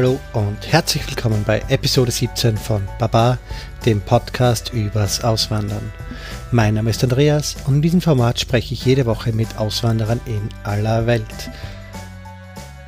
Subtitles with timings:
[0.00, 3.36] Hallo und herzlich willkommen bei Episode 17 von Baba,
[3.84, 5.92] dem Podcast übers Auswandern.
[6.52, 10.48] Mein Name ist Andreas und in diesem Format spreche ich jede Woche mit Auswanderern in
[10.64, 11.50] aller Welt.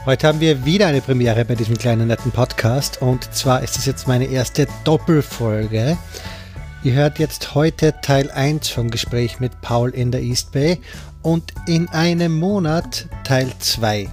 [0.07, 3.85] Heute haben wir wieder eine Premiere bei diesem kleinen netten Podcast und zwar ist es
[3.85, 5.99] jetzt meine erste Doppelfolge.
[6.83, 10.81] Ihr hört jetzt heute Teil 1 vom Gespräch mit Paul in der East Bay
[11.21, 14.09] und in einem Monat Teil 2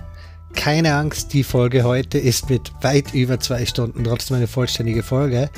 [0.54, 5.50] keine Angst, die Folge heute ist mit weit über zwei Stunden trotzdem eine vollständige Folge.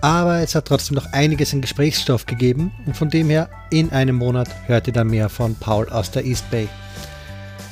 [0.00, 4.16] Aber es hat trotzdem noch einiges an Gesprächsstoff gegeben und von dem her in einem
[4.16, 6.68] Monat hört ihr dann mehr von Paul aus der East Bay.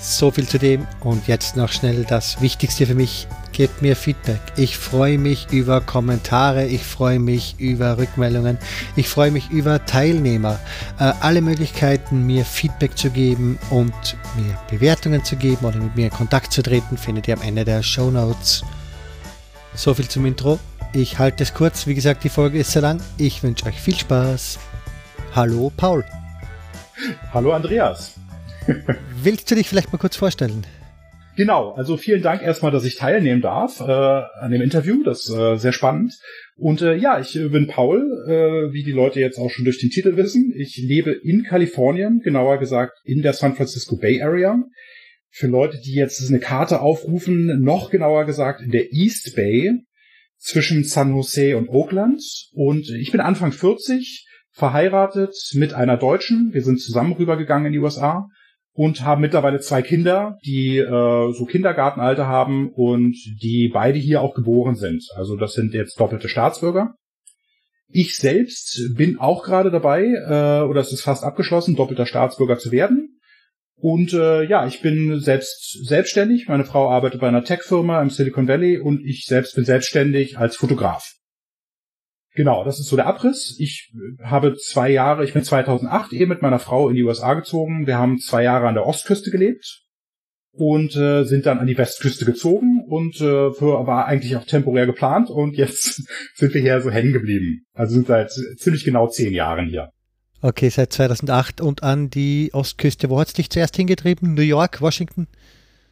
[0.00, 3.26] So viel zu dem und jetzt noch schnell das Wichtigste für mich.
[3.50, 4.40] Gebt mir Feedback.
[4.56, 8.56] Ich freue mich über Kommentare, ich freue mich über Rückmeldungen,
[8.94, 10.60] ich freue mich über Teilnehmer.
[11.00, 16.04] Äh, alle Möglichkeiten, mir Feedback zu geben und mir Bewertungen zu geben oder mit mir
[16.06, 18.62] in Kontakt zu treten, findet ihr am Ende der Show Notes.
[19.74, 20.60] So viel zum Intro.
[20.92, 21.88] Ich halte es kurz.
[21.88, 23.00] Wie gesagt, die Folge ist sehr lang.
[23.16, 24.60] Ich wünsche euch viel Spaß.
[25.34, 26.04] Hallo Paul.
[27.32, 28.14] Hallo Andreas.
[29.22, 30.64] Willst du dich vielleicht mal kurz vorstellen?
[31.36, 35.04] Genau, also vielen Dank erstmal, dass ich teilnehmen darf äh, an dem Interview.
[35.04, 36.12] Das ist äh, sehr spannend.
[36.56, 39.90] Und äh, ja, ich bin Paul, äh, wie die Leute jetzt auch schon durch den
[39.90, 40.52] Titel wissen.
[40.56, 44.60] Ich lebe in Kalifornien, genauer gesagt in der San Francisco Bay Area.
[45.30, 49.78] Für Leute, die jetzt eine Karte aufrufen, noch genauer gesagt in der East Bay
[50.38, 52.20] zwischen San Jose und Oakland.
[52.52, 56.50] Und ich bin Anfang 40, verheiratet mit einer Deutschen.
[56.52, 58.26] Wir sind zusammen rübergegangen in die USA
[58.78, 64.36] und haben mittlerweile zwei Kinder, die äh, so Kindergartenalter haben und die beide hier auch
[64.36, 65.02] geboren sind.
[65.16, 66.94] Also das sind jetzt doppelte Staatsbürger.
[67.88, 72.70] Ich selbst bin auch gerade dabei, äh, oder es ist fast abgeschlossen, doppelter Staatsbürger zu
[72.70, 73.18] werden.
[73.74, 76.46] Und äh, ja, ich bin selbst selbstständig.
[76.46, 80.54] Meine Frau arbeitet bei einer Tech-Firma im Silicon Valley und ich selbst bin selbstständig als
[80.54, 81.17] Fotograf.
[82.38, 83.56] Genau, das ist so der Abriss.
[83.58, 87.88] Ich habe zwei Jahre, ich bin 2008 eben mit meiner Frau in die USA gezogen.
[87.88, 89.82] Wir haben zwei Jahre an der Ostküste gelebt
[90.52, 94.86] und äh, sind dann an die Westküste gezogen und äh, für, war eigentlich auch temporär
[94.86, 96.00] geplant und jetzt
[96.36, 97.66] sind wir hier so hängen geblieben.
[97.74, 99.88] Also sind seit ziemlich genau zehn Jahren hier.
[100.40, 103.10] Okay, seit 2008 und an die Ostküste.
[103.10, 104.34] Wo hat es dich zuerst hingetrieben?
[104.34, 105.26] New York, Washington?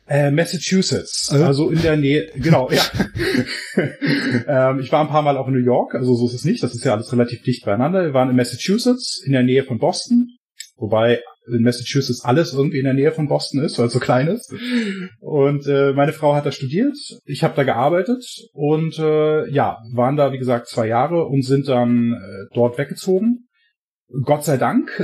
[0.09, 1.43] Äh, Massachusetts, äh?
[1.43, 2.83] also in der Nähe, genau, ja.
[4.71, 6.62] ähm, ich war ein paar Mal auch in New York, also so ist es nicht,
[6.62, 8.05] das ist ja alles relativ dicht beieinander.
[8.05, 10.28] Wir waren in Massachusetts, in der Nähe von Boston,
[10.77, 14.28] wobei in Massachusetts alles irgendwie in der Nähe von Boston ist, weil es so klein
[14.28, 14.53] ist.
[15.21, 20.16] Und äh, meine Frau hat da studiert, ich habe da gearbeitet und äh, ja, waren
[20.16, 23.49] da wie gesagt zwei Jahre und sind dann äh, dort weggezogen.
[24.25, 25.03] Gott sei Dank.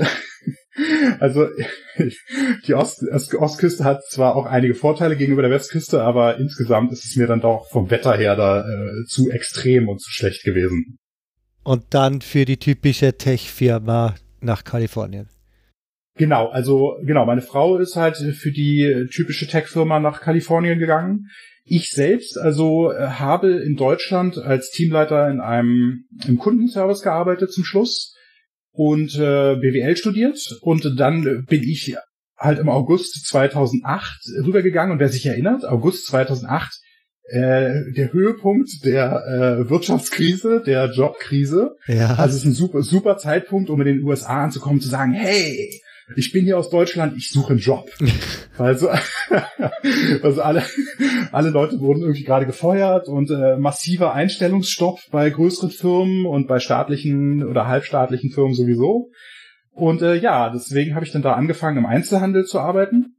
[1.21, 1.49] Also
[2.67, 3.03] die Ost
[3.39, 7.41] Ostküste hat zwar auch einige Vorteile gegenüber der Westküste, aber insgesamt ist es mir dann
[7.41, 10.99] doch vom Wetter her da äh, zu extrem und zu schlecht gewesen.
[11.63, 15.29] Und dann für die typische Tech-Firma nach Kalifornien.
[16.17, 21.29] Genau, also genau, meine Frau ist halt für die typische Tech-Firma nach Kalifornien gegangen.
[21.65, 27.65] Ich selbst also äh, habe in Deutschland als Teamleiter in einem im Kundenservice gearbeitet zum
[27.65, 28.12] Schluss
[28.73, 31.97] und äh, BWL studiert und dann bin ich
[32.37, 36.81] halt im August 2008 rübergegangen und wer sich erinnert, August 2008
[37.25, 39.23] äh, der Höhepunkt der
[39.63, 41.77] äh, Wirtschaftskrise, der Jobkrise.
[41.87, 42.15] Ja.
[42.15, 45.81] Also es ist ein super, super Zeitpunkt, um in den USA anzukommen, zu sagen, hey,
[46.17, 47.91] ich bin hier aus Deutschland, ich suche einen Job.
[48.59, 48.89] also,
[50.23, 50.63] also alle,
[51.33, 56.59] alle Leute wurden irgendwie gerade gefeuert und äh, massiver Einstellungsstopp bei größeren Firmen und bei
[56.59, 59.11] staatlichen oder halbstaatlichen Firmen sowieso.
[59.71, 63.17] Und äh, ja, deswegen habe ich dann da angefangen, im Einzelhandel zu arbeiten.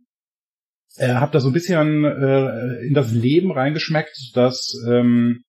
[0.98, 5.44] Äh, habe da so ein bisschen äh, in das Leben reingeschmeckt, dass ähm,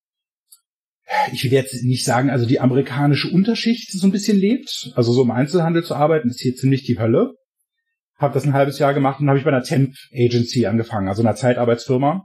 [1.32, 4.92] ich will jetzt nicht sagen, also die amerikanische Unterschicht so ein bisschen lebt.
[4.94, 7.32] Also so im Einzelhandel zu arbeiten ist hier ziemlich die Hölle.
[8.16, 11.22] Habe das ein halbes Jahr gemacht und habe ich bei einer Temp Agency angefangen, also
[11.22, 12.24] einer Zeitarbeitsfirma,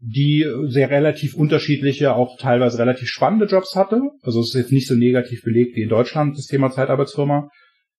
[0.00, 4.00] die sehr relativ unterschiedliche, auch teilweise relativ spannende Jobs hatte.
[4.22, 7.48] Also es ist jetzt nicht so negativ belegt wie in Deutschland das Thema Zeitarbeitsfirma.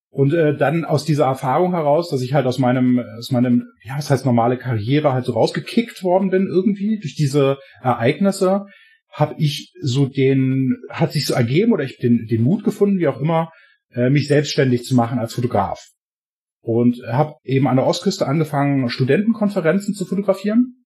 [0.09, 3.97] Und äh, dann aus dieser Erfahrung heraus, dass ich halt aus meinem, aus meinem, ja,
[3.97, 8.65] was heißt normale Karriere halt so rausgekickt worden bin irgendwie durch diese Ereignisse,
[9.13, 13.07] habe ich so den, hat sich so ergeben oder ich den, den Mut gefunden, wie
[13.07, 13.51] auch immer,
[13.91, 15.79] äh, mich selbstständig zu machen als Fotograf.
[16.61, 20.83] Und habe eben an der Ostküste angefangen, Studentenkonferenzen zu fotografieren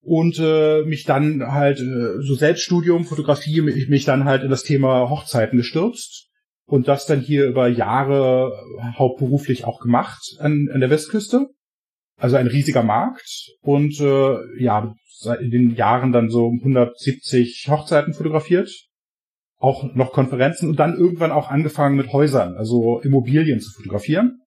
[0.00, 4.62] und äh, mich dann halt äh, so Selbststudium, Fotografie, mich, mich dann halt in das
[4.62, 6.30] Thema Hochzeiten gestürzt
[6.66, 8.52] und das dann hier über Jahre
[8.96, 11.48] hauptberuflich auch gemacht an, an der Westküste.
[12.16, 14.94] Also ein riesiger Markt und äh, ja,
[15.40, 18.70] in den Jahren dann so 170 Hochzeiten fotografiert,
[19.58, 24.40] auch noch Konferenzen und dann irgendwann auch angefangen mit Häusern, also Immobilien zu fotografieren,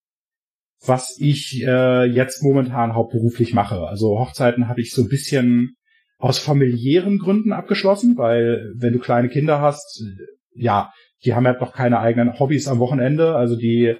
[0.84, 3.86] was ich äh, jetzt momentan hauptberuflich mache.
[3.86, 5.74] Also Hochzeiten habe ich so ein bisschen
[6.18, 10.04] aus familiären Gründen abgeschlossen, weil wenn du kleine Kinder hast,
[10.52, 10.92] ja,
[11.24, 13.96] die haben halt noch keine eigenen Hobbys am Wochenende, also die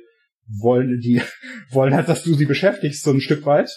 [0.48, 1.22] wollen, die
[1.70, 3.70] wollen halt, dass du sie beschäftigst, so ein Stück weit.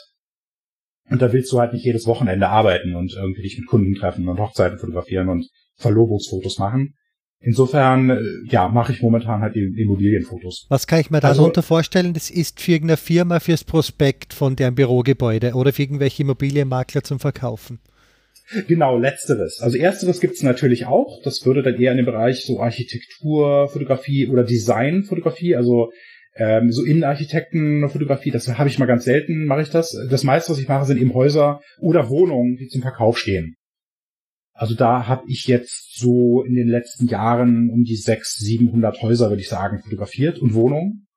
[1.11, 4.27] Und da willst du halt nicht jedes Wochenende arbeiten und irgendwie dich mit Kunden treffen
[4.27, 6.95] und Hochzeiten fotografieren und Verlobungsfotos machen.
[7.43, 8.19] Insofern, äh,
[8.49, 10.67] ja, mache ich momentan halt Immobilienfotos.
[10.69, 12.13] Was kann ich mir darunter also, vorstellen?
[12.13, 17.19] Das ist für irgendeine Firma fürs Prospekt von deren Bürogebäude oder für irgendwelche Immobilienmakler zum
[17.19, 17.79] Verkaufen.
[18.67, 19.59] Genau, letzteres.
[19.61, 21.21] Also ersteres gibt's natürlich auch.
[21.23, 25.91] Das würde dann eher in den Bereich so Architektur, Fotografie oder Designfotografie, also
[26.35, 29.91] ähm, so Innenarchitektenfotografie, das habe ich mal ganz selten, mache ich das.
[30.09, 33.55] Das meiste, was ich mache, sind eben Häuser oder Wohnungen, die zum Verkauf stehen.
[34.53, 39.29] Also da habe ich jetzt so in den letzten Jahren um die 600, 700 Häuser,
[39.29, 41.07] würde ich sagen, fotografiert und Wohnungen.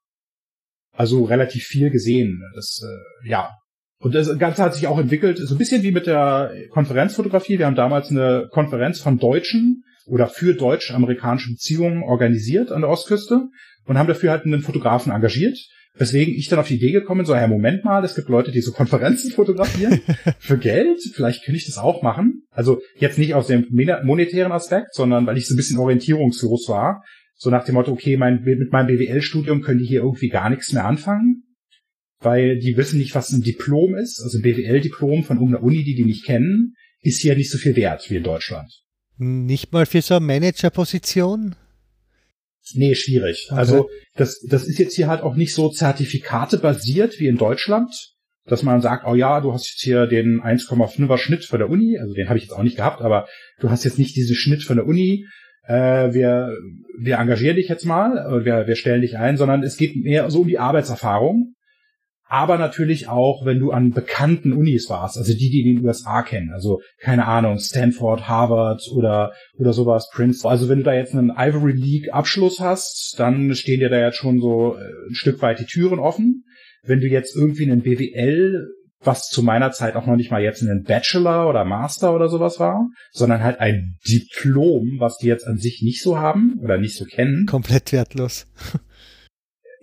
[0.92, 2.40] Also relativ viel gesehen.
[2.54, 3.50] Das, äh, ja.
[3.98, 7.58] Und das Ganze hat sich auch entwickelt, so ein bisschen wie mit der Konferenzfotografie.
[7.58, 13.48] Wir haben damals eine Konferenz von Deutschen oder für deutsch-amerikanische Beziehungen organisiert an der Ostküste
[13.86, 15.58] und haben dafür halt einen Fotografen engagiert.
[15.96, 18.60] Weswegen ich dann auf die Idee gekommen so, ja, Moment mal, es gibt Leute, die
[18.60, 20.00] so Konferenzen fotografieren
[20.40, 20.98] für Geld.
[21.12, 22.42] Vielleicht könnte ich das auch machen.
[22.50, 27.04] Also jetzt nicht aus dem monetären Aspekt, sondern weil ich so ein bisschen orientierungslos war.
[27.36, 30.72] So nach dem Motto, okay, mein, mit meinem BWL-Studium können die hier irgendwie gar nichts
[30.72, 31.44] mehr anfangen.
[32.20, 34.20] Weil die wissen nicht, was ein Diplom ist.
[34.20, 37.76] Also ein BWL-Diplom von irgendeiner Uni, die die nicht kennen, ist hier nicht so viel
[37.76, 38.68] wert wie in Deutschland.
[39.16, 41.54] Nicht mal für so eine Managerposition?
[42.74, 43.48] Nee, schwierig.
[43.50, 43.58] Okay.
[43.58, 47.90] Also das, das ist jetzt hier halt auch nicht so Zertifikate basiert wie in Deutschland,
[48.46, 51.98] dass man sagt, oh ja, du hast jetzt hier den 1,5er Schnitt von der Uni,
[51.98, 53.26] also den habe ich jetzt auch nicht gehabt, aber
[53.60, 55.26] du hast jetzt nicht diesen Schnitt von der Uni,
[55.66, 56.56] äh, wir,
[56.98, 60.42] wir engagieren dich jetzt mal, wir, wir stellen dich ein, sondern es geht mehr so
[60.42, 61.54] um die Arbeitserfahrung
[62.26, 66.22] aber natürlich auch, wenn du an bekannten Unis warst, also die, die in den USA
[66.22, 70.50] kennen, also keine Ahnung, Stanford, Harvard oder oder sowas, Princeton.
[70.50, 74.16] Also wenn du da jetzt einen Ivory League Abschluss hast, dann stehen dir da jetzt
[74.16, 76.44] schon so äh, ein Stück weit die Türen offen.
[76.82, 78.68] Wenn du jetzt irgendwie einen BWL
[79.06, 82.58] was zu meiner Zeit auch noch nicht mal jetzt ein Bachelor oder Master oder sowas
[82.58, 86.96] war, sondern halt ein Diplom, was die jetzt an sich nicht so haben oder nicht
[86.96, 87.46] so kennen.
[87.46, 88.46] Komplett wertlos.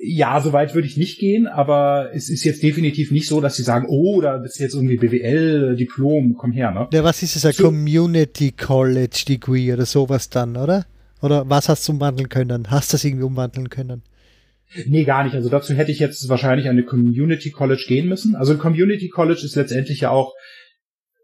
[0.03, 3.55] Ja, so weit würde ich nicht gehen, aber es ist jetzt definitiv nicht so, dass
[3.55, 6.87] sie sagen, oh, da bist du jetzt irgendwie BWL, Diplom, komm her, ne?
[6.91, 10.85] Ja, was ist es, ein so, Community College Degree oder sowas dann, oder?
[11.21, 12.71] Oder was hast du umwandeln können?
[12.71, 14.01] Hast du das irgendwie umwandeln können?
[14.87, 15.35] Nee, gar nicht.
[15.35, 18.35] Also dazu hätte ich jetzt wahrscheinlich an eine Community College gehen müssen.
[18.35, 20.33] Also ein Community College ist letztendlich ja auch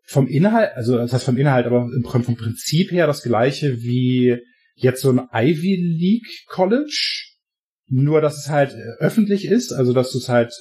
[0.05, 4.37] vom Inhalt, also das heißt vom Inhalt, aber vom Prinzip her das gleiche wie
[4.75, 7.36] jetzt so ein Ivy League College
[7.89, 10.53] nur, dass es halt äh, öffentlich ist, also dass es halt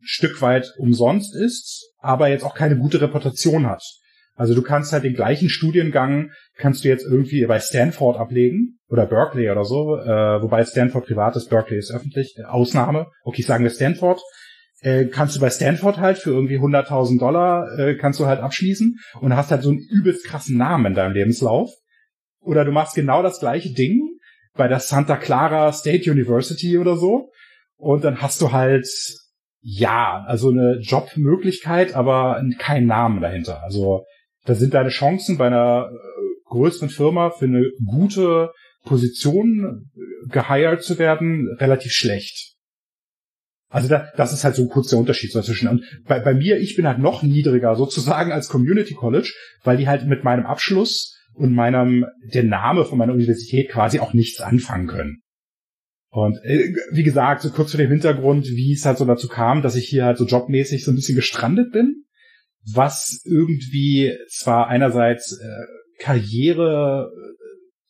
[0.00, 3.82] Stück weit umsonst ist, aber jetzt auch keine gute Reputation hat.
[4.34, 9.04] Also du kannst halt den gleichen Studiengang, kannst du jetzt irgendwie bei Stanford ablegen oder
[9.04, 13.08] Berkeley oder so, äh, wobei Stanford privat ist, Berkeley ist öffentlich, äh, Ausnahme.
[13.24, 14.20] Okay, sagen wir Stanford.
[14.80, 18.96] Äh, kannst du bei Stanford halt für irgendwie 100.000 Dollar äh, kannst du halt abschließen
[19.20, 21.70] und hast halt so einen übelst krassen Namen in deinem Lebenslauf.
[22.40, 24.07] Oder du machst genau das gleiche Ding,
[24.58, 27.30] bei der Santa Clara State University oder so.
[27.76, 28.86] Und dann hast du halt,
[29.60, 33.62] ja, also eine Jobmöglichkeit, aber keinen Namen dahinter.
[33.62, 34.04] Also
[34.44, 38.50] da sind deine Chancen bei einer äh, größeren Firma für eine gute
[38.84, 42.56] Position äh, geheiert zu werden relativ schlecht.
[43.70, 45.68] Also da, das ist halt so kurz der Unterschied dazwischen.
[45.68, 49.86] Und bei, bei mir, ich bin halt noch niedriger sozusagen als Community College, weil die
[49.86, 52.04] halt mit meinem Abschluss und meinem,
[52.34, 55.22] der Name von meiner Universität quasi auch nichts anfangen können.
[56.10, 59.62] Und äh, wie gesagt, so kurz zu dem Hintergrund, wie es halt so dazu kam,
[59.62, 62.04] dass ich hier halt so jobmäßig so ein bisschen gestrandet bin,
[62.72, 67.38] was irgendwie zwar einerseits äh, Karriere äh,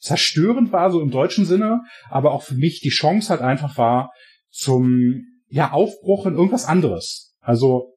[0.00, 4.10] zerstörend war, so im deutschen Sinne, aber auch für mich die Chance halt einfach war
[4.50, 7.34] zum ja Aufbruch in irgendwas anderes.
[7.40, 7.94] Also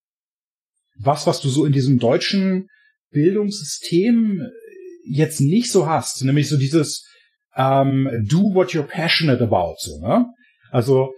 [0.97, 2.67] was, was du so in diesem deutschen
[3.11, 4.41] Bildungssystem
[5.05, 7.07] jetzt nicht so hast, nämlich so dieses
[7.55, 10.25] ähm, do what you're passionate about, so, ne?
[10.71, 11.11] Also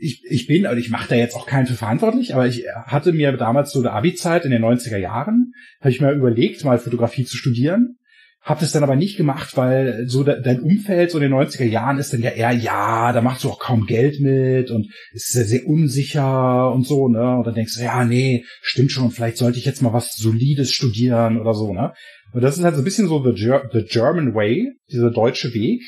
[0.00, 3.12] ich, ich bin, also ich mache da jetzt auch keinen für verantwortlich, aber ich hatte
[3.12, 7.24] mir damals so eine Abi-Zeit in den 90er Jahren, habe ich mir überlegt, mal Fotografie
[7.24, 7.96] zu studieren,
[8.40, 11.64] hab das dann aber nicht gemacht, weil so de dein Umfeld so in den 90er
[11.64, 15.32] Jahren ist dann ja eher, ja, da machst du auch kaum Geld mit und ist
[15.32, 17.36] sehr, sehr unsicher und so, ne?
[17.36, 20.72] Und dann denkst du, ja, nee, stimmt schon, vielleicht sollte ich jetzt mal was Solides
[20.72, 21.92] studieren oder so, ne?
[22.32, 23.32] Und das ist halt so ein bisschen so the,
[23.72, 25.82] the German Way, dieser deutsche Weg.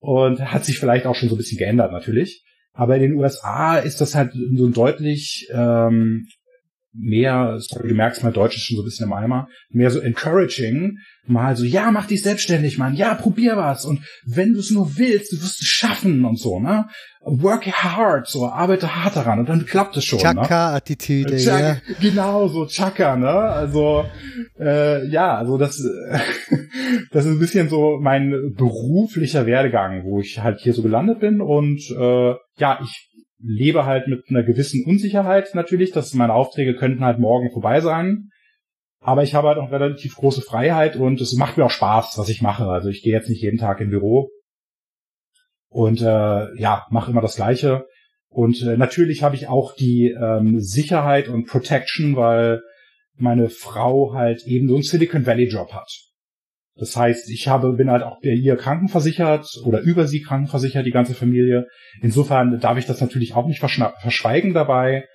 [0.00, 2.44] Und hat sich vielleicht auch schon so ein bisschen geändert, natürlich.
[2.72, 6.28] Aber in den USA ist das halt so ein deutlich ähm,
[6.92, 10.00] mehr, sorry, du merkst, mein Deutsch ist schon so ein bisschen im Eimer, mehr so
[10.00, 14.70] encouraging, mal so, ja, mach dich selbstständig, Mann, ja, probier was und wenn du es
[14.70, 16.86] nur willst, du wirst es schaffen und so, ne?
[17.20, 21.40] Work hard, so, arbeite hart daran und dann klappt es schon, Chaka-Attitüde, ne?
[21.42, 21.76] ja.
[22.00, 23.28] Genau, so Chaka, ne?
[23.28, 24.06] Also,
[24.58, 25.76] äh, ja, also das,
[27.12, 31.40] das ist ein bisschen so mein beruflicher Werdegang, wo ich halt hier so gelandet bin
[31.40, 33.07] und äh, ja, ich
[33.38, 38.30] lebe halt mit einer gewissen Unsicherheit natürlich, dass meine Aufträge könnten halt morgen vorbei sein.
[39.00, 42.28] Aber ich habe halt auch relativ große Freiheit und es macht mir auch Spaß, was
[42.28, 42.66] ich mache.
[42.66, 44.30] Also ich gehe jetzt nicht jeden Tag im Büro
[45.70, 47.86] und äh, ja, mache immer das Gleiche.
[48.28, 52.60] Und äh, natürlich habe ich auch die ähm, Sicherheit und Protection, weil
[53.16, 56.07] meine Frau halt eben so einen Silicon Valley Job hat.
[56.78, 61.14] Das heißt, ich habe, bin halt auch hier krankenversichert oder über sie krankenversichert, die ganze
[61.14, 61.66] Familie.
[62.00, 65.06] Insofern darf ich das natürlich auch nicht verschweigen dabei.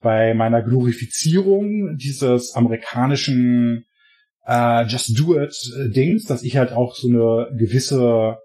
[0.00, 3.84] Bei meiner Glorifizierung dieses amerikanischen
[4.46, 8.38] äh, Just Do It äh, Dings, dass ich halt auch so eine gewisse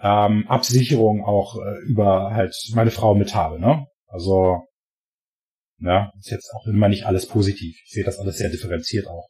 [0.00, 3.86] ähm, Absicherung auch äh, über halt meine Frau mit habe, ne?
[4.06, 4.58] Also,
[5.78, 7.76] ja, ist jetzt auch immer nicht alles positiv.
[7.84, 9.28] Ich sehe das alles sehr differenziert auch.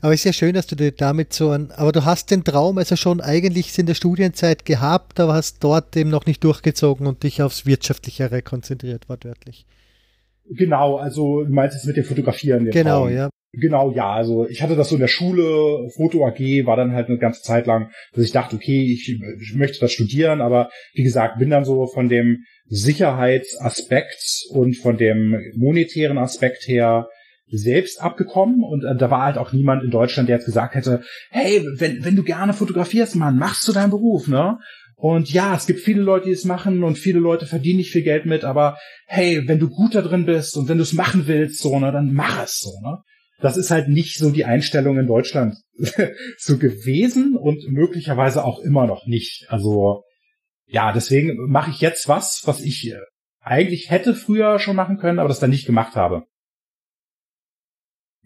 [0.00, 2.44] Aber es ist ja schön, dass du dir damit so ein, aber du hast den
[2.44, 7.06] Traum also schon eigentlich in der Studienzeit gehabt, aber hast dort eben noch nicht durchgezogen
[7.06, 9.66] und dich aufs Wirtschaftlichere konzentriert, wortwörtlich.
[10.50, 12.70] Genau, also du meinst es mit dem Fotografieren.
[12.70, 13.14] genau, Traum.
[13.14, 13.30] ja.
[13.52, 17.08] Genau, ja, also ich hatte das so in der Schule, Foto AG war dann halt
[17.08, 19.08] eine ganze Zeit lang, dass ich dachte, okay, ich,
[19.40, 24.98] ich möchte das studieren, aber wie gesagt, bin dann so von dem Sicherheitsaspekt und von
[24.98, 27.08] dem monetären Aspekt her
[27.50, 31.02] selbst abgekommen und äh, da war halt auch niemand in Deutschland, der jetzt gesagt hätte,
[31.30, 34.58] hey, wenn, wenn du gerne fotografierst, Mann, machst du deinen Beruf, ne?
[34.96, 38.02] Und ja, es gibt viele Leute, die es machen und viele Leute verdienen nicht viel
[38.02, 38.76] Geld mit, aber
[39.06, 41.92] hey, wenn du gut da drin bist und wenn du es machen willst, so, ne,
[41.92, 42.98] dann mach es so, ne?
[43.40, 45.54] Das ist halt nicht so die Einstellung in Deutschland
[46.38, 49.46] so gewesen und möglicherweise auch immer noch nicht.
[49.48, 50.02] Also
[50.66, 52.98] ja, deswegen mache ich jetzt was, was ich äh,
[53.40, 56.24] eigentlich hätte früher schon machen können, aber das dann nicht gemacht habe.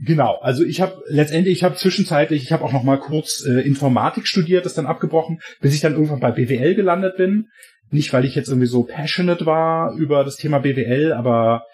[0.05, 3.61] Genau, also ich habe letztendlich, ich habe zwischenzeitlich, ich habe auch noch mal kurz äh,
[3.61, 7.47] Informatik studiert, das dann abgebrochen, bis ich dann irgendwann bei BWL gelandet bin.
[7.91, 11.67] Nicht, weil ich jetzt irgendwie so passionate war über das Thema BWL, aber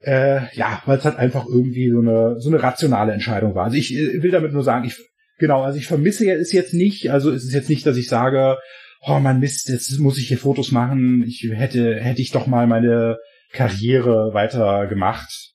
[0.00, 3.64] äh, ja, weil es halt einfach irgendwie so eine so eine rationale Entscheidung war.
[3.64, 4.96] Also ich äh, will damit nur sagen, ich
[5.38, 8.58] genau, also ich vermisse es jetzt nicht, also es ist jetzt nicht, dass ich sage,
[9.00, 12.68] oh man Mist, jetzt muss ich hier Fotos machen, ich hätte hätte ich doch mal
[12.68, 13.16] meine
[13.50, 15.53] Karriere weiter gemacht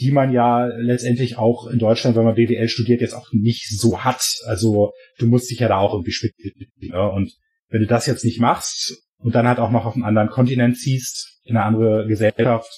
[0.00, 4.04] die man ja letztendlich auch in Deutschland, wenn man BWL studiert, jetzt auch nicht so
[4.04, 4.24] hat.
[4.46, 6.32] Also du musst dich ja da auch irgendwie spielen.
[6.80, 7.10] Ne?
[7.10, 7.32] Und
[7.68, 10.78] wenn du das jetzt nicht machst und dann halt auch noch auf einen anderen Kontinent
[10.78, 12.70] ziehst, in eine andere Gesellschaft,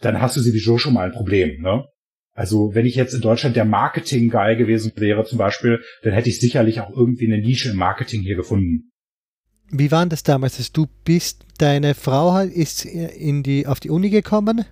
[0.00, 1.60] dann hast du sowieso schon mal ein Problem.
[1.60, 1.84] Ne?
[2.32, 6.40] Also wenn ich jetzt in Deutschland der Marketing-Guy gewesen wäre zum Beispiel, dann hätte ich
[6.40, 8.90] sicherlich auch irgendwie eine Nische im Marketing hier gefunden.
[9.70, 10.56] Wie war das damals?
[10.58, 14.64] Also du bist, deine Frau ist in die, auf die Uni gekommen?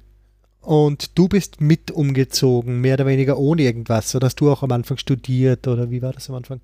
[0.69, 4.15] Und du bist mit umgezogen, mehr oder weniger ohne irgendwas.
[4.15, 6.61] Oder hast du auch am Anfang studiert oder wie war das am Anfang?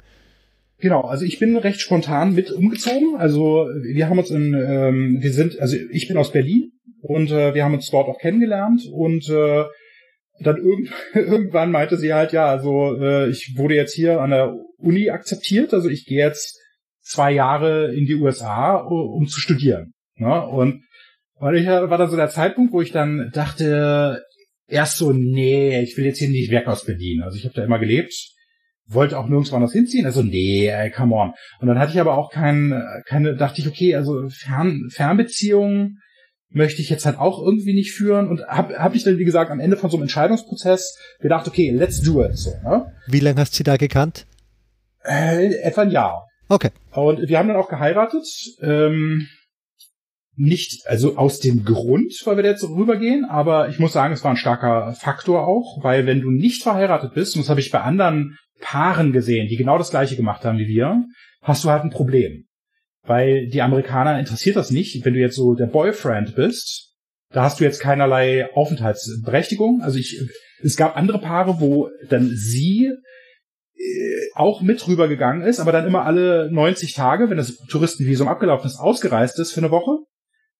[0.77, 3.17] Genau, also ich bin recht spontan mit umgezogen.
[3.17, 7.55] Also wir haben uns in, ähm, wir sind, also ich bin aus Berlin und äh,
[7.55, 9.65] wir haben uns dort auch kennengelernt und äh,
[10.39, 14.55] dann irgend, irgendwann meinte sie halt, ja, also äh, ich wurde jetzt hier an der
[14.77, 16.61] Uni akzeptiert, also ich gehe jetzt
[17.01, 19.95] zwei Jahre in die USA, um zu studieren.
[20.17, 20.47] Ne?
[20.47, 20.83] Und
[21.49, 24.23] und ich war dann so der Zeitpunkt, wo ich dann dachte,
[24.67, 27.23] erst so, nee, ich will jetzt hier nicht weg aus Berlin.
[27.23, 28.15] Also ich habe da immer gelebt,
[28.87, 30.07] wollte auch nirgendwo anders hinziehen.
[30.07, 31.35] Also nee, ey, come on.
[31.61, 35.99] Und dann hatte ich aber auch kein, keine, dachte ich, okay, also Fern, Fernbeziehungen
[36.49, 39.51] möchte ich jetzt halt auch irgendwie nicht führen und habe hab ich dann, wie gesagt,
[39.51, 42.39] am Ende von so einem Entscheidungsprozess gedacht, okay, let's do it.
[42.39, 42.91] So, ne?
[43.07, 44.25] Wie lange hast du sie da gekannt?
[45.05, 46.27] Äh, etwa ein Jahr.
[46.49, 46.71] Okay.
[46.93, 48.25] Und wir haben dann auch geheiratet.
[48.63, 49.27] Ähm,
[50.37, 54.33] nicht, also aus dem Grund, weil wir jetzt rübergehen, aber ich muss sagen, es war
[54.33, 57.81] ein starker Faktor auch, weil wenn du nicht verheiratet bist, und das habe ich bei
[57.81, 61.05] anderen Paaren gesehen, die genau das gleiche gemacht haben wie wir,
[61.43, 62.47] hast du halt ein Problem.
[63.03, 66.95] Weil die Amerikaner interessiert das nicht, wenn du jetzt so der Boyfriend bist,
[67.31, 69.83] da hast du jetzt keinerlei Aufenthaltsberechtigung.
[69.83, 70.21] Also ich,
[70.62, 72.91] es gab andere Paare, wo dann sie
[73.76, 78.67] äh, auch mit rübergegangen ist, aber dann immer alle 90 Tage, wenn das Touristenvisum abgelaufen
[78.67, 79.99] ist, ausgereist ist für eine Woche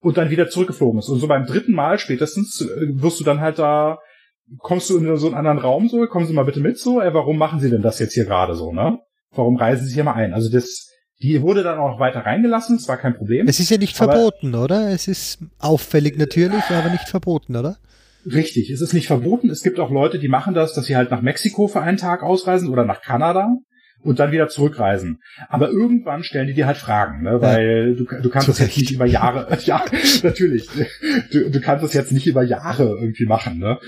[0.05, 1.09] und dann wieder zurückgeflogen ist.
[1.09, 3.99] Und so beim dritten Mal spätestens äh, wirst du dann halt da,
[4.59, 7.15] kommst du in so einen anderen Raum so, kommen Sie mal bitte mit so, äh,
[7.15, 8.99] warum machen Sie denn das jetzt hier gerade so, ne?
[9.35, 10.35] Warum reisen Sie hier mal ein?
[10.35, 10.91] Also das,
[11.23, 13.49] die wurde dann auch weiter reingelassen, es war kein Problem.
[13.49, 14.91] Es ist ja nicht verboten, oder?
[14.91, 17.79] Es ist auffällig natürlich, aber nicht verboten, oder?
[18.27, 19.49] Richtig, es ist nicht verboten.
[19.51, 22.23] Es gibt auch Leute, die machen das, dass sie halt nach Mexiko für einen Tag
[22.23, 23.57] ausreisen oder nach Kanada
[24.05, 25.21] und dann wieder zurückreisen.
[25.49, 27.41] Aber irgendwann stellen die dir halt Fragen, ne?
[27.41, 28.05] weil ja.
[28.05, 29.85] du, du kannst das jetzt nicht über Jahre, ja,
[30.23, 30.69] natürlich,
[31.33, 33.59] du, du kannst das jetzt nicht über Jahre irgendwie machen.
[33.59, 33.79] Ne?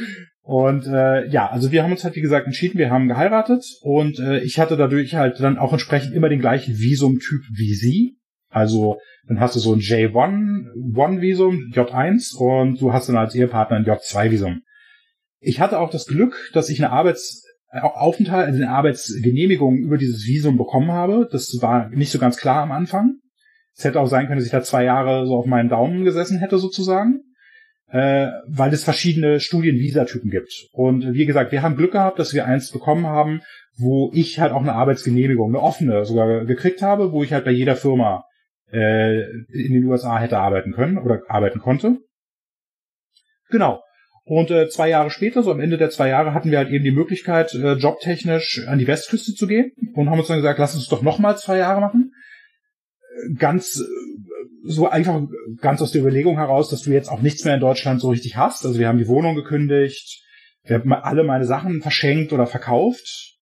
[0.42, 4.18] Und äh, ja, also wir haben uns halt wie gesagt entschieden, wir haben geheiratet und
[4.18, 8.16] äh, ich hatte dadurch halt dann auch entsprechend immer den gleichen Visumtyp wie sie.
[8.49, 13.35] Also dann hast du so ein J1 One Visum, J1 und du hast dann als
[13.35, 14.62] Ehepartner ein J2 Visum.
[15.40, 16.92] Ich hatte auch das Glück, dass ich eine
[17.83, 21.28] Arbeitsaufenthalt, also eine Arbeitsgenehmigung über dieses Visum bekommen habe.
[21.30, 23.16] Das war nicht so ganz klar am Anfang.
[23.76, 26.38] Es hätte auch sein können, dass ich da zwei Jahre so auf meinen Daumen gesessen
[26.38, 27.21] hätte sozusagen,
[27.88, 30.68] äh, weil es verschiedene Studienvisatypen gibt.
[30.73, 33.42] Und wie gesagt, wir haben Glück gehabt, dass wir eins bekommen haben,
[33.76, 37.50] wo ich halt auch eine Arbeitsgenehmigung, eine offene sogar gekriegt habe, wo ich halt bei
[37.50, 38.25] jeder Firma
[38.73, 39.21] äh,
[39.52, 41.99] in den USA hätte arbeiten können oder arbeiten konnte.
[43.50, 43.83] Genau.
[44.28, 46.85] Und äh, zwei Jahre später, so am Ende der zwei Jahre, hatten wir halt eben
[46.85, 50.75] die Möglichkeit, äh, jobtechnisch an die Westküste zu gehen und haben uns dann gesagt, lass
[50.75, 52.12] uns doch nochmal zwei Jahre machen.
[53.38, 53.85] Ganz äh,
[54.64, 55.23] so einfach
[55.61, 58.37] ganz aus der Überlegung heraus, dass du jetzt auch nichts mehr in Deutschland so richtig
[58.37, 58.66] hast.
[58.66, 60.25] Also wir haben die Wohnung gekündigt,
[60.64, 63.37] wir haben alle meine Sachen verschenkt oder verkauft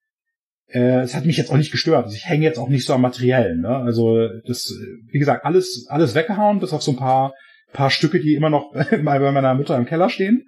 [0.75, 2.13] äh, es hat mich jetzt auch nicht gestört.
[2.13, 3.61] Ich hänge jetzt auch nicht so am Materiellen.
[3.61, 3.69] Ne?
[3.69, 4.75] Also das,
[5.07, 7.33] wie gesagt, alles, alles weggehauen, bis auf so ein paar,
[7.75, 10.47] paar Stücke, die immer noch bei meiner Mutter im Keller stehen.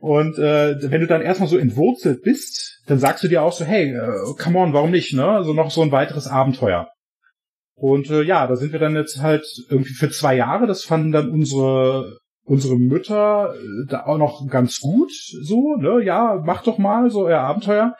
[0.00, 3.64] Und äh, wenn du dann erstmal so entwurzelt bist, dann sagst du dir auch so,
[3.64, 5.12] hey, äh, come on, warum nicht?
[5.14, 5.26] Ne?
[5.26, 6.88] Also noch so ein weiteres Abenteuer.
[7.74, 10.66] Und äh, ja, da sind wir dann jetzt halt irgendwie für zwei Jahre.
[10.66, 12.18] Das fanden dann unsere
[12.50, 15.10] unsere Mütter äh, da auch noch ganz gut.
[15.42, 17.94] So, ne, ja, mach doch mal so euer Abenteuer.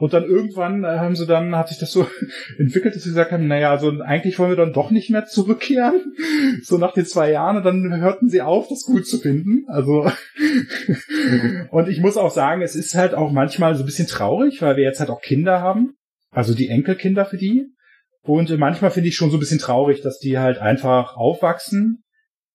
[0.00, 2.06] Und dann irgendwann äh, haben sie dann, hat sich das so
[2.58, 6.14] entwickelt, dass sie gesagt haben, naja, also eigentlich wollen wir dann doch nicht mehr zurückkehren.
[6.62, 9.64] So nach den zwei Jahren und dann hörten sie auf, das gut zu finden.
[9.68, 10.10] Also
[11.70, 14.76] und ich muss auch sagen, es ist halt auch manchmal so ein bisschen traurig, weil
[14.76, 15.94] wir jetzt halt auch Kinder haben.
[16.30, 17.66] Also die Enkelkinder für die.
[18.22, 22.02] Und manchmal finde ich schon so ein bisschen traurig, dass die halt einfach aufwachsen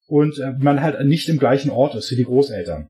[0.07, 2.87] und äh, man halt nicht im gleichen Ort ist für die Großeltern.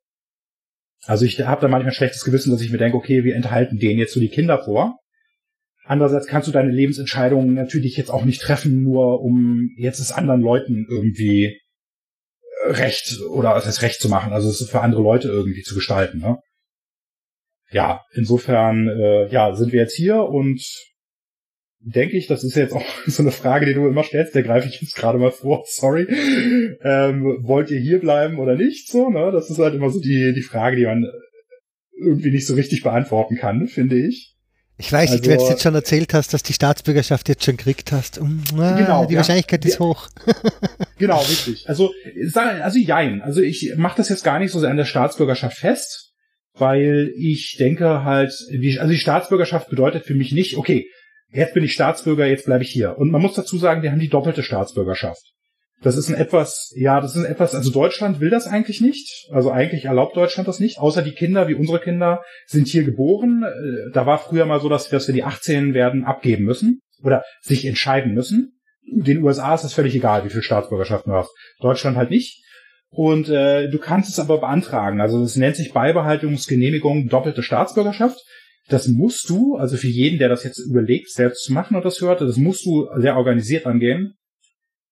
[1.06, 3.78] Also ich habe da manchmal ein schlechtes Gewissen, dass ich mir denke, okay, wir enthalten
[3.78, 5.00] denen jetzt so die Kinder vor.
[5.84, 10.42] Andererseits kannst du deine Lebensentscheidungen natürlich jetzt auch nicht treffen, nur um jetzt es anderen
[10.42, 11.60] Leuten irgendwie
[12.66, 16.20] recht oder das recht zu machen, also es für andere Leute irgendwie zu gestalten.
[16.20, 16.40] Ne?
[17.72, 20.64] Ja, insofern äh, ja sind wir jetzt hier und
[21.86, 24.68] denke ich, das ist jetzt auch so eine Frage, die du immer stellst, der greife
[24.68, 26.08] ich jetzt gerade mal vor, sorry.
[26.82, 28.90] Ähm, wollt ihr hier bleiben oder nicht?
[28.90, 29.32] So, ne?
[29.32, 31.06] Das ist halt immer so die, die Frage, die man
[31.98, 34.34] irgendwie nicht so richtig beantworten kann, finde ich.
[34.78, 37.56] Ich weiß also, nicht, wenn du jetzt schon erzählt hast, dass die Staatsbürgerschaft jetzt schon
[37.56, 38.20] gekriegt hast.
[38.20, 40.10] Ah, genau, die ja, Wahrscheinlichkeit ist ja, hoch.
[40.98, 41.70] genau, richtig.
[41.70, 41.94] Also,
[42.34, 43.22] also jein.
[43.22, 46.14] Also ich mache das jetzt gar nicht so sehr an der Staatsbürgerschaft fest,
[46.56, 48.34] weil ich denke halt,
[48.80, 50.88] also die Staatsbürgerschaft bedeutet für mich nicht, okay,
[51.36, 52.98] jetzt bin ich Staatsbürger, jetzt bleibe ich hier.
[52.98, 55.22] Und man muss dazu sagen, wir haben die doppelte Staatsbürgerschaft.
[55.82, 59.30] Das ist ein etwas, ja, das ist ein etwas, also Deutschland will das eigentlich nicht.
[59.32, 60.80] Also eigentlich erlaubt Deutschland das nicht.
[60.80, 63.44] Außer die Kinder, wie unsere Kinder, sind hier geboren.
[63.44, 67.24] Äh, da war früher mal so, dass, dass wir die 18 werden abgeben müssen oder
[67.42, 68.60] sich entscheiden müssen.
[68.90, 71.32] Den USA ist das völlig egal, wie viel Staatsbürgerschaft du hast.
[71.60, 72.44] Deutschland halt nicht.
[72.90, 75.02] Und äh, du kannst es aber beantragen.
[75.02, 78.18] Also es nennt sich Beibehaltungsgenehmigung doppelte Staatsbürgerschaft.
[78.68, 82.02] Das musst du, also für jeden, der das jetzt überlegt, selbst zu machen und das
[82.02, 84.16] hört, das musst du sehr organisiert angehen.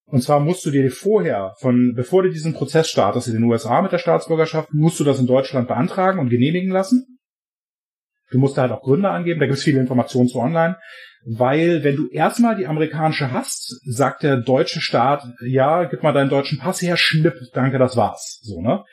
[0.05, 3.81] Und zwar musst du dir vorher, von bevor du diesen Prozess startest in den USA
[3.81, 7.19] mit der Staatsbürgerschaft, musst du das in Deutschland beantragen und genehmigen lassen.
[8.29, 10.77] Du musst da halt auch Gründe angeben, da gibt es viele Informationen zu online.
[11.25, 16.29] Weil wenn du erstmal die amerikanische hast, sagt der deutsche Staat, ja, gib mal deinen
[16.29, 18.39] deutschen Pass her, schnipp, danke, das war's.
[18.43, 18.83] So, ne?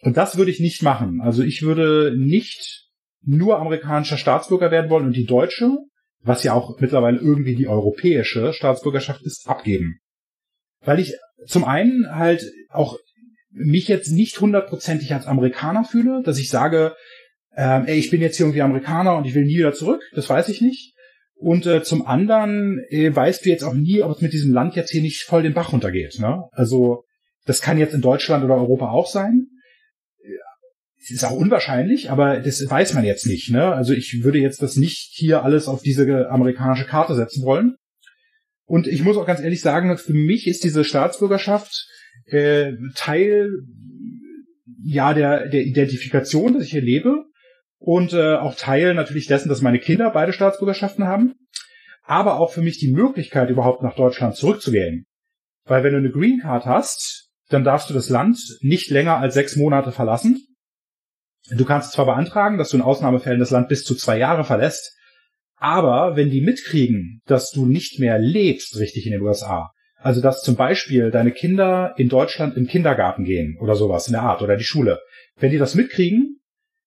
[0.00, 1.20] Und das würde ich nicht machen.
[1.20, 2.87] Also ich würde nicht
[3.22, 5.78] nur amerikanischer Staatsbürger werden wollen und die deutsche,
[6.20, 10.00] was ja auch mittlerweile irgendwie die europäische Staatsbürgerschaft ist, abgeben.
[10.80, 11.14] Weil ich
[11.46, 12.98] zum einen halt auch
[13.50, 16.94] mich jetzt nicht hundertprozentig als Amerikaner fühle, dass ich sage,
[17.56, 20.28] äh, ey, ich bin jetzt hier irgendwie Amerikaner und ich will nie wieder zurück, das
[20.28, 20.94] weiß ich nicht.
[21.34, 24.74] Und äh, zum anderen äh, weißt du jetzt auch nie, ob es mit diesem Land
[24.74, 26.18] jetzt hier nicht voll den Bach runtergeht.
[26.18, 26.44] Ne?
[26.52, 27.04] Also
[27.46, 29.46] das kann jetzt in Deutschland oder Europa auch sein
[31.10, 33.50] ist auch unwahrscheinlich, aber das weiß man jetzt nicht.
[33.50, 33.72] Ne?
[33.72, 37.76] Also ich würde jetzt das nicht hier alles auf diese amerikanische Karte setzen wollen.
[38.64, 41.86] Und ich muss auch ganz ehrlich sagen, für mich ist diese Staatsbürgerschaft
[42.26, 43.50] äh, Teil
[44.82, 47.24] ja der, der Identifikation, dass ich hier lebe
[47.78, 51.34] und äh, auch Teil natürlich dessen, dass meine Kinder beide Staatsbürgerschaften haben,
[52.02, 55.06] aber auch für mich die Möglichkeit, überhaupt nach Deutschland zurückzugehen.
[55.64, 59.34] Weil wenn du eine Green Card hast, dann darfst du das Land nicht länger als
[59.34, 60.47] sechs Monate verlassen.
[61.50, 64.94] Du kannst zwar beantragen, dass du in Ausnahmefällen das Land bis zu zwei Jahre verlässt,
[65.56, 70.42] aber wenn die mitkriegen, dass du nicht mehr lebst richtig in den USA, also dass
[70.42, 74.56] zum Beispiel deine Kinder in Deutschland im Kindergarten gehen oder sowas in der Art oder
[74.56, 75.00] die Schule,
[75.36, 76.40] wenn die das mitkriegen,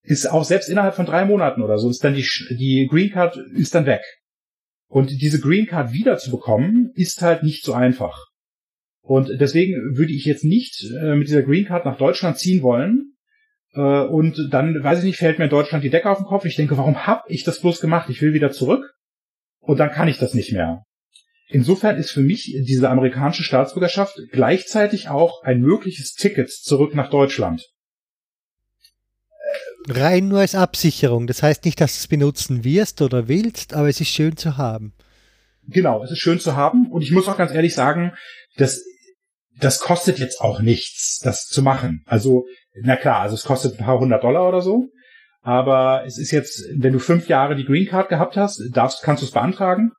[0.03, 3.37] ist auch selbst innerhalb von drei Monaten oder so, ist dann die, die Green Card
[3.53, 4.01] ist dann weg.
[4.87, 8.27] Und diese Green Card wiederzubekommen, ist halt nicht so einfach.
[9.01, 13.10] Und deswegen würde ich jetzt nicht äh, mit dieser Green Card nach Deutschland ziehen wollen.
[13.73, 16.45] Äh, und dann, weiß ich nicht, fällt mir in Deutschland die Decke auf den Kopf.
[16.45, 18.09] Ich denke, warum hab ich das bloß gemacht?
[18.09, 18.93] Ich will wieder zurück.
[19.59, 20.83] Und dann kann ich das nicht mehr.
[21.47, 27.69] Insofern ist für mich diese amerikanische Staatsbürgerschaft gleichzeitig auch ein mögliches Ticket zurück nach Deutschland.
[29.89, 31.27] Rein nur als Absicherung.
[31.27, 34.57] Das heißt nicht, dass du es benutzen wirst oder willst, aber es ist schön zu
[34.57, 34.93] haben.
[35.67, 36.89] Genau, es ist schön zu haben.
[36.89, 38.13] Und ich muss auch ganz ehrlich sagen,
[38.57, 38.83] das,
[39.61, 42.03] das kostet jetzt auch nichts, das zu machen.
[42.05, 42.45] Also,
[42.81, 44.87] na klar, also es kostet ein paar hundert Dollar oder so.
[45.41, 49.23] Aber es ist jetzt, wenn du fünf Jahre die Green Card gehabt hast, darfst, kannst
[49.23, 49.91] du es beantragen.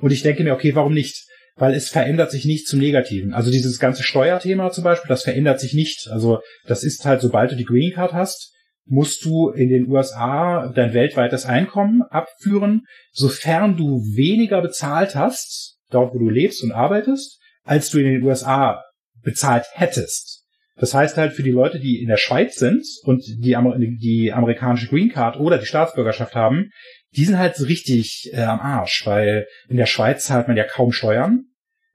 [0.00, 1.26] Und ich denke mir, okay, warum nicht?
[1.56, 3.32] Weil es verändert sich nicht zum Negativen.
[3.32, 6.08] Also dieses ganze Steuerthema zum Beispiel, das verändert sich nicht.
[6.10, 8.52] Also das ist halt, sobald du die Green Card hast,
[8.84, 16.14] musst du in den USA dein weltweites Einkommen abführen, sofern du weniger bezahlt hast, dort
[16.14, 18.82] wo du lebst und arbeitest, als du in den USA
[19.22, 20.44] bezahlt hättest.
[20.78, 24.32] Das heißt halt für die Leute, die in der Schweiz sind und die, Amer die
[24.32, 26.70] amerikanische Green Card oder die Staatsbürgerschaft haben,
[27.16, 30.64] die sind halt so richtig äh, am Arsch, weil in der Schweiz zahlt man ja
[30.64, 31.44] kaum Steuern.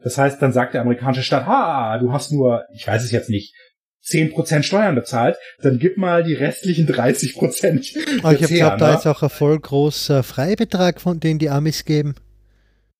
[0.04, 3.30] Das heißt, dann sagt der amerikanische Staat, ha, du hast nur, ich weiß es jetzt
[3.30, 3.54] nicht,
[4.04, 8.24] 10% Steuern bezahlt, dann gib mal die restlichen 30%.
[8.24, 8.98] Aber ich glaube, da ne?
[8.98, 12.16] ist auch ein voll großer Freibetrag, von denen die Amis geben.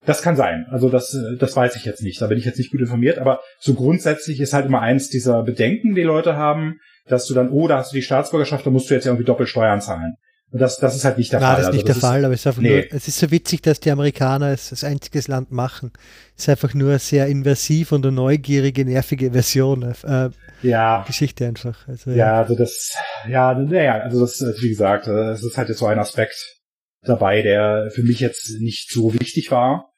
[0.04, 0.66] Das kann sein.
[0.70, 2.20] Also das, das weiß ich jetzt nicht.
[2.20, 3.18] Da bin ich jetzt nicht gut informiert.
[3.18, 7.50] Aber so grundsätzlich ist halt immer eins dieser Bedenken, die Leute haben, dass du dann,
[7.50, 10.16] oh, da hast du die Staatsbürgerschaft, da musst du jetzt irgendwie doppelt Steuern zahlen.
[10.52, 11.56] Und das, das ist halt nicht der Nein, Fall.
[11.56, 12.68] das ist nicht also, der Fall, ist, aber es ist einfach nee.
[12.68, 15.92] nur, es ist so witzig, dass die Amerikaner es als einziges Land machen.
[16.36, 19.94] Es ist einfach nur eine sehr invasiv und eine neugierige, nervige Version.
[20.02, 20.28] Äh,
[20.62, 21.04] ja.
[21.06, 21.88] Geschichte einfach.
[21.88, 22.16] Also, ja.
[22.16, 22.94] ja, also das,
[23.26, 26.60] ja, naja, also das, wie gesagt, es ist halt jetzt so ein Aspekt
[27.02, 29.91] dabei, der für mich jetzt nicht so wichtig war.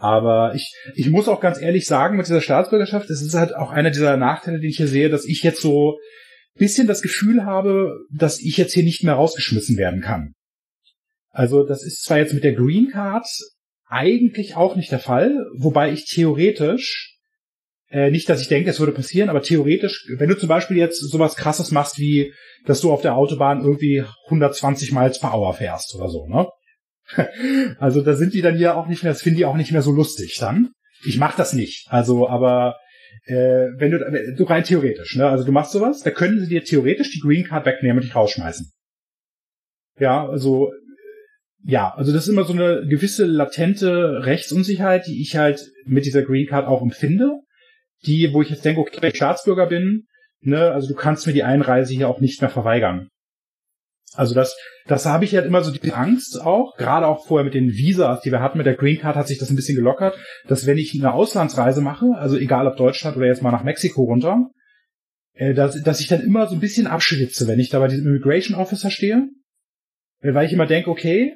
[0.00, 3.70] Aber ich, ich muss auch ganz ehrlich sagen, mit dieser Staatsbürgerschaft, das ist halt auch
[3.70, 5.98] einer dieser Nachteile, die ich hier sehe, dass ich jetzt so
[6.54, 10.34] bisschen das Gefühl habe, dass ich jetzt hier nicht mehr rausgeschmissen werden kann.
[11.30, 13.26] Also das ist zwar jetzt mit der Green Card
[13.86, 17.16] eigentlich auch nicht der Fall, wobei ich theoretisch,
[17.90, 21.00] äh, nicht, dass ich denke, es würde passieren, aber theoretisch, wenn du zum Beispiel jetzt
[21.00, 22.32] sowas krasses machst, wie,
[22.66, 26.46] dass du auf der Autobahn irgendwie 120 Miles per Hour fährst oder so, ne?
[27.78, 29.82] Also da sind die dann hier auch nicht mehr, das finden die auch nicht mehr
[29.82, 30.70] so lustig dann.
[31.04, 31.86] Ich mach das nicht.
[31.90, 32.76] Also, aber
[33.24, 35.28] äh, wenn du, du rein theoretisch, ne?
[35.28, 38.14] Also du machst sowas, da können sie dir theoretisch die Green Card wegnehmen und dich
[38.14, 38.70] rausschmeißen.
[39.98, 40.72] Ja, also
[41.64, 46.22] ja, also das ist immer so eine gewisse latente Rechtsunsicherheit, die ich halt mit dieser
[46.22, 47.40] Green Card auch empfinde.
[48.06, 50.06] Die, wo ich jetzt denke, okay, wenn ich Staatsbürger bin,
[50.40, 53.08] ne, also du kannst mir die Einreise hier auch nicht mehr verweigern.
[54.14, 57.54] Also das, das habe ich halt immer so die Angst auch, gerade auch vorher mit
[57.54, 60.16] den Visas, die wir hatten mit der Green Card, hat sich das ein bisschen gelockert,
[60.46, 64.04] dass wenn ich eine Auslandsreise mache, also egal ob Deutschland oder jetzt mal nach Mexiko
[64.04, 64.48] runter,
[65.34, 68.06] äh, dass, dass ich dann immer so ein bisschen abschwitze, wenn ich da bei diesem
[68.06, 69.28] Immigration Officer stehe,
[70.20, 71.34] äh, weil ich immer denke, okay,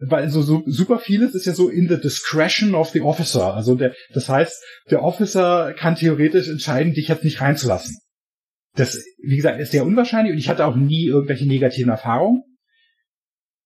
[0.00, 3.54] weil so, so super vieles ist ja so in the discretion of the officer.
[3.54, 7.98] Also der, das heißt, der Officer kann theoretisch entscheiden, dich jetzt nicht reinzulassen.
[8.76, 12.42] Das, wie gesagt, ist sehr unwahrscheinlich und ich hatte auch nie irgendwelche negativen Erfahrungen.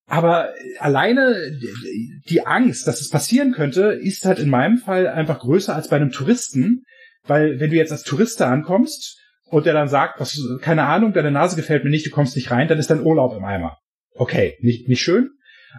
[0.06, 1.36] Aber alleine
[2.28, 5.96] die Angst, dass es passieren könnte, ist halt in meinem Fall einfach größer als bei
[5.96, 6.84] einem Touristen,
[7.24, 9.18] weil wenn du jetzt als Tourist ankommst
[9.50, 12.50] und der dann sagt, was, keine Ahnung, deine Nase gefällt mir nicht, du kommst nicht
[12.50, 13.78] rein, dann ist dein Urlaub im Eimer.
[14.14, 15.30] Okay, nicht, nicht schön.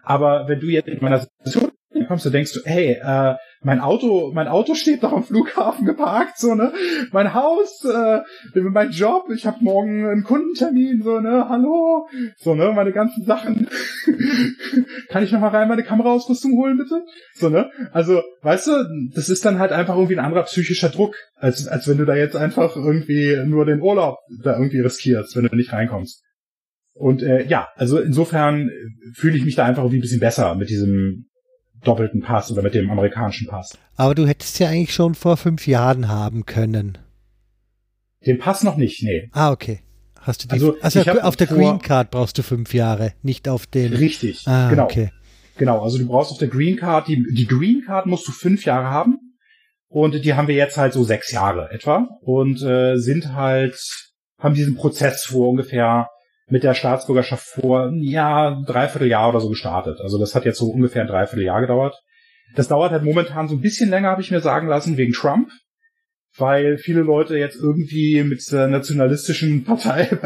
[0.04, 1.72] Aber wenn du jetzt in meiner Situation
[2.08, 6.38] kommst, du denkst du, hey, äh, mein Auto, mein Auto steht doch am Flughafen geparkt,
[6.38, 6.72] so, ne?
[7.12, 8.20] Mein Haus, äh,
[8.56, 11.48] mein Job, ich habe morgen einen Kundentermin, so, ne?
[11.50, 12.08] Hallo?
[12.38, 12.72] So, ne?
[12.74, 13.68] Meine ganzen Sachen.
[15.10, 17.04] Kann ich noch mal rein meine Kameraausrüstung holen, bitte?
[17.34, 17.70] So, ne?
[17.92, 21.88] Also, weißt du, das ist dann halt einfach irgendwie ein anderer psychischer Druck, als, als
[21.90, 25.74] wenn du da jetzt einfach irgendwie nur den Urlaub da irgendwie riskierst, wenn du nicht
[25.74, 26.24] reinkommst.
[26.94, 28.70] Und äh, ja, also insofern
[29.16, 31.29] fühle ich mich da einfach irgendwie ein bisschen besser mit diesem
[31.84, 33.78] doppelten Pass oder mit dem amerikanischen Pass.
[33.96, 36.98] Aber du hättest ja eigentlich schon vor fünf Jahren haben können.
[38.26, 39.30] Den Pass noch nicht, nee.
[39.32, 39.80] Ah, okay.
[40.20, 43.66] Hast du die, also, also auf der Green Card brauchst du fünf Jahre, nicht auf
[43.66, 43.94] den.
[43.94, 44.84] Richtig, ah, genau.
[44.84, 45.12] Okay.
[45.58, 48.66] Genau, also du brauchst auf der Green Card, die, die Green Card musst du fünf
[48.66, 49.18] Jahre haben.
[49.88, 52.08] Und die haben wir jetzt halt so sechs Jahre etwa.
[52.22, 53.76] Und äh, sind halt,
[54.38, 56.08] haben diesen Prozess vor ungefähr
[56.50, 60.00] mit der Staatsbürgerschaft vor, ja, dreiviertel Jahr oder so gestartet.
[60.02, 62.02] Also das hat jetzt so ungefähr ein dreiviertel Jahr gedauert.
[62.56, 65.50] Das dauert halt momentan so ein bisschen länger, habe ich mir sagen lassen, wegen Trump
[66.40, 70.02] weil viele Leute jetzt irgendwie mit der nationalistischen Partei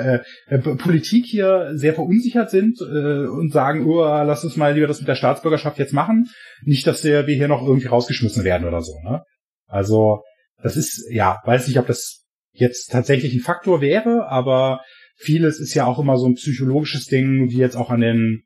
[0.48, 4.88] äh, äh, Politik hier sehr verunsichert sind äh, und sagen, oh, lass uns mal lieber
[4.88, 6.30] das mit der Staatsbürgerschaft jetzt machen,
[6.64, 8.94] nicht, dass wir hier noch irgendwie rausgeschmissen werden oder so.
[9.04, 9.24] Ne?
[9.68, 10.22] Also
[10.62, 14.82] das ist ja, weiß nicht, ob das jetzt tatsächlich ein Faktor wäre, aber
[15.24, 18.44] vieles ist ja auch immer so ein psychologisches Ding, wie jetzt auch an den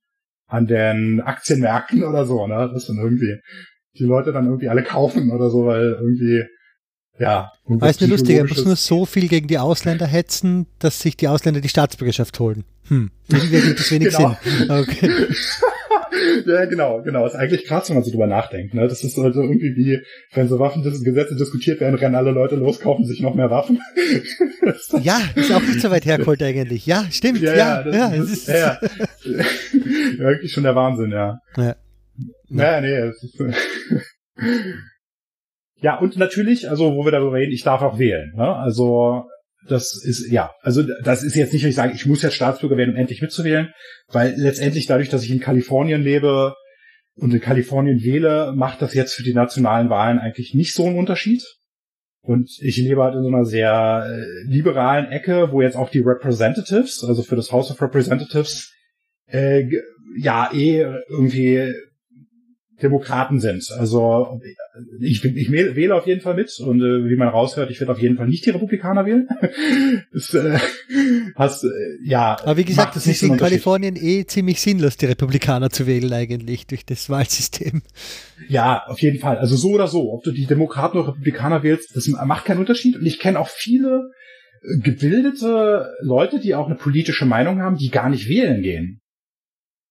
[0.48, 2.72] an den Aktienmärkten oder so, ne?
[2.74, 3.36] Dass dann irgendwie
[4.00, 6.44] die Leute dann irgendwie alle kaufen oder so, weil irgendwie
[7.20, 7.52] ja.
[7.66, 11.28] Weißt du, lustig, er muss nur so viel gegen die Ausländer hetzen, dass sich die
[11.28, 12.64] Ausländer die Staatsbürgerschaft holen.
[12.90, 14.38] Hm, irgendwie gibt es wenig genau.
[14.44, 14.72] Sinn.
[14.72, 15.12] Okay.
[16.46, 17.26] ja, genau, genau.
[17.26, 18.74] Ist eigentlich krass, wenn man so drüber nachdenkt.
[18.74, 18.88] Ne?
[18.88, 20.00] Das ist also irgendwie wie,
[20.34, 23.80] wenn so Waffengesetze diskutiert werden, rennen alle Leute los, kaufen sich noch mehr Waffen.
[25.02, 26.86] ja, ist auch nicht so weit hergeholt eigentlich.
[26.86, 27.42] Ja, stimmt.
[27.42, 28.56] Ja, ja, ja, ja, das, ist, ja.
[28.56, 28.80] ja,
[30.18, 31.40] wirklich schon der Wahnsinn, ja.
[31.58, 31.76] Ja,
[32.50, 33.42] ja nee, es ist,
[35.80, 38.34] ja, und natürlich, also wo wir darüber reden, ich darf auch wählen.
[38.36, 38.56] Ne?
[38.56, 39.26] Also
[39.68, 42.78] das ist, ja, also das ist jetzt nicht, dass ich sage, ich muss jetzt Staatsbürger
[42.78, 43.74] werden, um endlich mitzuwählen,
[44.08, 46.54] weil letztendlich dadurch, dass ich in Kalifornien lebe
[47.16, 50.98] und in Kalifornien wähle, macht das jetzt für die nationalen Wahlen eigentlich nicht so einen
[50.98, 51.44] Unterschied.
[52.22, 56.02] Und ich lebe halt in so einer sehr äh, liberalen Ecke, wo jetzt auch die
[56.02, 58.74] Representatives, also für das House of Representatives,
[59.28, 59.64] äh,
[60.18, 61.74] ja, eh irgendwie
[62.82, 63.72] Demokraten sind.
[63.72, 64.40] Also
[65.00, 68.00] ich, ich wähle auf jeden Fall mit und äh, wie man raushört, ich werde auf
[68.00, 69.28] jeden Fall nicht die Republikaner wählen.
[70.14, 70.60] das, äh,
[71.36, 71.68] hast, äh,
[72.04, 76.14] ja, Aber wie gesagt, das ist in Kalifornien eh ziemlich sinnlos, die Republikaner zu wählen
[76.14, 77.82] eigentlich durch das Wahlsystem.
[78.48, 79.38] Ja, auf jeden Fall.
[79.38, 82.96] Also so oder so, ob du die Demokraten oder Republikaner wählst, das macht keinen Unterschied.
[82.98, 84.12] Und ich kenne auch viele
[84.62, 89.02] äh, gebildete Leute, die auch eine politische Meinung haben, die gar nicht wählen gehen.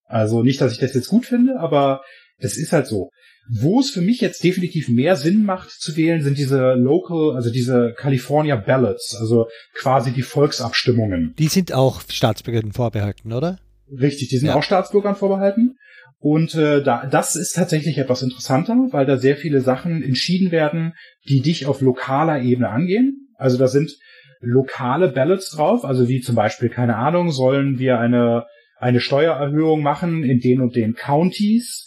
[0.05, 2.03] Also nicht, dass ich das jetzt gut finde, aber
[2.41, 3.11] das ist halt so.
[3.49, 7.51] Wo es für mich jetzt definitiv mehr Sinn macht zu wählen, sind diese Local, also
[7.51, 11.35] diese California Ballots, also quasi die Volksabstimmungen.
[11.39, 13.59] Die sind auch Staatsbürgern vorbehalten, oder?
[13.89, 14.57] Richtig, die sind ja.
[14.57, 15.77] auch Staatsbürgern vorbehalten.
[16.19, 20.95] Und äh, da, das ist tatsächlich etwas interessanter, weil da sehr viele Sachen entschieden werden,
[21.29, 23.29] die dich auf lokaler Ebene angehen.
[23.37, 23.97] Also da sind
[24.41, 28.47] lokale Ballots drauf, also wie zum Beispiel, keine Ahnung, sollen wir eine,
[28.79, 31.86] eine Steuererhöhung machen in den und den Counties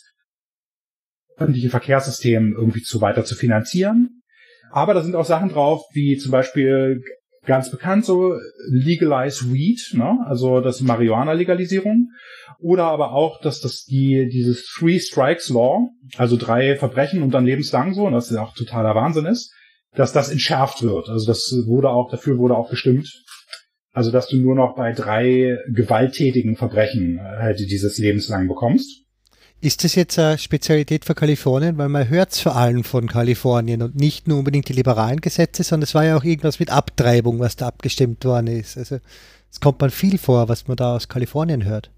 [1.39, 4.21] öffentliche Verkehrssystem irgendwie zu weiter zu finanzieren.
[4.71, 7.01] Aber da sind auch Sachen drauf, wie zum Beispiel
[7.45, 8.35] ganz bekannt so
[8.69, 10.19] Legalize Weed, ne?
[10.27, 12.09] also das Marihuana-Legalisierung.
[12.59, 17.45] Oder aber auch, dass das die, dieses Three Strikes Law, also drei Verbrechen und dann
[17.45, 19.53] lebenslang so, und das ist auch totaler Wahnsinn ist,
[19.95, 21.09] dass das entschärft wird.
[21.09, 23.23] Also das wurde auch, dafür wurde auch gestimmt.
[23.91, 29.05] Also dass du nur noch bei drei gewalttätigen Verbrechen halt dieses lebenslang bekommst.
[29.61, 31.77] Ist das jetzt eine Spezialität für Kalifornien?
[31.77, 35.63] Weil man hört es vor allem von Kalifornien und nicht nur unbedingt die liberalen Gesetze,
[35.63, 38.77] sondern es war ja auch irgendwas mit Abtreibung, was da abgestimmt worden ist.
[38.77, 38.99] Also
[39.51, 41.91] es kommt man viel vor, was man da aus Kalifornien hört.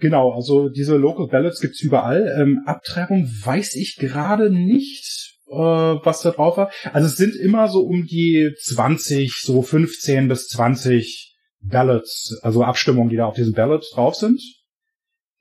[0.00, 2.34] Genau, also diese Local Ballots gibt's überall.
[2.40, 6.70] Ähm, Abtreibung weiß ich gerade nicht, äh, was da drauf war.
[6.94, 13.10] Also es sind immer so um die 20, so 15 bis 20 Ballots, also Abstimmungen,
[13.10, 14.40] die da auf diesen Ballots drauf sind.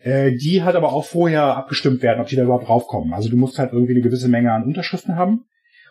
[0.07, 3.13] Äh, die halt aber auch vorher abgestimmt werden, ob die da überhaupt raufkommen.
[3.13, 5.43] Also du musst halt irgendwie eine gewisse Menge an Unterschriften haben.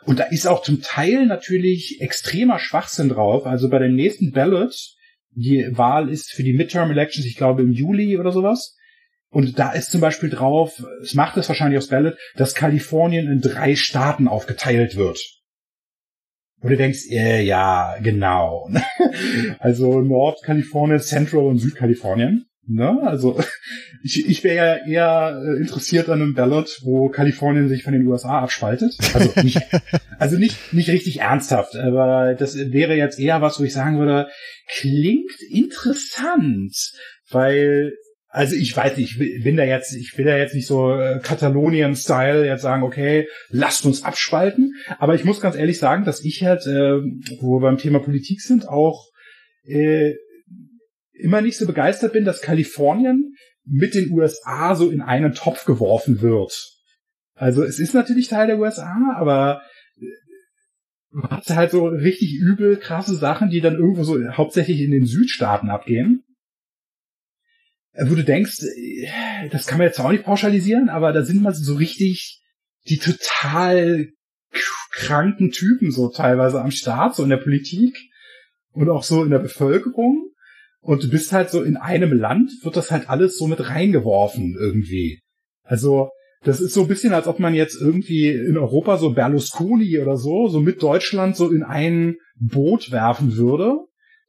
[0.06, 3.44] Und da ist auch zum Teil natürlich extremer Schwachsinn drauf.
[3.44, 4.74] Also bei dem nächsten Ballot,
[5.32, 8.78] die Wahl ist für die Midterm Elections, ich glaube im Juli oder sowas.
[9.28, 13.42] Und da ist zum Beispiel drauf, es macht es wahrscheinlich aufs Ballot, dass Kalifornien in
[13.42, 15.20] drei Staaten aufgeteilt wird.
[16.62, 18.70] Und du denkst, äh, ja, genau.
[19.58, 22.46] also Nordkalifornien, Central und Südkalifornien.
[22.68, 23.00] Ne?
[23.04, 23.38] Also
[24.02, 28.06] ich, ich wäre ja eher äh, interessiert an einem Ballot, wo Kalifornien sich von den
[28.06, 28.96] USA abspaltet.
[29.14, 29.60] Also nicht,
[30.18, 34.28] also nicht, nicht richtig ernsthaft, aber das wäre jetzt eher was, wo ich sagen würde,
[34.68, 36.74] klingt interessant,
[37.30, 37.92] weil
[38.28, 41.20] also ich weiß nicht, ich bin da jetzt, ich will da jetzt nicht so äh,
[41.22, 44.74] Katalonien-Style jetzt sagen, okay, lasst uns abspalten.
[44.98, 47.00] Aber ich muss ganz ehrlich sagen, dass ich halt, äh,
[47.40, 49.06] wo wir beim Thema Politik sind, auch
[49.64, 50.16] äh,
[51.18, 56.20] immer nicht so begeistert bin, dass Kalifornien mit den USA so in einen Topf geworfen
[56.20, 56.52] wird.
[57.34, 59.62] Also es ist natürlich Teil der USA, aber
[61.10, 65.06] du hast halt so richtig übel krasse Sachen, die dann irgendwo so hauptsächlich in den
[65.06, 66.22] Südstaaten abgehen.
[67.98, 68.58] Wo du denkst,
[69.50, 72.42] das kann man jetzt auch nicht pauschalisieren, aber da sind mal so richtig
[72.88, 74.08] die total
[74.90, 77.98] kranken Typen so teilweise am Start, so in der Politik
[78.72, 80.30] und auch so in der Bevölkerung.
[80.86, 84.56] Und du bist halt so in einem Land, wird das halt alles so mit reingeworfen
[84.56, 85.18] irgendwie.
[85.64, 86.10] Also,
[86.44, 90.16] das ist so ein bisschen, als ob man jetzt irgendwie in Europa so Berlusconi oder
[90.16, 93.78] so, so mit Deutschland so in ein Boot werfen würde.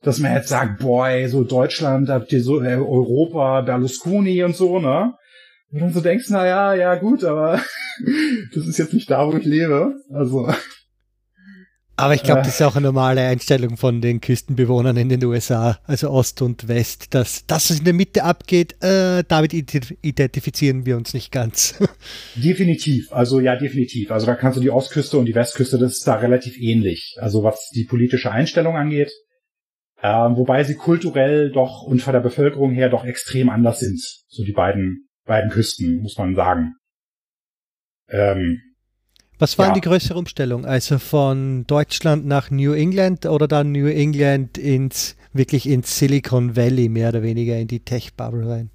[0.01, 4.79] Dass man jetzt sagt, boy, so Deutschland, habt ihr so äh, Europa, Berlusconi und so,
[4.79, 5.13] ne?
[5.71, 7.61] Und dann so denkst, na ja, ja gut, aber
[8.55, 9.93] das ist jetzt nicht da, wo ich lebe.
[10.09, 10.51] Also.
[11.97, 15.79] Aber ich glaube, das ist auch eine normale Einstellung von den Küstenbewohnern in den USA,
[15.85, 20.95] also Ost und West, dass das, was in der Mitte abgeht, äh, damit identifizieren wir
[20.95, 21.79] uns nicht ganz.
[22.35, 24.11] Definitiv, also ja, definitiv.
[24.11, 27.15] Also da kannst du die Ostküste und die Westküste, das ist da relativ ähnlich.
[27.19, 29.11] Also was die politische Einstellung angeht,
[30.01, 33.99] äh, wobei sie kulturell doch und von der Bevölkerung her doch extrem anders sind.
[34.27, 36.75] So die beiden beiden Küsten, muss man sagen.
[38.09, 38.61] Ähm,
[39.39, 39.73] was war ja.
[39.73, 40.65] die größere Umstellung?
[40.65, 46.89] Also von Deutschland nach New England oder dann New England ins wirklich ins Silicon Valley
[46.89, 48.69] mehr oder weniger in die Tech Bubble rein?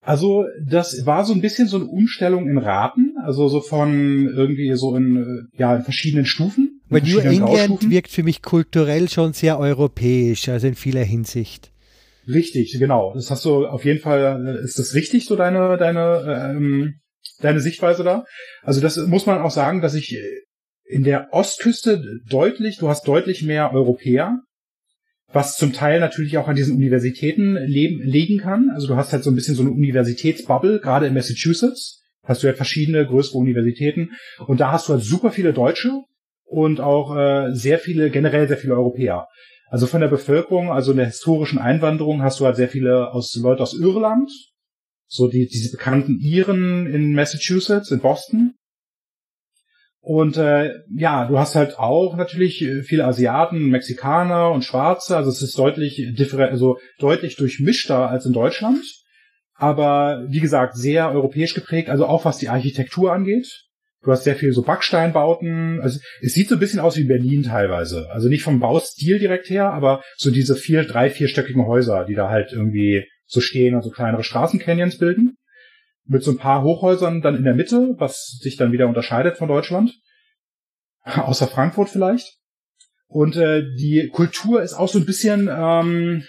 [0.00, 4.74] Also das war so ein bisschen so eine Umstellung in Raten, also so von irgendwie
[4.74, 6.80] so in ja in verschiedenen Stufen.
[6.90, 11.72] Weil New England wirkt für mich kulturell schon sehr europäisch, also in vieler Hinsicht.
[12.28, 13.12] Richtig, genau.
[13.14, 17.00] Das hast du auf jeden Fall, ist das richtig, so deine, deine, ähm,
[17.40, 18.24] deine Sichtweise da?
[18.62, 20.18] Also das muss man auch sagen, dass ich
[20.84, 24.40] in der Ostküste deutlich, du hast deutlich mehr Europäer,
[25.32, 28.70] was zum Teil natürlich auch an diesen Universitäten leben, liegen kann.
[28.72, 32.46] Also du hast halt so ein bisschen so eine Universitätsbubble, gerade in Massachusetts hast du
[32.46, 34.12] ja verschiedene größere Universitäten
[34.46, 35.90] und da hast du halt super viele Deutsche
[36.44, 39.26] und auch äh, sehr viele, generell sehr viele Europäer.
[39.68, 43.34] Also von der Bevölkerung, also in der historischen Einwanderung hast du halt sehr viele aus
[43.34, 44.30] Leute aus Irland,
[45.14, 48.54] so die diese bekannten Iren in Massachusetts, in Boston.
[50.00, 55.16] Und äh, ja, du hast halt auch natürlich äh, viele Asiaten, Mexikaner und Schwarze.
[55.16, 58.84] Also es ist deutlich also deutlich durchmischter als in Deutschland.
[59.54, 63.46] Aber wie gesagt, sehr europäisch geprägt, also auch was die Architektur angeht.
[64.02, 65.80] Du hast sehr viel so Backsteinbauten.
[65.80, 68.10] Also es sieht so ein bisschen aus wie Berlin teilweise.
[68.10, 72.28] Also nicht vom Baustil direkt her, aber so diese vier, drei, vierstöckigen Häuser, die da
[72.28, 75.36] halt irgendwie so stehen und so kleinere Straßencanyons bilden.
[76.06, 79.48] Mit so ein paar Hochhäusern dann in der Mitte, was sich dann wieder unterscheidet von
[79.48, 79.94] Deutschland.
[81.04, 82.38] Außer Frankfurt vielleicht.
[83.06, 86.24] Und äh, die Kultur ist auch so ein bisschen, ähm,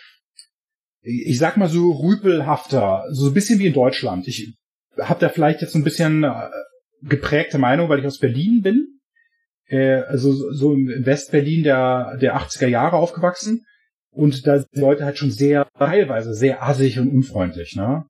[1.02, 4.28] ich sag mal so rüpelhafter, so ein bisschen wie in Deutschland.
[4.28, 4.56] Ich
[5.00, 6.50] habe da vielleicht jetzt ein bisschen äh,
[7.02, 9.00] geprägte Meinung, weil ich aus Berlin bin.
[9.68, 13.66] Äh, also so im Westberlin der, der 80er Jahre aufgewachsen.
[14.16, 18.06] Und da sind die Leute halt schon sehr, teilweise sehr assig und unfreundlich, ne?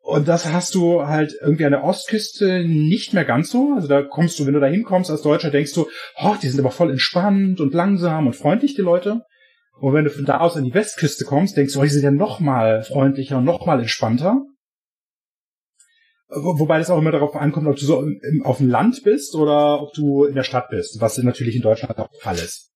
[0.00, 3.72] Und das hast du halt irgendwie an der Ostküste nicht mehr ganz so.
[3.74, 6.60] Also da kommst du, wenn du da hinkommst als Deutscher, denkst du, oh, die sind
[6.60, 9.22] aber voll entspannt und langsam und freundlich, die Leute.
[9.80, 12.02] Und wenn du von da aus an die Westküste kommst, denkst du, oh, die sind
[12.02, 14.42] ja noch mal freundlicher und noch mal entspannter.
[16.28, 18.04] Wobei das auch immer darauf ankommt, ob du so
[18.42, 21.96] auf dem Land bist oder ob du in der Stadt bist, was natürlich in Deutschland
[21.98, 22.73] auch der Fall ist.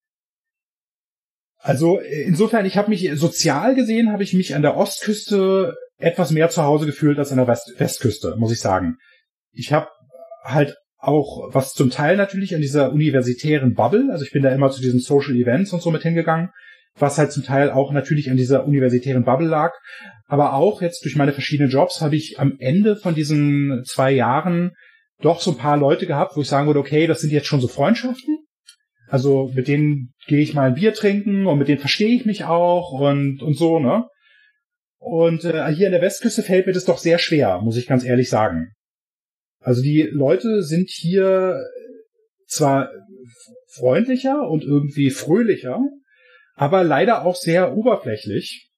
[1.60, 6.48] Also insofern, ich habe mich sozial gesehen, habe ich mich an der Ostküste etwas mehr
[6.50, 8.96] zu Hause gefühlt als an der West Westküste, muss ich sagen.
[9.52, 9.88] Ich habe
[10.44, 14.70] halt auch was zum Teil natürlich an dieser universitären Bubble, also ich bin da immer
[14.70, 16.50] zu diesen Social Events und so mit hingegangen,
[16.96, 19.72] was halt zum Teil auch natürlich an dieser universitären Bubble lag.
[20.26, 24.72] Aber auch jetzt durch meine verschiedenen Jobs habe ich am Ende von diesen zwei Jahren
[25.20, 27.60] doch so ein paar Leute gehabt, wo ich sagen würde, okay, das sind jetzt schon
[27.60, 28.38] so Freundschaften.
[29.08, 32.44] Also mit denen gehe ich mal ein Bier trinken und mit denen verstehe ich mich
[32.44, 34.06] auch und, und so, ne?
[34.98, 38.04] Und äh, hier in der Westküste fällt mir das doch sehr schwer, muss ich ganz
[38.04, 38.72] ehrlich sagen.
[39.60, 41.60] Also die Leute sind hier
[42.46, 42.90] zwar
[43.68, 45.80] freundlicher und irgendwie fröhlicher,
[46.54, 48.70] aber leider auch sehr oberflächlich.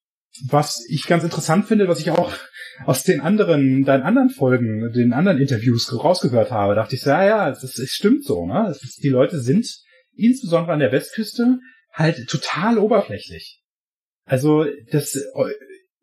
[0.47, 2.31] Was ich ganz interessant finde, was ich auch
[2.85, 7.25] aus den anderen, deinen anderen Folgen, den anderen Interviews rausgehört habe, dachte ich so, ja,
[7.25, 8.73] ja, es, stimmt so, ne?
[9.03, 9.67] Die Leute sind
[10.15, 11.59] insbesondere an der Westküste
[11.93, 13.61] halt total oberflächlich.
[14.25, 15.15] Also das,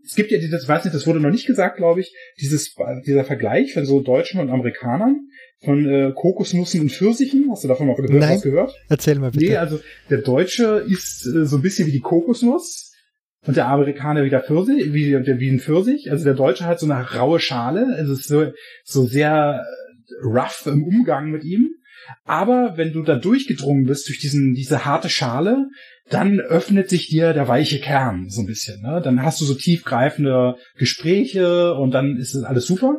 [0.04, 2.74] es gibt ja dieses, weiß nicht, das wurde noch nicht gesagt, glaube ich, dieses,
[3.06, 5.28] dieser Vergleich von so Deutschen und Amerikanern
[5.64, 7.48] von äh, Kokosnüssen und Pfirsichen.
[7.50, 8.12] Hast du davon mal gehört?
[8.12, 8.36] Nein.
[8.36, 8.74] Was gehört?
[8.88, 9.44] Erzähl mal bitte.
[9.44, 9.80] Nee, also
[10.10, 12.92] der Deutsche ist äh, so ein bisschen wie die Kokosnuss
[13.46, 16.10] und der Amerikaner wieder Pfirsich, wie, wie ein Pfirsich.
[16.10, 18.52] Also der Deutsche hat so eine raue Schale, also es ist so,
[18.84, 19.64] so sehr
[20.22, 21.70] rough im Umgang mit ihm.
[22.24, 25.66] Aber wenn du da durchgedrungen bist durch diesen, diese harte Schale,
[26.10, 28.80] dann öffnet sich dir der weiche Kern so ein bisschen.
[28.82, 29.00] Ne?
[29.02, 32.98] Dann hast du so tiefgreifende Gespräche und dann ist das alles super.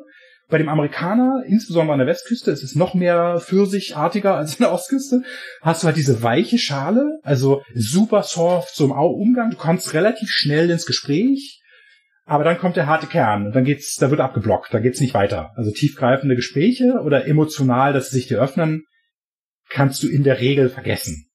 [0.50, 4.74] Bei dem Amerikaner, insbesondere an der Westküste, ist es noch mehr pfirsichartiger als an der
[4.74, 5.22] Ostküste.
[5.62, 9.52] Hast du halt diese weiche Schale, also super soft so im Umgang.
[9.52, 11.62] Du kommst relativ schnell ins Gespräch,
[12.26, 15.14] aber dann kommt der harte Kern und dann geht's, da wird abgeblockt, da geht's nicht
[15.14, 15.52] weiter.
[15.56, 18.86] Also tiefgreifende Gespräche oder emotional, dass sie sich dir öffnen,
[19.70, 21.30] kannst du in der Regel vergessen.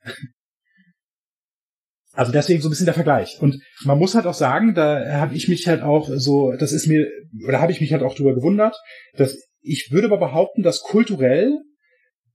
[2.13, 3.39] Also deswegen so ein bisschen der Vergleich.
[3.41, 6.87] Und man muss halt auch sagen, da habe ich mich halt auch so, das ist
[6.87, 7.09] mir,
[7.47, 8.77] oder habe ich mich halt auch drüber gewundert,
[9.17, 11.59] dass ich würde aber behaupten, dass kulturell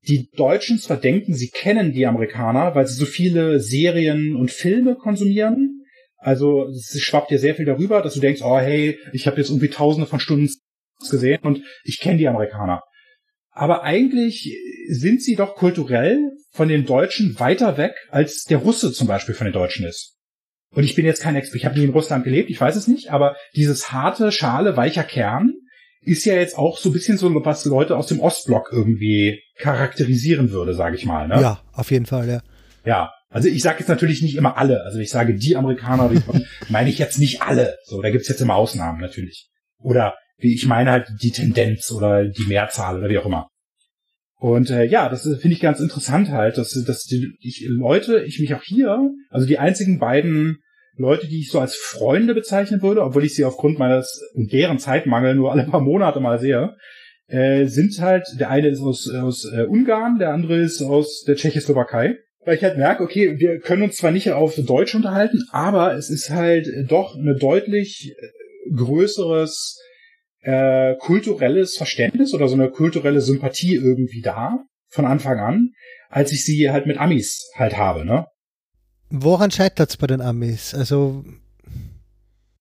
[0.07, 4.95] die Deutschen zwar denken, sie kennen die Amerikaner, weil sie so viele Serien und Filme
[4.95, 5.83] konsumieren.
[6.17, 9.49] Also es schwappt dir sehr viel darüber, dass du denkst, oh hey, ich habe jetzt
[9.49, 10.49] irgendwie tausende von Stunden
[11.09, 12.81] gesehen und ich kenne die Amerikaner.
[13.59, 14.57] Aber eigentlich
[14.87, 19.43] sind sie doch kulturell von den Deutschen weiter weg, als der Russe zum Beispiel von
[19.43, 20.15] den Deutschen ist.
[20.73, 22.87] Und ich bin jetzt kein Experte, ich habe nie in Russland gelebt, ich weiß es
[22.87, 25.55] nicht, aber dieses harte, schale, weicher Kern
[25.99, 30.51] ist ja jetzt auch so ein bisschen so, was Leute aus dem Ostblock irgendwie charakterisieren
[30.51, 31.27] würde, sage ich mal.
[31.27, 31.41] Ne?
[31.41, 32.41] Ja, auf jeden Fall, ja.
[32.85, 34.83] Ja, also ich sage jetzt natürlich nicht immer alle.
[34.85, 36.21] Also ich sage die Amerikaner, die
[36.69, 37.75] meine ich jetzt nicht alle.
[37.83, 39.49] So, da gibt's jetzt immer Ausnahmen natürlich.
[39.79, 43.49] Oder ich meine halt die Tendenz oder die Mehrzahl oder wie auch immer.
[44.39, 48.39] Und äh, ja, das finde ich ganz interessant halt, dass, dass die ich, Leute, ich
[48.39, 50.59] mich auch hier, also die einzigen beiden
[50.95, 54.79] Leute, die ich so als Freunde bezeichnen würde, obwohl ich sie aufgrund meines und deren
[54.79, 56.75] Zeitmangel nur alle paar Monate mal sehe,
[57.27, 61.35] äh, sind halt, der eine ist aus, aus äh, Ungarn, der andere ist aus der
[61.35, 62.17] Tschechoslowakei.
[62.45, 66.09] Weil ich halt merke, okay, wir können uns zwar nicht auf Deutsch unterhalten, aber es
[66.09, 69.77] ist halt doch eine deutlich äh, größeres
[70.41, 75.69] äh, kulturelles Verständnis oder so eine kulturelle Sympathie irgendwie da von Anfang an,
[76.09, 78.25] als ich sie halt mit Amis halt habe, ne?
[79.09, 80.73] Woran scheitert es bei den Amis?
[80.75, 81.23] Also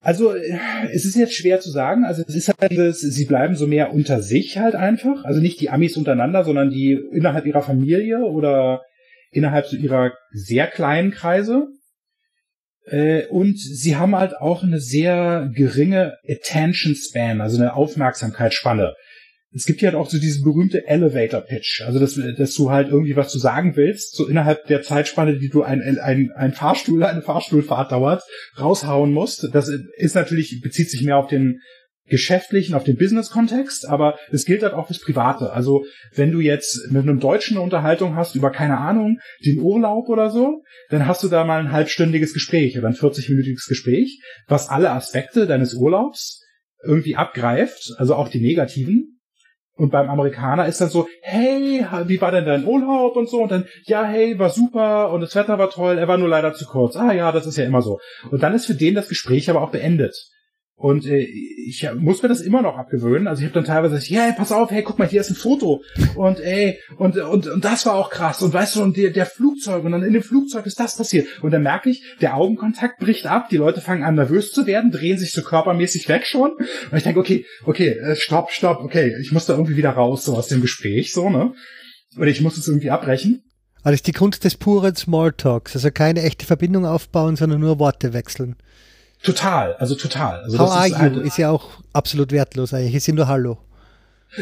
[0.01, 2.05] also es ist jetzt schwer zu sagen.
[2.05, 5.25] Also es ist halt, sie bleiben so mehr unter sich halt einfach.
[5.25, 8.83] Also nicht die Amis untereinander, sondern die innerhalb ihrer Familie oder
[9.33, 11.67] innerhalb so ihrer sehr kleinen Kreise.
[12.91, 18.95] Äh, und sie haben halt auch eine sehr geringe Attention Span, also eine Aufmerksamkeitsspanne.
[19.55, 22.89] Es gibt ja halt auch so diese berühmte Elevator Pitch, also dass, dass du halt
[22.89, 27.03] irgendwie was zu sagen willst, so innerhalb der Zeitspanne, die du ein, ein, ein Fahrstuhl,
[27.05, 28.23] eine Fahrstuhlfahrt dauert,
[28.61, 29.49] raushauen musst.
[29.53, 31.61] Das ist natürlich, bezieht sich mehr auf den
[32.09, 35.53] geschäftlichen, auf den Business-Kontext, aber es gilt halt auch fürs Private.
[35.53, 35.85] Also
[36.15, 40.31] wenn du jetzt mit einem Deutschen eine Unterhaltung hast über, keine Ahnung, den Urlaub oder
[40.31, 44.91] so, dann hast du da mal ein halbstündiges Gespräch oder ein 40-minütiges Gespräch, was alle
[44.91, 46.43] Aspekte deines Urlaubs
[46.85, 49.15] irgendwie abgreift, also auch die negativen.
[49.75, 53.43] Und beim Amerikaner ist dann so, hey, wie war denn dein Urlaub und so?
[53.43, 56.53] Und dann, ja, hey, war super und das Wetter war toll, er war nur leider
[56.53, 56.97] zu kurz.
[56.97, 58.01] Ah ja, das ist ja immer so.
[58.31, 60.17] Und dann ist für den das Gespräch aber auch beendet.
[60.79, 63.27] Und äh, ich muss mir das immer noch abgewöhnen.
[63.27, 65.35] Also ich habe dann teilweise gesagt, hey, pass auf, hey, guck mal, hier ist ein
[65.35, 65.83] Foto.
[66.15, 68.43] Und ey, und, und, und das war auch krass.
[68.43, 71.27] Und weißt du, und der, der Flugzeug, und dann in dem Flugzeug ist das passiert.
[71.43, 74.93] Und dann merke ich, der Augenkontakt bricht ab, die Leute fangen an nervös zu werden,
[74.93, 76.53] drehen sich so körpermäßig weg schon.
[76.53, 80.25] Und ich denke, okay, okay, äh, stopp, stopp, okay, ich muss da irgendwie wieder raus,
[80.25, 81.55] so aus dem Gespräch, so, ne?
[82.17, 83.43] Oder ich muss es irgendwie abbrechen.
[83.83, 88.13] Also ist die Kunst des puren Smalltalks, also keine echte Verbindung aufbauen, sondern nur Worte
[88.13, 88.57] wechseln.
[89.23, 90.43] Total, also total.
[90.43, 90.99] Also How are ist you?
[90.99, 92.95] Halt, ist ja auch absolut wertlos eigentlich.
[92.95, 93.59] Ist ja nur Hallo.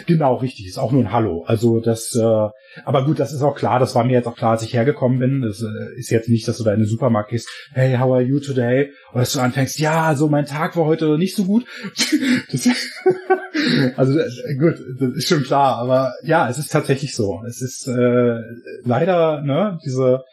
[0.06, 0.66] Genau, richtig.
[0.66, 1.44] Ist auch nur ein Hallo.
[1.46, 2.48] Also das, äh,
[2.84, 3.78] aber gut, das ist auch klar.
[3.78, 5.42] Das war mir jetzt auch klar, als ich hergekommen bin.
[5.42, 7.48] Das äh, ist jetzt nicht, dass du da in den Supermarkt gehst.
[7.72, 8.90] Hey, how are you today?
[9.12, 11.64] Oder dass du anfängst, ja, so mein Tag war heute nicht so gut.
[12.52, 12.68] das,
[13.96, 14.18] also
[14.58, 15.76] gut, das ist schon klar.
[15.76, 17.42] Aber ja, es ist tatsächlich so.
[17.46, 18.40] Es ist äh,
[18.82, 20.24] leider ne diese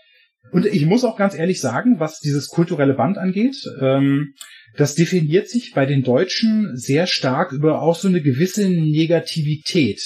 [0.53, 4.33] und ich muss auch ganz ehrlich sagen, was dieses kulturelle Band angeht, ähm,
[4.77, 10.01] das definiert sich bei den Deutschen sehr stark über auch so eine gewisse Negativität.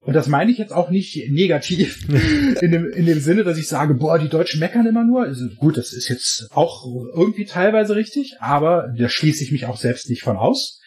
[0.00, 2.06] Und das meine ich jetzt auch nicht negativ
[2.60, 5.22] in dem, in dem Sinne, dass ich sage, boah, die Deutschen meckern immer nur.
[5.22, 6.84] Also gut, das ist jetzt auch
[7.14, 10.80] irgendwie teilweise richtig, aber da schließe ich mich auch selbst nicht von aus.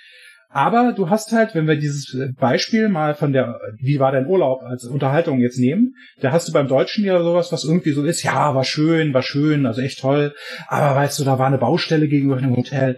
[0.49, 4.63] Aber du hast halt, wenn wir dieses Beispiel mal von der, wie war dein Urlaub
[4.63, 8.23] als Unterhaltung jetzt nehmen, da hast du beim Deutschen ja sowas, was irgendwie so ist,
[8.23, 10.33] ja, war schön, war schön, also echt toll,
[10.67, 12.97] aber weißt du, da war eine Baustelle gegenüber einem Hotel.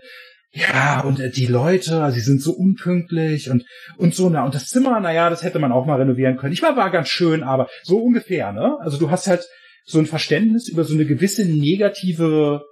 [0.52, 3.66] Ja, und die Leute, also sie sind so unpünktlich und,
[3.98, 6.54] und so, na, und das Zimmer, na ja, das hätte man auch mal renovieren können.
[6.54, 8.78] Ich war, war ganz schön, aber so ungefähr, ne?
[8.80, 9.48] Also du hast halt
[9.86, 12.64] so ein Verständnis über so eine gewisse negative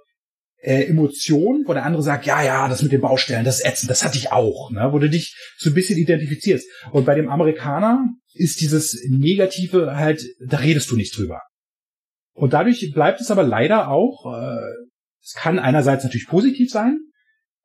[0.60, 3.90] äh, Emotion, wo der andere sagt, ja, ja, das mit den Baustellen, das ist ätzend,
[3.90, 4.88] das hatte ich auch, ne?
[4.92, 6.66] wo du dich so ein bisschen identifizierst.
[6.90, 11.42] Und bei dem Amerikaner ist dieses Negative halt, da redest du nicht drüber.
[12.32, 14.58] Und dadurch bleibt es aber leider auch, äh,
[15.22, 16.98] es kann einerseits natürlich positiv sein,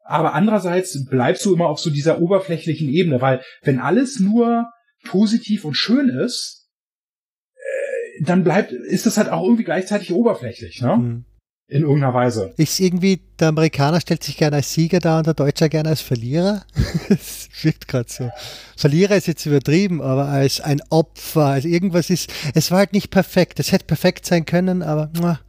[0.06, 4.70] aber andererseits bleibst du immer auf so dieser oberflächlichen Ebene, weil wenn alles nur
[5.06, 6.70] positiv und schön ist,
[7.56, 10.98] äh, dann bleibt, ist das halt auch irgendwie gleichzeitig oberflächlich, ne?
[10.98, 11.26] Mhm.
[11.74, 12.54] In irgendeiner Weise.
[12.58, 16.02] Ist irgendwie, der Amerikaner stellt sich gerne als Sieger dar und der Deutsche gerne als
[16.02, 16.64] Verlierer.
[17.10, 18.30] Es wirkt gerade so.
[18.78, 23.10] Verlierer ist jetzt übertrieben, aber als ein Opfer, als irgendwas ist, es war halt nicht
[23.10, 23.60] perfekt.
[23.60, 25.40] Es hätte perfekt sein können, aber muah.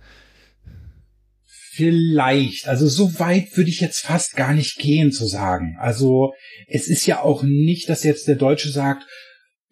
[1.73, 5.77] Vielleicht, also so weit würde ich jetzt fast gar nicht gehen zu sagen.
[5.79, 6.33] Also
[6.69, 9.05] es ist ja auch nicht, dass jetzt der Deutsche sagt,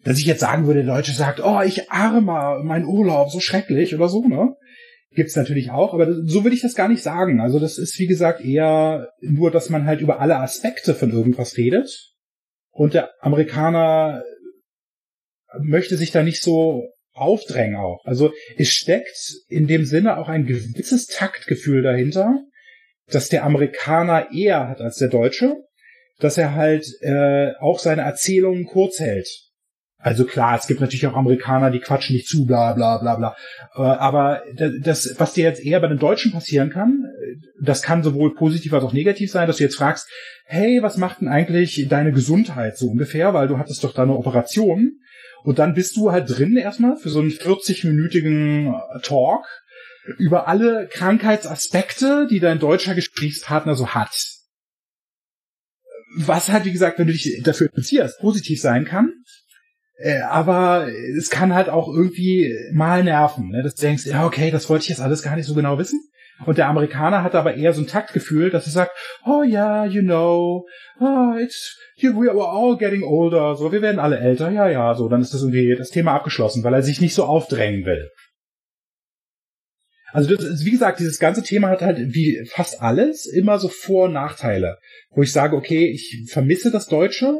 [0.03, 3.95] dass ich jetzt sagen würde, der Deutsche sagt, oh, ich armer, mein Urlaub, so schrecklich
[3.95, 4.55] oder so, ne?
[5.15, 7.39] Gibt's natürlich auch, aber so würde ich das gar nicht sagen.
[7.39, 11.57] Also das ist, wie gesagt, eher nur, dass man halt über alle Aspekte von irgendwas
[11.57, 12.13] redet.
[12.71, 14.23] Und der Amerikaner
[15.59, 18.03] möchte sich da nicht so aufdrängen auch.
[18.05, 22.39] Also es steckt in dem Sinne auch ein gewisses Taktgefühl dahinter,
[23.07, 25.55] dass der Amerikaner eher hat als der Deutsche,
[26.19, 29.27] dass er halt äh, auch seine Erzählungen kurz hält.
[30.03, 33.35] Also klar, es gibt natürlich auch Amerikaner, die quatschen nicht zu, bla bla bla bla.
[33.73, 34.43] Äh, aber
[34.81, 37.05] das, was dir jetzt eher bei den Deutschen passieren kann,
[37.61, 40.09] das kann sowohl positiv als auch negativ sein, dass du jetzt fragst,
[40.45, 44.17] hey, was macht denn eigentlich deine Gesundheit so ungefähr, weil du hattest doch da eine
[44.17, 44.99] Operation.
[45.45, 48.73] Und dann bist du halt drin erstmal für so einen 40-minütigen
[49.03, 49.45] Talk
[50.17, 54.13] über alle Krankheitsaspekte, die dein deutscher Gesprächspartner so hat.
[56.17, 59.13] Was halt, wie gesagt, wenn du dich dafür interessierst, positiv sein kann,
[60.03, 63.63] äh, aber es kann halt auch irgendwie mal nerven, ne?
[63.63, 66.01] dass du denkst, ja, okay, das wollte ich jetzt alles gar nicht so genau wissen.
[66.45, 68.91] Und der Amerikaner hat aber eher so ein Taktgefühl, dass er sagt,
[69.25, 70.67] oh ja, yeah, you know,
[70.99, 75.07] oh, it's, we are all getting older, so, wir werden alle älter, ja, ja, so,
[75.07, 78.09] dann ist das irgendwie das Thema abgeschlossen, weil er sich nicht so aufdrängen will.
[80.11, 84.05] Also das, wie gesagt, dieses ganze Thema hat halt wie fast alles immer so Vor-
[84.05, 84.79] und Nachteile,
[85.11, 87.37] wo ich sage, okay, ich vermisse das Deutsche,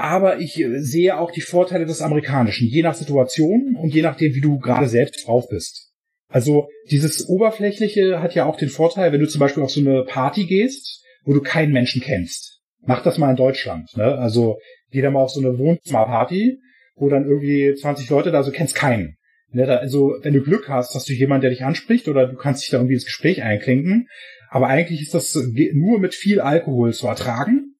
[0.00, 4.34] aber ich äh, sehe auch die Vorteile des Amerikanischen, je nach Situation und je nachdem,
[4.34, 5.92] wie du gerade selbst drauf bist.
[6.28, 10.04] Also dieses Oberflächliche hat ja auch den Vorteil, wenn du zum Beispiel auf so eine
[10.04, 12.60] Party gehst, wo du keinen Menschen kennst.
[12.80, 13.94] Mach das mal in Deutschland.
[13.96, 14.04] Ne?
[14.04, 14.58] Also
[14.90, 16.58] geh da mal auf so eine Wohnzimmerparty,
[16.94, 19.16] wo dann irgendwie 20 Leute da, so kennst keinen.
[19.52, 19.66] Ne?
[19.66, 22.70] Also wenn du Glück hast, hast du jemanden, der dich anspricht oder du kannst dich
[22.70, 24.08] da irgendwie ins Gespräch einklinken.
[24.48, 25.36] Aber eigentlich ist das
[25.74, 27.70] nur mit viel Alkohol zu ertragen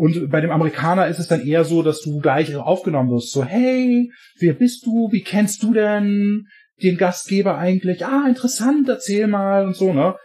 [0.00, 3.32] und bei dem Amerikaner ist es dann eher so, dass du gleich aufgenommen wirst.
[3.32, 5.12] So, hey, wer bist du?
[5.12, 6.46] Wie kennst du denn
[6.82, 8.06] den Gastgeber eigentlich?
[8.06, 10.16] Ah, interessant, erzähl mal und so, ne?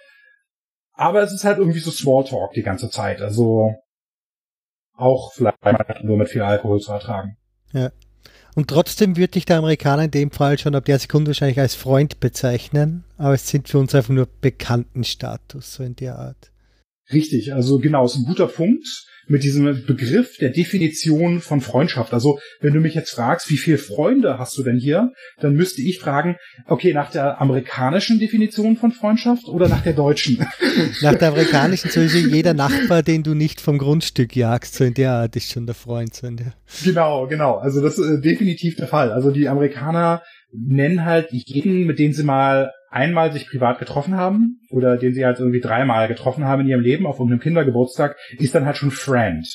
[0.93, 3.21] Aber es ist halt irgendwie so Smalltalk die ganze Zeit.
[3.21, 3.73] Also
[4.93, 5.57] auch vielleicht
[6.05, 7.35] nur mit viel Alkohol zu ertragen.
[7.73, 7.91] Ja.
[8.55, 11.75] Und trotzdem würde ich der Amerikaner in dem Fall schon ab der Sekunde wahrscheinlich als
[11.75, 13.03] Freund bezeichnen.
[13.17, 16.53] Aber es sind für uns einfach nur Bekanntenstatus, so in der Art.
[17.11, 18.87] Richtig, also genau, ist ein guter Punkt
[19.27, 22.13] mit diesem Begriff der Definition von Freundschaft.
[22.13, 25.81] Also wenn du mich jetzt fragst, wie viele Freunde hast du denn hier, dann müsste
[25.81, 30.45] ich fragen, okay, nach der amerikanischen Definition von Freundschaft oder nach der deutschen?
[31.01, 35.11] Nach der amerikanischen sowieso jeder Nachbar, den du nicht vom Grundstück jagst, so in der
[35.11, 36.13] Art ist schon der Freund.
[36.13, 36.53] So in der
[36.83, 37.55] genau, genau.
[37.55, 39.11] Also das ist äh, definitiv der Fall.
[39.11, 40.21] Also die Amerikaner
[40.51, 45.25] nennen halt jeden, mit denen sie mal einmal sich privat getroffen haben oder den sie
[45.25, 48.91] halt irgendwie dreimal getroffen haben in ihrem Leben auf irgendeinem Kindergeburtstag, ist dann halt schon
[48.91, 49.45] Friend.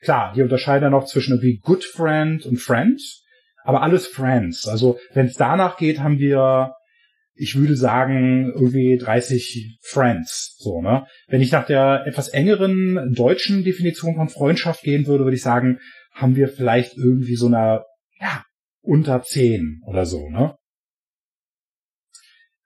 [0.00, 3.00] Klar, die unterscheiden dann noch zwischen irgendwie Good Friend und Friend,
[3.62, 4.66] aber alles Friends.
[4.66, 6.72] Also wenn es danach geht, haben wir,
[7.34, 10.56] ich würde sagen, irgendwie 30 Friends.
[10.58, 11.06] So, ne?
[11.28, 15.78] Wenn ich nach der etwas engeren deutschen Definition von Freundschaft gehen würde, würde ich sagen,
[16.14, 17.84] haben wir vielleicht irgendwie so eine,
[18.18, 18.44] ja,
[18.80, 20.56] unter 10 oder so, ne?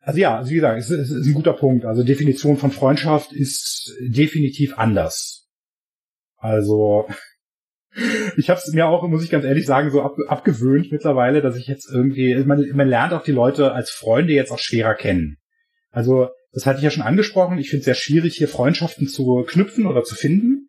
[0.07, 1.85] Also ja, also wie gesagt, es ist, ist ein guter Punkt.
[1.85, 5.49] Also Definition von Freundschaft ist definitiv anders.
[6.37, 7.09] Also
[8.37, 11.57] ich habe es mir auch, muss ich ganz ehrlich sagen, so ab, abgewöhnt mittlerweile, dass
[11.57, 15.39] ich jetzt irgendwie, man, man lernt auch die Leute als Freunde jetzt auch schwerer kennen.
[15.91, 17.59] Also das hatte ich ja schon angesprochen.
[17.59, 20.69] Ich finde es sehr schwierig, hier Freundschaften zu knüpfen oder zu finden.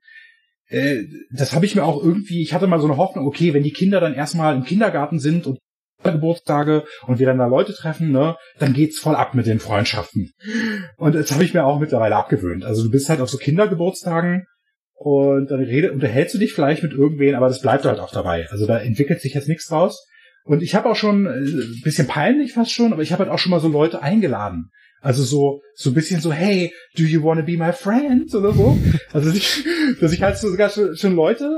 [0.66, 3.62] Äh, das habe ich mir auch irgendwie, ich hatte mal so eine Hoffnung, okay, wenn
[3.62, 5.60] die Kinder dann erstmal im Kindergarten sind und
[6.04, 10.32] Geburtstage und wir dann da Leute treffen, ne, dann geht's voll ab mit den Freundschaften.
[10.98, 12.64] Und das habe ich mir auch mittlerweile abgewöhnt.
[12.64, 14.45] Also du bist halt auf so Kindergeburtstagen
[14.93, 18.48] und dann rede, unterhältst du dich vielleicht mit irgendwen, aber das bleibt halt auch dabei.
[18.50, 20.08] Also da entwickelt sich jetzt nichts draus.
[20.43, 23.32] Und ich habe auch schon, ein äh, bisschen peinlich fast schon, aber ich habe halt
[23.32, 24.70] auch schon mal so Leute eingeladen.
[25.02, 28.34] Also so, so ein bisschen so, hey, do you wanna be my friend?
[28.34, 28.78] Oder so.
[29.14, 29.64] Also, dass ich,
[30.02, 31.50] dass ich halt so sogar schon, schon Leute,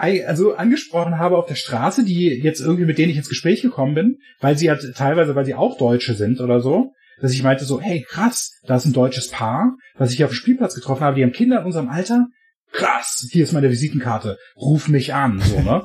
[0.00, 3.62] äh, also angesprochen habe auf der Straße, die jetzt irgendwie mit denen ich ins Gespräch
[3.62, 7.42] gekommen bin, weil sie halt teilweise, weil sie auch Deutsche sind oder so, dass ich
[7.42, 11.02] meinte so, hey, krass, da ist ein deutsches Paar, was ich auf dem Spielplatz getroffen
[11.02, 12.26] habe, die haben Kinder in unserem Alter.
[12.72, 15.84] Krass, hier ist meine Visitenkarte, ruf mich an, so, ne?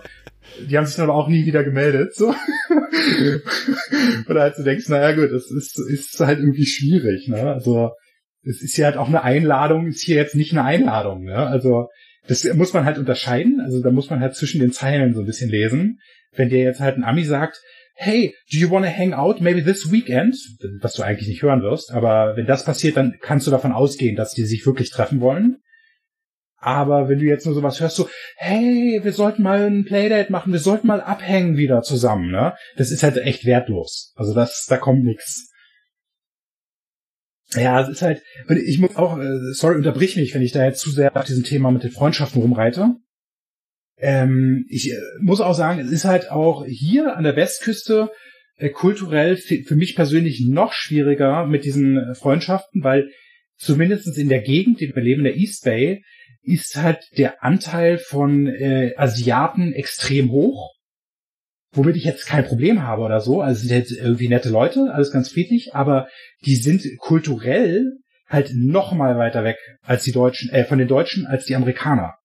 [0.68, 2.34] Die haben sich dann aber auch nie wieder gemeldet, so.
[4.30, 7.54] Oder halt du denkst, naja gut, das ist, ist halt irgendwie schwierig, ne?
[7.54, 7.92] Also,
[8.44, 11.36] es ist ja halt auch eine Einladung, ist hier jetzt nicht eine Einladung, ne?
[11.36, 11.88] Also,
[12.28, 15.26] das muss man halt unterscheiden, also da muss man halt zwischen den Zeilen so ein
[15.26, 16.00] bisschen lesen.
[16.34, 17.62] Wenn dir jetzt halt ein Ami sagt,
[17.96, 20.36] hey, do you wanna hang out maybe this weekend?
[20.82, 24.16] Was du eigentlich nicht hören wirst, aber wenn das passiert, dann kannst du davon ausgehen,
[24.16, 25.58] dass die sich wirklich treffen wollen.
[26.60, 30.52] Aber wenn du jetzt nur sowas hörst, so, hey, wir sollten mal ein Playdate machen,
[30.52, 32.56] wir sollten mal abhängen wieder zusammen, ne?
[32.78, 34.14] Das ist halt echt wertlos.
[34.16, 35.52] Also das, da kommt nix.
[37.54, 40.82] Ja, es ist halt, ich muss auch, äh, sorry, unterbrich mich, wenn ich da jetzt
[40.82, 42.96] zu sehr auf diesem Thema mit den Freundschaften rumreite.
[43.98, 48.12] Ähm, ich äh, muss auch sagen, es ist halt auch hier an der Westküste
[48.58, 53.10] äh, kulturell für mich persönlich noch schwieriger mit diesen äh, Freundschaften, weil
[53.56, 56.04] zumindest in der Gegend, in wir leben, in der East Bay,
[56.48, 60.74] ist halt der Anteil von äh, Asiaten extrem hoch.
[61.74, 63.42] Womit ich jetzt kein Problem habe oder so.
[63.42, 66.08] Also sind jetzt irgendwie nette Leute, alles ganz friedlich, aber
[66.46, 71.26] die sind kulturell halt noch mal weiter weg als die Deutschen, äh, von den Deutschen
[71.26, 72.16] als die Amerikaner.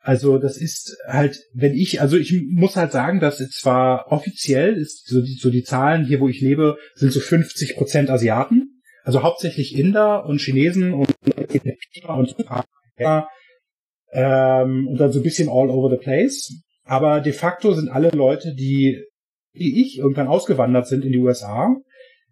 [0.00, 5.06] Also das ist halt, wenn ich, also ich muss halt sagen, dass zwar offiziell ist
[5.06, 9.22] so die, so die Zahlen hier, wo ich lebe, sind so 50 Prozent Asiaten, also
[9.22, 11.14] hauptsächlich Inder und Chinesen und
[12.06, 12.36] und
[14.12, 16.62] ähm, und dann so ein bisschen all over the place.
[16.84, 19.04] Aber de facto sind alle Leute, die
[19.52, 21.74] wie ich irgendwann ausgewandert sind in die USA,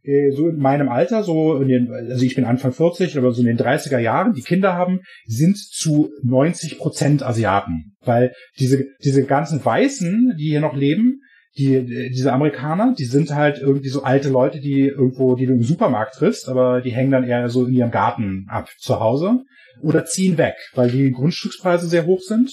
[0.02, 3.40] äh, so in meinem Alter, so in den, also ich bin Anfang 40, aber so
[3.40, 7.96] in den 30er Jahren, die Kinder haben, sind zu 90 Prozent Asiaten.
[8.00, 11.20] Weil diese, diese ganzen Weißen, die hier noch leben,
[11.58, 15.62] die, diese Amerikaner, die sind halt irgendwie so alte Leute, die irgendwo, die du im
[15.62, 19.44] Supermarkt triffst, aber die hängen dann eher so in ihrem Garten ab zu Hause
[19.80, 22.50] oder ziehen weg, weil die Grundstückspreise sehr hoch sind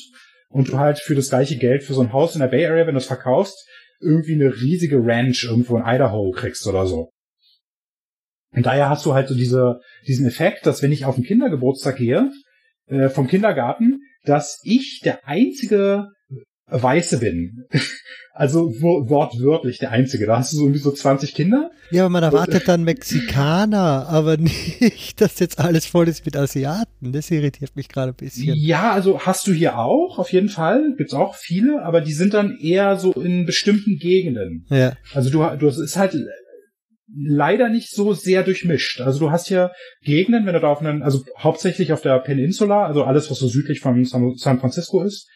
[0.50, 2.88] und du halt für das gleiche Geld für so ein Haus in der Bay Area,
[2.88, 3.68] wenn du es verkaufst,
[4.00, 7.10] irgendwie eine riesige Ranch irgendwo in Idaho kriegst oder so.
[8.56, 11.98] Und daher hast du halt so diese, diesen Effekt, dass wenn ich auf den Kindergeburtstag
[11.98, 12.30] gehe,
[12.88, 16.10] äh, vom Kindergarten, dass ich der einzige
[16.82, 17.66] Weiße bin.
[18.36, 20.26] Also wortwörtlich der Einzige.
[20.26, 21.70] Da hast du so irgendwie so 20 Kinder.
[21.92, 27.12] Ja, aber man erwartet dann Mexikaner, aber nicht, dass jetzt alles voll ist mit Asiaten.
[27.12, 28.56] Das irritiert mich gerade ein bisschen.
[28.58, 30.96] Ja, also hast du hier auch, auf jeden Fall.
[30.98, 34.66] Gibt's auch viele, aber die sind dann eher so in bestimmten Gegenden.
[34.72, 34.94] Ja.
[35.14, 36.18] Also du, du, es ist halt
[37.16, 39.00] leider nicht so sehr durchmischt.
[39.02, 39.72] Also du hast hier
[40.02, 43.48] Gegenden, wenn du da auf einen, also hauptsächlich auf der Peninsula, also alles, was so
[43.48, 45.28] südlich von San Francisco ist,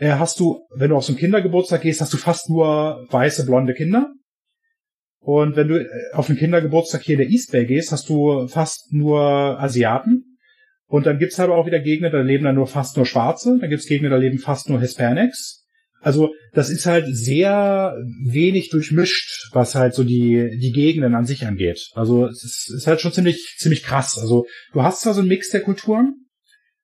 [0.00, 3.44] äh, hast du, wenn du auf so einen Kindergeburtstag gehst, hast du fast nur weiße,
[3.44, 4.12] blonde Kinder.
[5.18, 8.48] Und wenn du äh, auf einen Kindergeburtstag hier in der East Bay gehst, hast du
[8.48, 10.38] fast nur Asiaten.
[10.86, 13.58] Und dann gibt's aber auch wieder Gegner, da leben dann nur fast nur Schwarze.
[13.60, 15.66] Dann gibt's Gegner, da leben fast nur Hispanics.
[16.00, 17.94] Also das ist halt sehr
[18.26, 21.90] wenig durchmischt, was halt so die die Gegenden an sich angeht.
[21.94, 24.18] Also es ist, ist halt schon ziemlich ziemlich krass.
[24.18, 26.14] Also du hast zwar so einen Mix der Kulturen,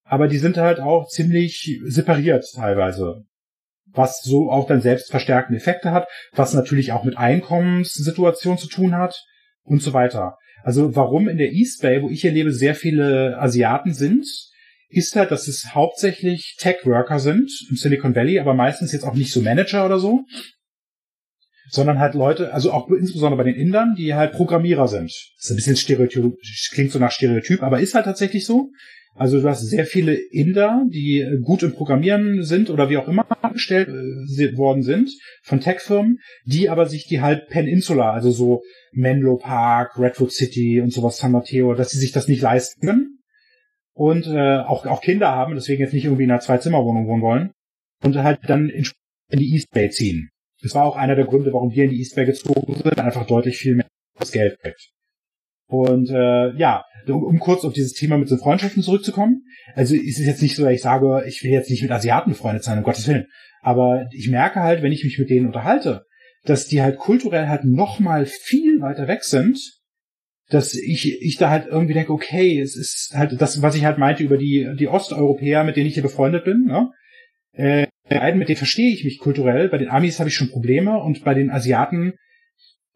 [0.07, 3.25] aber die sind halt auch ziemlich separiert teilweise.
[3.93, 9.25] Was so auch dann selbstverstärkende Effekte hat, was natürlich auch mit Einkommenssituation zu tun hat
[9.63, 10.37] und so weiter.
[10.63, 14.27] Also warum in der East Bay, wo ich hier lebe, sehr viele Asiaten sind,
[14.89, 19.33] ist halt, dass es hauptsächlich Tech-Worker sind im Silicon Valley, aber meistens jetzt auch nicht
[19.33, 20.25] so Manager oder so,
[21.69, 25.11] sondern halt Leute, also auch insbesondere bei den Indern, die halt Programmierer sind.
[25.37, 26.35] Das ist ein bisschen Stereotyp,
[26.73, 28.71] klingt so nach Stereotyp, aber ist halt tatsächlich so.
[29.19, 33.09] Also du hast sehr viele Inder, die äh, gut im Programmieren sind oder wie auch
[33.09, 35.11] immer angestellt äh, worden sind
[35.43, 38.63] von Tech-Firmen, die aber sich die halt Peninsula, also so
[38.93, 43.19] Menlo Park, Redwood City und sowas, San Mateo, dass sie sich das nicht leisten können
[43.95, 47.51] und äh, auch, auch Kinder haben, deswegen jetzt nicht irgendwie in einer Zwei-Zimmer-Wohnung wohnen wollen
[48.03, 48.87] und halt dann in,
[49.33, 50.29] die East Bay ziehen.
[50.63, 53.27] Das war auch einer der Gründe, warum wir in die East Bay gezogen sind, einfach
[53.27, 53.87] deutlich viel mehr
[54.33, 54.91] Geld kriegt.
[55.69, 59.43] Und äh, ja, um, um kurz auf dieses Thema mit den Freundschaften zurückzukommen.
[59.75, 62.31] Also ist es jetzt nicht so, dass ich sage, ich will jetzt nicht mit Asiaten
[62.31, 63.27] befreundet sein, um Gottes Willen.
[63.63, 66.05] Aber ich merke halt, wenn ich mich mit denen unterhalte,
[66.45, 69.59] dass die halt kulturell halt noch mal viel weiter weg sind,
[70.49, 73.99] dass ich, ich da halt irgendwie denke, okay, es ist halt das, was ich halt
[73.99, 76.91] meinte über die, die Osteuropäer, mit denen ich hier befreundet bin, ne?
[77.53, 77.87] Äh,
[78.35, 79.69] mit denen verstehe ich mich kulturell.
[79.69, 82.13] Bei den Amis habe ich schon Probleme und bei den Asiaten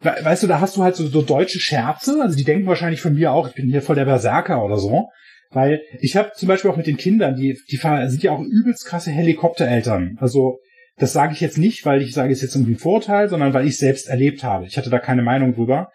[0.01, 3.13] weißt du, da hast du halt so, so deutsche Scherze, also die denken wahrscheinlich von
[3.13, 5.09] mir auch, ich bin hier voll der Berserker oder so.
[5.51, 8.85] Weil ich habe zum Beispiel auch mit den Kindern, die, die sind ja auch übelst
[8.85, 10.17] krasse Helikoptereltern.
[10.19, 10.59] Also
[10.97, 13.67] das sage ich jetzt nicht, weil ich sage, es jetzt irgendwie ein Vorteil, sondern weil
[13.67, 14.65] ich selbst erlebt habe.
[14.65, 15.91] Ich hatte da keine Meinung drüber.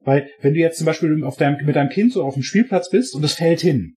[0.00, 2.90] Weil wenn du jetzt zum Beispiel auf deinem, mit deinem Kind so auf dem Spielplatz
[2.90, 3.94] bist und es fällt hin,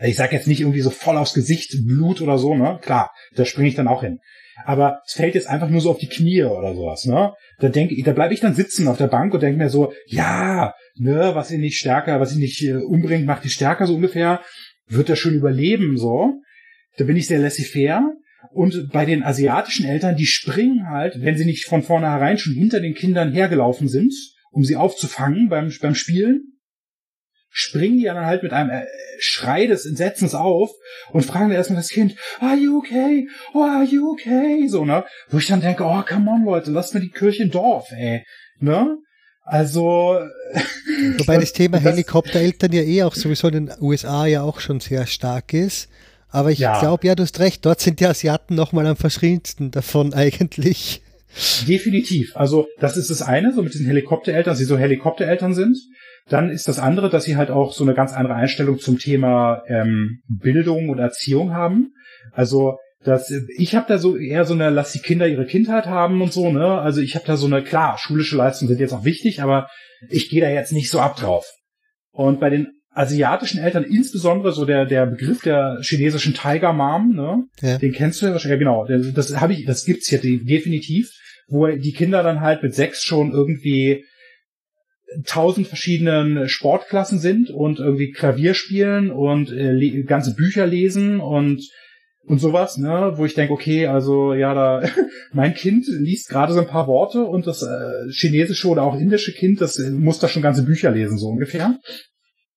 [0.00, 2.78] ich sag jetzt nicht irgendwie so voll aufs Gesicht, Blut oder so, ne?
[2.82, 4.18] Klar, da springe ich dann auch hin.
[4.64, 7.32] Aber es fällt jetzt einfach nur so auf die Knie oder sowas, ne?
[7.58, 9.92] Da denke ich, da bleibe ich dann sitzen auf der Bank und denke mir so,
[10.06, 13.94] ja, ne, was ihn nicht stärker, was ihn nicht äh, umbringt, macht die stärker so
[13.94, 14.40] ungefähr,
[14.86, 16.34] wird er schon überleben, so.
[16.96, 18.02] Da bin ich sehr laissez-faire.
[18.52, 22.80] Und bei den asiatischen Eltern, die springen halt, wenn sie nicht von vornherein schon hinter
[22.80, 24.12] den Kindern hergelaufen sind,
[24.50, 26.58] um sie aufzufangen beim, beim Spielen,
[27.50, 28.84] springen die dann halt mit einem äh,
[29.18, 30.70] Schrei des Entsetzens auf
[31.10, 33.28] und fragen erstmal das Kind, are you okay?
[33.52, 34.66] Oh, are you okay?
[34.68, 35.04] So, ne?
[35.28, 38.24] Wo ich dann denke, oh, come on, Leute, lasst mir die Kirche im Dorf, ey.
[38.60, 38.98] Ne?
[39.44, 40.18] Also.
[41.18, 45.06] Wobei das, Thema Helikoptereltern ja eh auch sowieso in den USA ja auch schon sehr
[45.06, 45.88] stark ist.
[46.28, 46.78] Aber ich ja.
[46.78, 51.02] glaube, ja, du hast recht, dort sind die Asiaten nochmal am verschriensten davon eigentlich.
[51.66, 52.36] Definitiv.
[52.36, 55.76] Also, das ist das eine, so mit diesen Helikoptereltern, dass sie so Helikoptereltern sind.
[56.28, 59.62] Dann ist das andere, dass sie halt auch so eine ganz andere Einstellung zum Thema
[59.66, 61.92] ähm, Bildung und Erziehung haben.
[62.32, 66.20] Also das, ich habe da so eher so eine, lass die Kinder ihre Kindheit haben
[66.20, 66.78] und so, ne?
[66.80, 69.68] Also ich habe da so eine, klar, schulische Leistungen sind jetzt auch wichtig, aber
[70.10, 71.46] ich gehe da jetzt nicht so ab drauf.
[72.12, 77.44] Und bei den asiatischen Eltern, insbesondere so der, der Begriff der chinesischen Tiger Mom, ne?
[77.62, 77.78] Ja.
[77.78, 81.10] Den kennst du ja wahrscheinlich, ja genau, das habe ich, das gibt's hier definitiv,
[81.48, 84.04] wo die Kinder dann halt mit sechs schon irgendwie
[85.24, 91.68] tausend verschiedenen Sportklassen sind und irgendwie Klavier spielen und äh, ganze Bücher lesen und
[92.22, 94.88] und sowas, ne, wo ich denke, okay, also ja, da
[95.32, 99.32] mein Kind liest gerade so ein paar Worte und das äh, chinesische oder auch indische
[99.32, 101.78] Kind, das äh, muss da schon ganze Bücher lesen so ungefähr.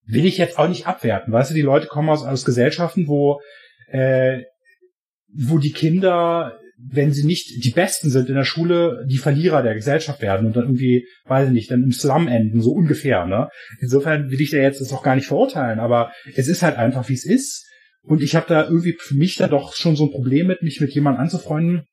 [0.05, 3.39] Will ich jetzt auch nicht abwerten, weißt du, die Leute kommen aus, aus Gesellschaften, wo
[3.87, 4.43] äh,
[5.33, 6.59] wo die Kinder
[6.91, 10.55] wenn sie nicht die Besten sind in der Schule, die Verlierer der Gesellschaft werden und
[10.55, 13.49] dann irgendwie, weiß ich nicht, dann im Slum enden, so ungefähr, ne?
[13.79, 17.07] Insofern will ich da jetzt das auch gar nicht verurteilen, aber es ist halt einfach,
[17.09, 17.65] wie es ist.
[18.01, 20.81] Und ich habe da irgendwie für mich da doch schon so ein Problem mit, mich
[20.81, 21.83] mit jemandem anzufreunden,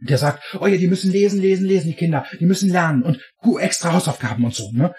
[0.00, 3.18] der sagt, oh ja, die müssen lesen, lesen, lesen, die Kinder, die müssen lernen und
[3.60, 4.92] extra Hausaufgaben und so, ne?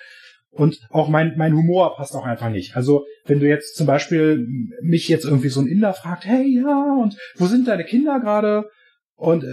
[0.50, 2.76] Und auch mein, mein Humor passt auch einfach nicht.
[2.76, 4.48] Also, wenn du jetzt zum Beispiel
[4.82, 8.68] mich jetzt irgendwie so ein Inder fragt, hey, ja, und wo sind deine Kinder gerade?
[9.18, 9.48] Und äh,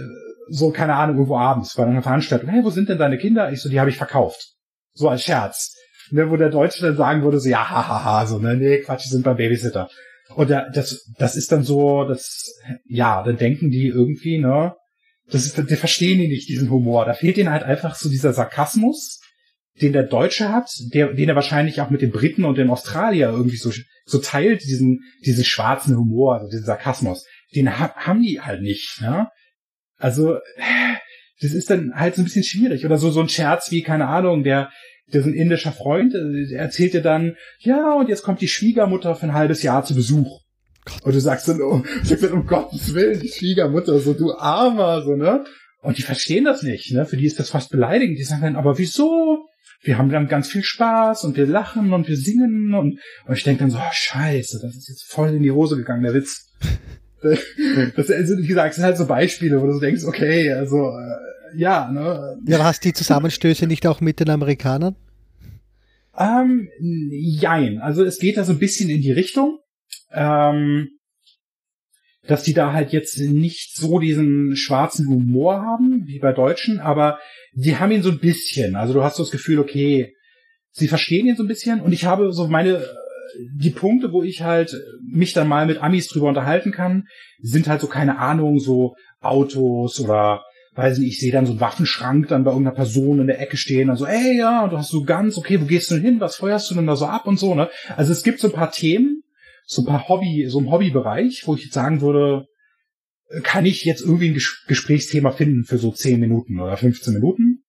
[0.47, 3.51] so, keine Ahnung, irgendwo abends bei einer Veranstaltung, hey, wo sind denn deine Kinder?
[3.51, 4.53] Ich so, die habe ich verkauft.
[4.93, 5.75] So als Scherz.
[6.11, 9.09] Ne, wo der Deutsche dann sagen würde, so, ja, hahaha, so, ne, nee, Quatsch, die
[9.09, 9.89] sind beim Babysitter.
[10.35, 12.53] Und der, das, das ist dann so, das,
[12.85, 14.75] ja, dann denken die irgendwie, ne,
[15.27, 17.05] das ist, die verstehen die nicht, diesen Humor.
[17.05, 19.19] Da fehlt ihnen halt einfach so dieser Sarkasmus,
[19.81, 23.29] den der Deutsche hat, der, den er wahrscheinlich auch mit den Briten und dem Australier
[23.29, 23.71] irgendwie so,
[24.05, 27.25] so teilt, diesen, diesen schwarzen Humor, also diesen Sarkasmus.
[27.55, 29.27] Den ha haben die halt nicht, ne?
[29.97, 30.37] Also,
[31.41, 32.85] das ist dann halt so ein bisschen schwierig.
[32.85, 34.69] Oder so, so ein Scherz wie, keine Ahnung, der,
[35.11, 38.47] der ist ein indischer Freund, äh, der erzählt dir dann, ja, und jetzt kommt die
[38.47, 40.41] Schwiegermutter für ein halbes Jahr zu Besuch.
[41.03, 45.01] Und du sagst dann, oh, sagst dann, um Gottes Willen, die Schwiegermutter, so du Armer,
[45.01, 45.43] so, ne?
[45.81, 47.05] Und die verstehen das nicht, ne?
[47.05, 48.17] Für die ist das fast beleidigend.
[48.17, 49.45] Die sagen dann, aber wieso?
[49.81, 53.43] Wir haben dann ganz viel Spaß und wir lachen und wir singen und, und ich
[53.43, 56.51] denke dann so, oh, scheiße, das ist jetzt voll in die Hose gegangen, der Witz.
[57.95, 61.57] das, also, wie gesagt, sind halt so Beispiele, wo du so denkst, okay, also, äh,
[61.57, 62.37] ja, ne.
[62.45, 64.95] Ja, aber hast die Zusammenstöße nicht auch mit den Amerikanern?
[66.17, 67.79] Ähm, jein.
[67.79, 69.59] Also es geht da so ein bisschen in die Richtung,
[70.11, 70.89] ähm,
[72.27, 77.19] dass die da halt jetzt nicht so diesen schwarzen Humor haben, wie bei Deutschen, aber
[77.53, 78.75] die haben ihn so ein bisschen.
[78.75, 80.15] Also du hast so das Gefühl, okay,
[80.71, 82.85] sie verstehen ihn so ein bisschen und ich habe so meine
[83.53, 84.75] die Punkte, wo ich halt
[85.07, 87.05] mich dann mal mit Amis drüber unterhalten kann,
[87.39, 90.43] sind halt so keine Ahnung, so Autos oder
[90.75, 93.55] weiß nicht, ich sehe dann so einen Waffenschrank dann bei irgendeiner Person in der Ecke
[93.57, 96.19] stehen, also ey ja, und du hast so ganz, okay, wo gehst du denn hin,
[96.19, 97.69] was feuerst du denn da so ab und so, ne?
[97.95, 99.23] Also es gibt so ein paar Themen,
[99.65, 102.45] so ein paar Hobby, so ein Hobbybereich, wo ich jetzt sagen würde,
[103.43, 107.63] kann ich jetzt irgendwie ein Ges Gesprächsthema finden für so 10 Minuten oder 15 Minuten?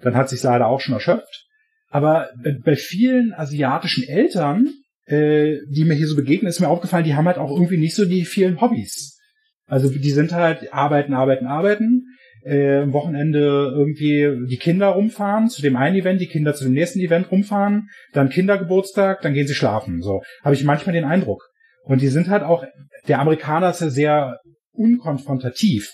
[0.00, 1.46] Dann hat sich leider auch schon erschöpft.
[1.88, 2.30] Aber
[2.64, 4.72] bei vielen asiatischen Eltern
[5.06, 7.94] äh, die mir hier so begegnen, ist mir aufgefallen, die haben halt auch irgendwie nicht
[7.94, 9.18] so die vielen Hobbys.
[9.66, 12.04] Also die sind halt arbeiten, arbeiten, arbeiten.
[12.44, 16.74] Äh, am Wochenende irgendwie die Kinder rumfahren, zu dem einen Event, die Kinder zu dem
[16.74, 20.02] nächsten Event rumfahren, dann Kindergeburtstag, dann gehen sie schlafen.
[20.02, 21.42] So habe ich manchmal den Eindruck.
[21.84, 22.64] Und die sind halt auch,
[23.08, 24.40] der Amerikaner ist ja sehr
[24.72, 25.90] unkonfrontativ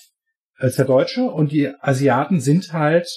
[0.57, 3.09] als der Deutsche und die Asiaten sind halt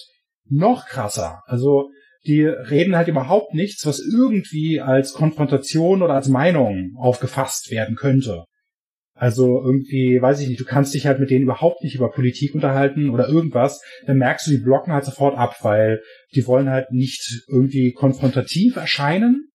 [0.47, 1.41] noch krasser.
[1.45, 1.89] Also
[2.25, 8.45] die reden halt überhaupt nichts, was irgendwie als Konfrontation oder als Meinung aufgefasst werden könnte.
[9.15, 12.55] Also irgendwie, weiß ich nicht, du kannst dich halt mit denen überhaupt nicht über Politik
[12.55, 16.01] unterhalten oder irgendwas, dann merkst du, die blocken halt sofort ab, weil
[16.33, 19.49] die wollen halt nicht irgendwie konfrontativ erscheinen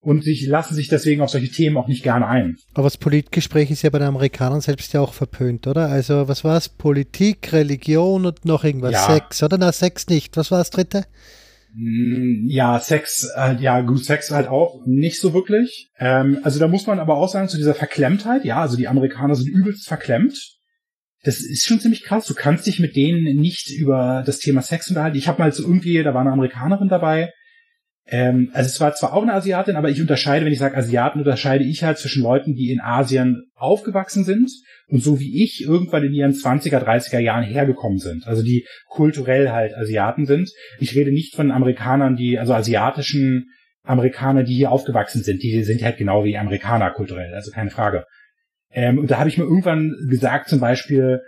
[0.00, 2.56] und sich, lassen sich deswegen auf solche Themen auch nicht gerne ein.
[2.74, 5.88] Aber das Politgespräch ist ja bei den Amerikanern selbst ja auch verpönt, oder?
[5.88, 6.68] Also was war es?
[6.68, 8.92] Politik, Religion und noch irgendwas.
[8.92, 9.14] Ja.
[9.14, 9.58] Sex, oder?
[9.58, 10.36] Na, Sex nicht.
[10.36, 11.04] Was war das dritte?
[11.80, 15.90] Mm, ja, Sex, äh, ja, gut, Sex halt auch nicht so wirklich.
[15.98, 19.36] Ähm, also da muss man aber auch sagen, zu dieser Verklemmtheit, ja, also die Amerikaner
[19.36, 20.56] sind übelst verklemmt.
[21.22, 22.26] Das ist schon ziemlich krass.
[22.26, 25.18] Du kannst dich mit denen nicht über das Thema Sex unterhalten.
[25.18, 27.32] Ich habe mal so irgendwie, da war eine Amerikanerin dabei,
[28.10, 31.18] ähm, also es war zwar auch eine Asiatin, aber ich unterscheide, wenn ich sage Asiaten,
[31.18, 34.50] unterscheide ich halt zwischen Leuten, die in Asien aufgewachsen sind
[34.88, 38.26] und so wie ich irgendwann in ihren 20er, 30er Jahren hergekommen sind.
[38.26, 40.50] Also die kulturell halt Asiaten sind.
[40.80, 43.50] Ich rede nicht von Amerikanern, die, also asiatischen
[43.82, 45.42] Amerikaner, die hier aufgewachsen sind.
[45.42, 48.04] Die sind halt genau wie Amerikaner kulturell, also keine Frage.
[48.70, 51.20] Ähm, und da habe ich mir irgendwann gesagt, zum Beispiel,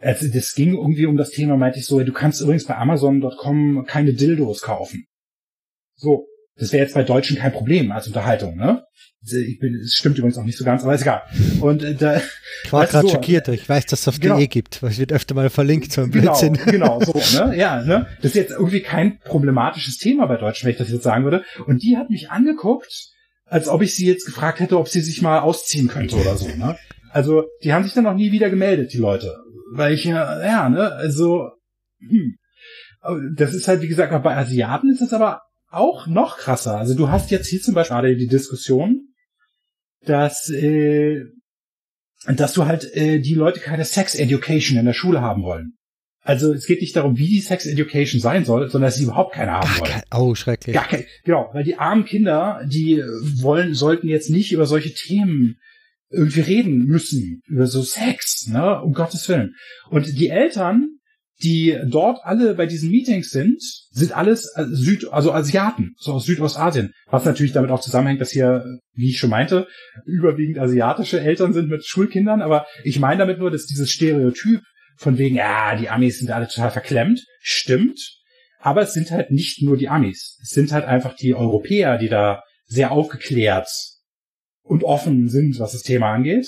[0.00, 3.84] also das ging irgendwie um das Thema, meinte ich so, du kannst übrigens bei Amazon.com
[3.86, 5.06] keine Dildos kaufen.
[5.96, 6.26] So,
[6.56, 8.84] das wäre jetzt bei Deutschen kein Problem als Unterhaltung, ne?
[9.26, 11.22] Ich bin, es stimmt übrigens auch nicht so ganz, aber ist egal.
[11.60, 12.20] Und äh, da,
[12.62, 13.48] ich war gerade so, schockiert.
[13.48, 14.36] Ich weiß, dass es auf genau.
[14.36, 16.58] DE gibt, weil es wird öfter mal verlinkt so ein genau, Blödsinn.
[16.66, 17.12] Genau, so,
[17.44, 17.56] ne?
[17.56, 18.06] Ja, ne?
[18.20, 21.42] Das ist jetzt irgendwie kein problematisches Thema bei Deutschen, wenn ich das jetzt sagen würde.
[21.66, 23.12] Und die hat mich angeguckt,
[23.46, 26.48] als ob ich sie jetzt gefragt hätte, ob sie sich mal ausziehen könnte oder so,
[26.48, 26.76] ne?
[27.10, 29.38] Also, die haben sich dann noch nie wieder gemeldet, die Leute.
[29.72, 31.48] Weil ich ja, ja, ne, also,
[31.98, 32.36] hm.
[33.36, 35.42] Das ist halt, wie gesagt, bei Asiaten ist das aber
[35.76, 36.76] auch noch krasser.
[36.76, 39.08] Also du hast jetzt hier zum Beispiel gerade die Diskussion,
[40.04, 41.24] dass, äh,
[42.26, 45.76] dass du halt äh, die Leute keine Sex Education in der Schule haben wollen.
[46.24, 49.34] Also es geht nicht darum, wie die Sex Education sein soll, sondern dass sie überhaupt
[49.34, 49.90] keine haben Gar wollen.
[49.90, 50.74] Kein, oh, schrecklich.
[50.74, 53.02] Gar kein, genau, weil die armen Kinder, die
[53.42, 55.58] wollen, sollten jetzt nicht über solche Themen
[56.08, 59.54] irgendwie reden müssen, über so Sex, ne, um Gottes Willen.
[59.90, 60.98] Und die Eltern
[61.42, 63.60] die dort alle bei diesen Meetings sind,
[63.90, 66.92] sind alles äh, Süd, also Asiaten, so aus Südostasien.
[67.06, 69.66] Was natürlich damit auch zusammenhängt, dass hier, wie ich schon meinte,
[70.06, 72.40] überwiegend asiatische Eltern sind mit Schulkindern.
[72.40, 74.60] Aber ich meine damit nur, dass dieses Stereotyp
[74.96, 78.00] von wegen, ja, die Amis sind alle total verklemmt, stimmt.
[78.60, 80.38] Aber es sind halt nicht nur die Amis.
[80.42, 83.68] Es sind halt einfach die Europäer, die da sehr aufgeklärt
[84.62, 86.46] und offen sind, was das Thema angeht.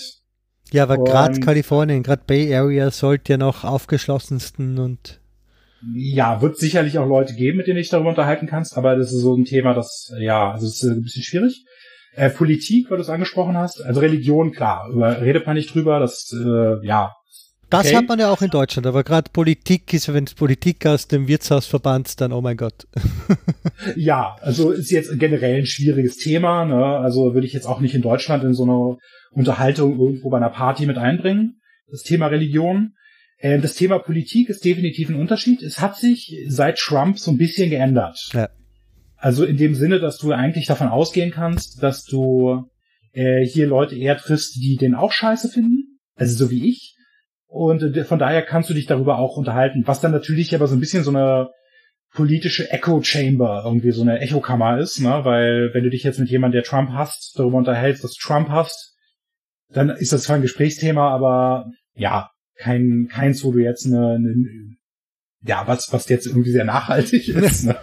[0.73, 5.21] Ja, aber gerade Kalifornien, gerade Bay Area sollte ja noch aufgeschlossensten und
[5.95, 9.21] ja, wird sicherlich auch Leute geben, mit denen ich darüber unterhalten kannst, aber das ist
[9.21, 11.65] so ein Thema, das, ja, also es ist ein bisschen schwierig.
[12.15, 16.01] Äh, Politik, weil du es angesprochen hast, also Religion, klar, über, redet man nicht drüber,
[16.01, 17.13] das, äh, ja.
[17.69, 17.97] Das okay.
[17.97, 21.27] hat man ja auch in Deutschland, aber gerade Politik ist, wenn es Politik aus dem
[21.27, 22.87] Wirtshaus verbannt, dann oh mein Gott.
[23.97, 26.85] ja, also ist jetzt generell ein schwieriges Thema, ne?
[26.85, 28.99] also würde ich jetzt auch nicht in Deutschland in so einer
[29.33, 31.61] Unterhaltung irgendwo bei einer Party mit einbringen.
[31.91, 32.93] Das Thema Religion.
[33.41, 35.63] Ähm, das Thema Politik ist definitiv ein Unterschied.
[35.63, 38.31] Es hat sich seit Trump so ein bisschen geändert.
[38.33, 38.49] Ja.
[39.17, 42.65] Also in dem Sinne, dass du eigentlich davon ausgehen kannst, dass du
[43.13, 45.99] äh, hier Leute eher triffst, die den auch scheiße finden.
[46.15, 46.96] Also so wie ich.
[47.47, 49.83] Und äh, von daher kannst du dich darüber auch unterhalten.
[49.87, 51.51] Was dann natürlich aber so ein bisschen so eine
[52.13, 55.21] politische Echo Chamber, irgendwie so eine Echokammer ist, ne?
[55.25, 58.95] Weil wenn du dich jetzt mit jemandem, der Trump hasst, darüber unterhältst, dass Trump hast,
[59.69, 64.77] dann ist das zwar ein Gesprächsthema, aber ja, kein, keins, wo du jetzt eine, eine
[65.47, 67.67] ja, was, was jetzt irgendwie sehr nachhaltig ist.
[67.67, 67.77] Ne?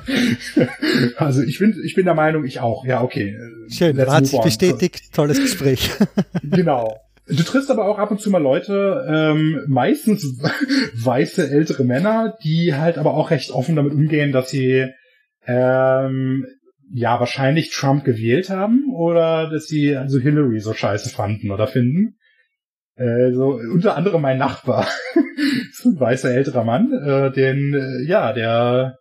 [1.18, 2.86] also ich bin, ich bin der Meinung, ich auch.
[2.86, 3.38] Ja, okay.
[3.70, 5.92] Schön, hat sich bestätigt, tolles Gespräch.
[6.44, 7.00] genau.
[7.36, 10.40] Du triffst aber auch ab und zu mal Leute, ähm, meistens
[11.04, 14.88] weiße ältere Männer, die halt aber auch recht offen damit umgehen, dass sie
[15.48, 16.46] ähm,
[16.94, 22.18] ja wahrscheinlich Trump gewählt haben oder dass sie also Hillary so scheiße fanden oder finden.
[22.96, 24.88] Äh, unter anderem mein Nachbar,
[25.74, 29.00] so ein weißer älterer Mann, äh, den äh, ja der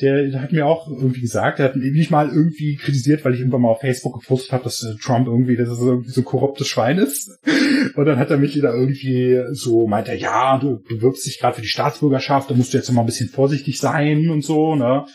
[0.00, 3.60] der hat mir auch irgendwie gesagt, der hat mich mal irgendwie kritisiert, weil ich irgendwann
[3.60, 6.66] mal auf Facebook gepostet habe, dass äh, Trump irgendwie, dass er so, irgendwie so korruptes
[6.66, 7.38] Schwein ist.
[7.94, 11.54] Und dann hat er mich wieder irgendwie so, meint er, ja, du bewirbst dich gerade
[11.54, 15.06] für die Staatsbürgerschaft, da musst du jetzt mal ein bisschen vorsichtig sein und so, ne?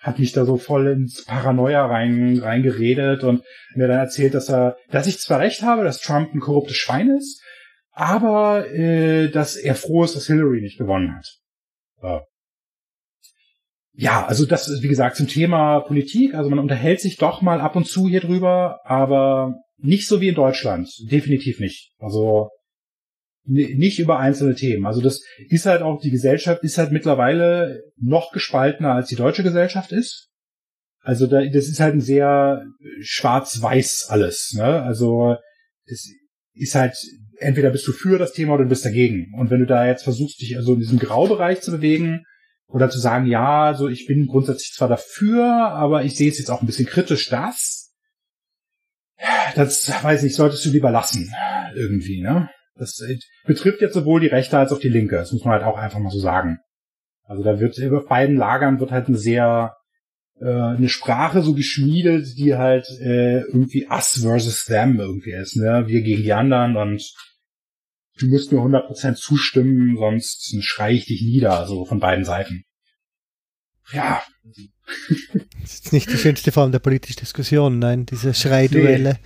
[0.00, 3.42] hat mich da so voll ins Paranoia rein, reingeredet und
[3.74, 7.10] mir dann erzählt, dass er, dass ich zwar recht habe, dass Trump ein korruptes Schwein
[7.10, 7.42] ist,
[7.92, 11.26] aber äh, dass er froh ist, dass Hillary nicht gewonnen hat.
[12.02, 12.22] Ja.
[14.00, 16.34] Ja, also das ist wie gesagt zum Thema Politik.
[16.34, 20.28] Also man unterhält sich doch mal ab und zu hier drüber, aber nicht so wie
[20.28, 20.88] in Deutschland.
[21.10, 21.92] Definitiv nicht.
[21.98, 22.48] Also
[23.44, 24.86] nicht über einzelne Themen.
[24.86, 25.20] Also das
[25.50, 30.30] ist halt auch, die Gesellschaft ist halt mittlerweile noch gespaltener als die deutsche Gesellschaft ist.
[31.02, 32.64] Also da, das ist halt ein sehr
[33.02, 34.54] schwarz-weiß alles.
[34.56, 34.82] Ne?
[34.82, 35.36] Also
[35.86, 36.08] das
[36.54, 36.96] ist halt
[37.36, 39.34] entweder bist du für das Thema oder du bist dagegen.
[39.38, 42.24] Und wenn du da jetzt versuchst, dich also in diesem Graubereich zu bewegen
[42.72, 46.50] oder zu sagen, ja, also ich bin grundsätzlich zwar dafür, aber ich sehe es jetzt
[46.50, 47.92] auch ein bisschen kritisch, das,
[49.54, 51.32] das weiß ich, solltest du lieber lassen
[51.74, 52.22] irgendwie.
[52.22, 52.48] Ne?
[52.76, 53.02] Das
[53.44, 55.16] betrifft jetzt sowohl die Rechte als auch die Linke.
[55.16, 56.58] Das muss man halt auch einfach mal so sagen.
[57.24, 59.76] Also da wird über beiden Lagern wird halt eine sehr
[60.40, 65.84] äh, eine Sprache so geschmiedet, die halt äh, irgendwie us versus them irgendwie ist, ne?
[65.86, 67.02] Wir gegen die anderen und
[68.20, 72.64] du musst mir 100% zustimmen, sonst schrei ich dich nieder, so von beiden Seiten.
[73.92, 74.22] Ja.
[75.60, 79.12] Das ist nicht die schönste Form der politischen Diskussion, nein, diese Schreiduelle.
[79.12, 79.18] Nee.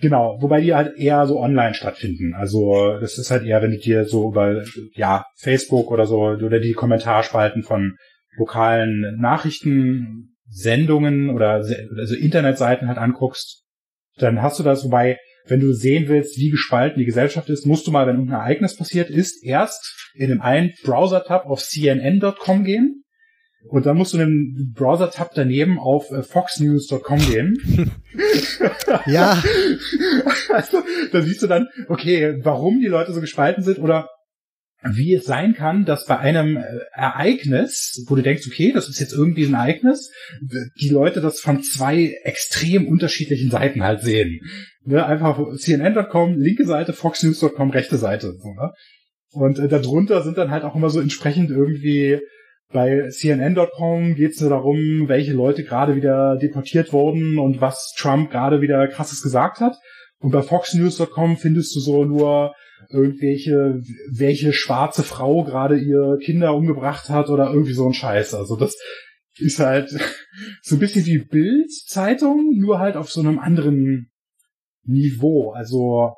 [0.00, 2.32] Genau, wobei die halt eher so online stattfinden.
[2.34, 4.62] Also das ist halt eher, wenn du dir so über
[4.94, 7.96] ja Facebook oder so oder die Kommentarspalten von
[8.36, 13.64] lokalen Nachrichtensendungen oder also Internetseiten halt anguckst,
[14.16, 15.18] dann hast du das, wobei
[15.48, 18.76] wenn du sehen willst, wie gespalten die Gesellschaft ist, musst du mal, wenn irgendein Ereignis
[18.76, 23.04] passiert ist, erst in dem einen Browser-Tab auf cnn.com gehen
[23.64, 27.56] und dann musst du in dem Browser-Tab daneben auf äh, foxnews.com gehen.
[29.06, 29.42] ja.
[30.50, 30.82] Also,
[31.12, 34.08] da siehst du dann, okay, warum die Leute so gespalten sind oder
[34.82, 39.00] wie es sein kann, dass bei einem äh, Ereignis, wo du denkst, okay, das ist
[39.00, 40.10] jetzt irgendwie ein Ereignis,
[40.80, 44.40] die Leute das von zwei extrem unterschiedlichen Seiten halt sehen.
[44.88, 48.32] Ne, einfach CNN.com, linke Seite, FoxNews.com, rechte Seite.
[48.38, 48.72] So, ne?
[49.32, 52.20] Und äh, darunter sind dann halt auch immer so entsprechend irgendwie
[52.72, 58.30] bei CNN.com geht es nur darum, welche Leute gerade wieder deportiert wurden und was Trump
[58.30, 59.76] gerade wieder krasses gesagt hat.
[60.20, 62.54] Und bei FoxNews.com findest du so nur
[62.90, 63.80] irgendwelche,
[64.10, 68.34] welche schwarze Frau gerade ihr Kinder umgebracht hat oder irgendwie so ein Scheiß.
[68.34, 68.74] Also das
[69.38, 69.90] ist halt
[70.62, 74.10] so ein bisschen wie Bild-Zeitung, nur halt auf so einem anderen
[74.88, 75.52] Niveau.
[75.52, 76.14] Also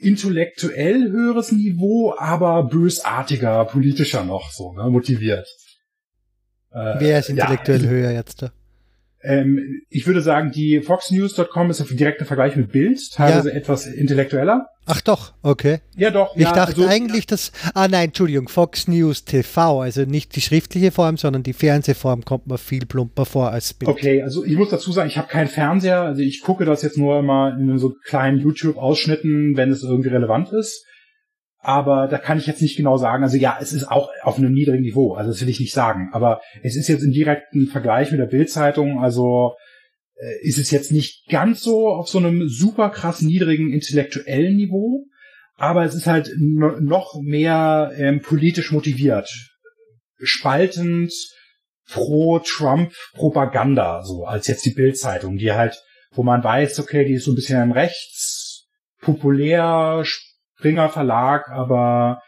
[0.00, 5.46] intellektuell höheres Niveau, aber bösartiger, politischer noch so, ne, motiviert.
[6.70, 8.52] Äh, Wer ist intellektuell ja, höher jetzt da?
[9.22, 13.56] Ähm, ich würde sagen, die foxnews.com ist ein direkter Vergleich mit Bild, teilweise ja.
[13.56, 14.68] etwas intellektueller.
[14.84, 15.78] Ach doch, okay.
[15.96, 16.34] Ja, doch.
[16.34, 17.52] Ich ja, dachte also, eigentlich, dass.
[17.74, 22.48] Ah nein, Entschuldigung, Fox News TV, also nicht die schriftliche Form, sondern die Fernsehform kommt
[22.48, 23.88] mir viel plumper vor als Bild.
[23.88, 26.98] Okay, also ich muss dazu sagen, ich habe keinen Fernseher, also ich gucke das jetzt
[26.98, 30.84] nur immer in so kleinen YouTube-Ausschnitten, wenn es irgendwie relevant ist.
[31.64, 33.22] Aber da kann ich jetzt nicht genau sagen.
[33.22, 35.14] Also ja, es ist auch auf einem niedrigen Niveau.
[35.14, 36.10] Also das will ich nicht sagen.
[36.12, 39.00] Aber es ist jetzt im direkten Vergleich mit der Bildzeitung.
[39.00, 39.54] Also
[40.16, 45.06] äh, ist es jetzt nicht ganz so auf so einem super krass niedrigen intellektuellen Niveau.
[45.54, 49.30] Aber es ist halt noch mehr ähm, politisch motiviert.
[50.20, 51.12] Spaltend
[51.88, 57.24] pro Trump-Propaganda, so als jetzt die Bildzeitung, die halt, wo man weiß, okay, die ist
[57.24, 58.66] so ein bisschen rechts,
[59.00, 60.04] populär,
[60.62, 62.22] Springer Verlag, aber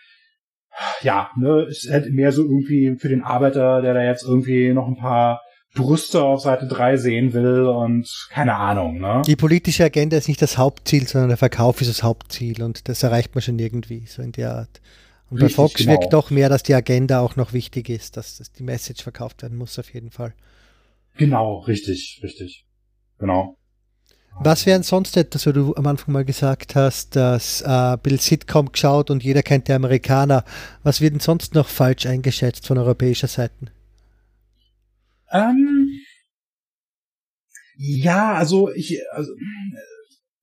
[1.03, 4.89] ja, ne, ist halt mehr so irgendwie für den Arbeiter, der da jetzt irgendwie noch
[4.89, 5.41] ein paar
[5.73, 9.23] Brüste auf Seite 3 sehen will und keine Ahnung, ne?
[9.25, 13.05] Die politische Agenda ist nicht das Hauptziel, sondern der Verkauf ist das Hauptziel und das
[13.05, 14.81] erreicht man schon irgendwie, so in der Art.
[15.31, 15.93] Und Richtig, bei Fox genau.
[15.93, 19.43] wirkt doch mehr, dass die Agenda auch noch wichtig ist, dass, dass die Message verkauft
[19.43, 20.35] werden muss, auf jeden Fall.
[21.17, 22.67] Genau, richtig, richtig.
[23.19, 23.57] Genau.
[24.41, 28.73] Was wären sonst etwas, wo du am Anfang mal gesagt hast, dass äh, Bill Sitcom
[28.73, 30.45] geschaut und jeder kennt die Amerikaner.
[30.83, 33.55] Was wird denn sonst noch falsch eingeschätzt von europäischer Seite?
[35.31, 35.91] Ähm,
[37.77, 39.33] ja, also ich, also,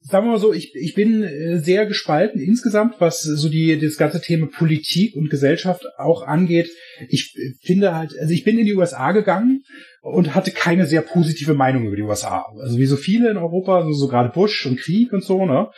[0.02, 3.98] sagen wir mal so, ich, ich bin äh, sehr gespalten insgesamt, was so die das
[3.98, 6.70] ganze Thema Politik und Gesellschaft auch angeht.
[7.10, 9.64] Ich finde halt, also ich bin in die USA gegangen
[10.02, 12.46] und hatte keine sehr positive Meinung über die USA.
[12.60, 15.70] Also wie so viele in Europa, so, so gerade Bush und Krieg und so, ne?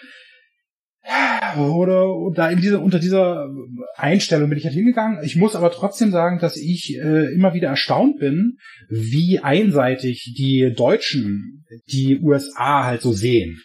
[1.58, 3.50] Oder da in dieser, unter dieser
[3.96, 5.22] Einstellung bin ich halt hingegangen.
[5.24, 8.58] Ich muss aber trotzdem sagen, dass ich äh, immer wieder erstaunt bin,
[8.90, 13.62] wie einseitig die Deutschen die USA halt so sehen.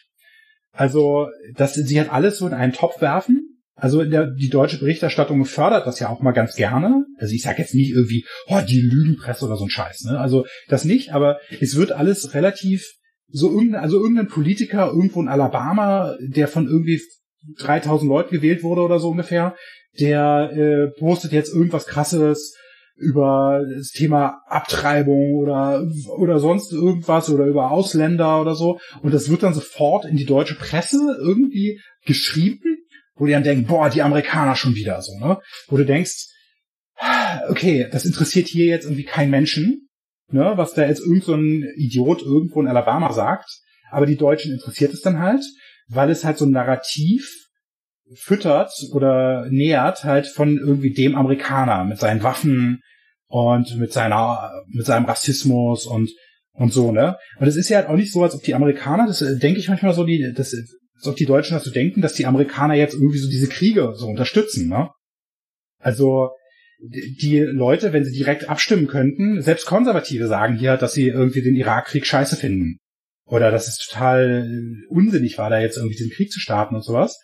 [0.78, 1.26] Also,
[1.56, 3.48] dass sie halt alles so in einen Topf werfen
[3.80, 7.04] also der, die deutsche Berichterstattung fördert das ja auch mal ganz gerne.
[7.18, 10.04] Also ich sage jetzt nicht irgendwie, oh, die Lügenpresse oder so ein Scheiß.
[10.06, 10.18] Ne?
[10.18, 12.84] Also das nicht, aber es wird alles relativ
[13.28, 17.00] so irgendein, also irgendein Politiker irgendwo in Alabama, der von irgendwie
[17.60, 19.54] 3000 Leuten gewählt wurde oder so ungefähr,
[20.00, 22.56] der äh, postet jetzt irgendwas krasses
[22.98, 25.86] über das Thema Abtreibung oder
[26.16, 30.26] oder sonst irgendwas oder über Ausländer oder so und das wird dann sofort in die
[30.26, 32.78] deutsche Presse irgendwie geschrieben
[33.18, 35.38] wo die dann denken, boah, die Amerikaner schon wieder so, ne?
[35.66, 36.28] Wo du denkst,
[37.48, 39.88] okay, das interessiert hier jetzt irgendwie keinen Menschen.
[40.30, 43.48] ne, was da jetzt irgend so Idiot irgendwo in Alabama sagt.
[43.90, 45.42] Aber die Deutschen interessiert es dann halt,
[45.88, 47.47] weil es halt so ein Narrativ
[48.14, 52.80] füttert oder nähert halt von irgendwie dem Amerikaner mit seinen Waffen
[53.26, 56.10] und mit seiner, mit seinem Rassismus und,
[56.52, 57.16] und so, ne?
[57.38, 59.60] Und es ist ja halt auch nicht so, als ob die Amerikaner, das äh, denke
[59.60, 62.94] ich manchmal so, die, das, als ob die Deutschen so denken, dass die Amerikaner jetzt
[62.94, 64.90] irgendwie so diese Kriege so unterstützen, ne?
[65.80, 66.30] Also,
[66.80, 71.56] die Leute, wenn sie direkt abstimmen könnten, selbst Konservative sagen hier, dass sie irgendwie den
[71.56, 72.78] Irakkrieg scheiße finden.
[73.26, 74.48] Oder dass es total
[74.88, 77.18] unsinnig war, da jetzt irgendwie diesen Krieg zu starten und sowas.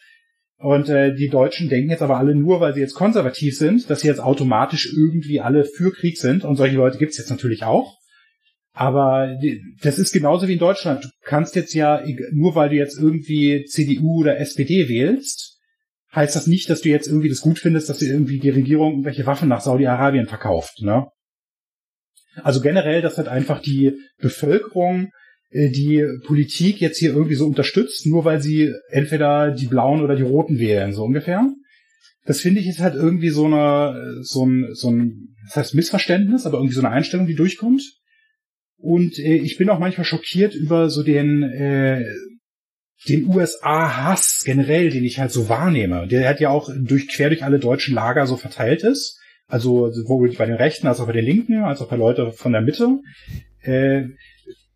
[0.59, 4.01] Und äh, die Deutschen denken jetzt aber alle nur, weil sie jetzt konservativ sind, dass
[4.01, 6.45] sie jetzt automatisch irgendwie alle für Krieg sind.
[6.45, 7.99] Und solche Leute gibt's jetzt natürlich auch.
[8.73, 9.39] Aber
[9.83, 11.05] das ist genauso wie in Deutschland.
[11.05, 12.03] Du kannst jetzt ja,
[12.33, 15.61] nur weil du jetzt irgendwie CDU oder SPD wählst,
[16.15, 19.27] heißt das nicht, dass du jetzt irgendwie das gut findest, dass irgendwie die Regierung irgendwelche
[19.27, 20.81] Waffen nach Saudi-Arabien verkauft.
[20.83, 21.07] Ne?
[22.43, 25.11] Also generell, dass halt einfach die Bevölkerung
[25.55, 30.23] die Politik jetzt hier irgendwie so unterstützt, nur weil sie entweder die Blauen oder die
[30.23, 31.49] Roten wählen, so ungefähr.
[32.27, 36.45] Das finde ich ist halt irgendwie so eine, so ein, so ein, das heißt Missverständnis,
[36.45, 37.83] aber irgendwie so eine Einstellung, die durchkommt.
[38.79, 42.05] Und äh, ich bin auch manchmal schockiert über so den, äh,
[43.09, 46.09] den USA-Hass generell, den ich halt so wahrnehme.
[46.09, 49.21] Der hat ja auch durch quer durch alle deutschen Lager so verteilt ist.
[49.47, 52.53] Also sowohl bei den Rechten als auch bei den Linken, als auch bei Leute von
[52.53, 52.99] der Mitte.
[53.61, 54.09] Äh,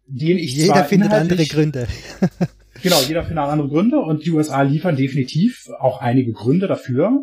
[0.09, 1.87] den ich Jeder findet andere Gründe.
[2.83, 7.21] genau, jeder findet andere Gründe und die USA liefern definitiv auch einige Gründe dafür.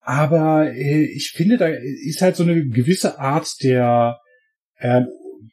[0.00, 4.18] Aber äh, ich finde, da ist halt so eine gewisse Art der
[4.76, 5.02] äh,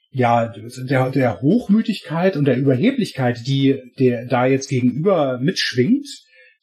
[0.10, 0.52] ja
[0.90, 6.08] der, der Hochmütigkeit und der Überheblichkeit, die der da jetzt gegenüber mitschwingt,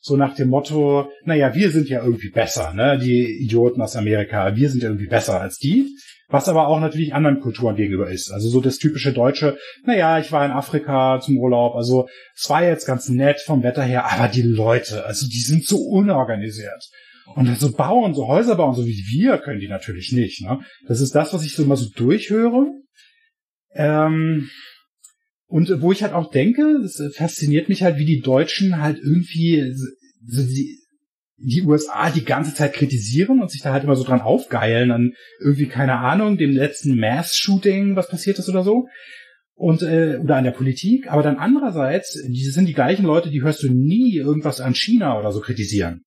[0.01, 2.99] so nach dem Motto, naja, wir sind ja irgendwie besser, ne?
[2.99, 5.87] Die Idioten aus Amerika, wir sind ja irgendwie besser als die
[6.35, 8.33] was aber auch natürlich anderen Kulturen gegenüber ist.
[8.33, 12.65] Also so das typische Deutsche, naja, ich war in Afrika zum Urlaub, also es war
[12.65, 16.91] jetzt ganz nett vom Wetter her, aber die Leute, also die sind so unorganisiert.
[17.37, 20.43] Und so bauen, so Häuser bauen, so wie wir, können die natürlich nicht.
[20.43, 20.59] Ne?
[20.89, 22.67] Das ist das, was ich so immer so durchhöre.
[23.73, 24.51] Ähm,
[25.47, 29.73] und wo ich halt auch denke, es fasziniert mich halt, wie die Deutschen halt irgendwie
[30.27, 30.81] so die,
[31.37, 35.13] die USA die ganze Zeit kritisieren und sich da halt immer so dran aufgeilen an
[35.41, 38.87] irgendwie, keine Ahnung, dem letzten Mass-Shooting, was passiert ist oder so.
[39.57, 41.11] Und, äh, oder an der Politik.
[41.11, 45.19] Aber dann andererseits, die sind die gleichen Leute, die hörst du nie irgendwas an China
[45.19, 46.03] oder so kritisieren.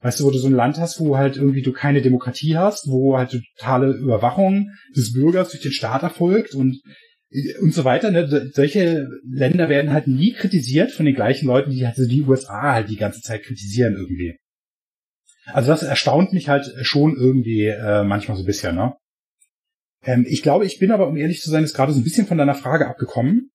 [0.00, 2.88] Weißt du, wo du so ein Land hast, wo halt irgendwie du keine Demokratie hast,
[2.88, 6.80] wo halt totale Überwachung des Bürgers durch den Staat erfolgt und
[7.60, 8.10] und so weiter.
[8.10, 8.50] Ne?
[8.52, 12.74] Solche Länder werden halt nie kritisiert von den gleichen Leuten, die halt so die USA
[12.74, 14.36] halt die ganze Zeit kritisieren irgendwie.
[15.46, 18.94] Also das erstaunt mich halt schon irgendwie äh, manchmal so ein bisschen, ne?
[20.04, 22.26] Ähm, ich glaube, ich bin aber, um ehrlich zu sein, ist gerade so ein bisschen
[22.26, 23.50] von deiner Frage abgekommen.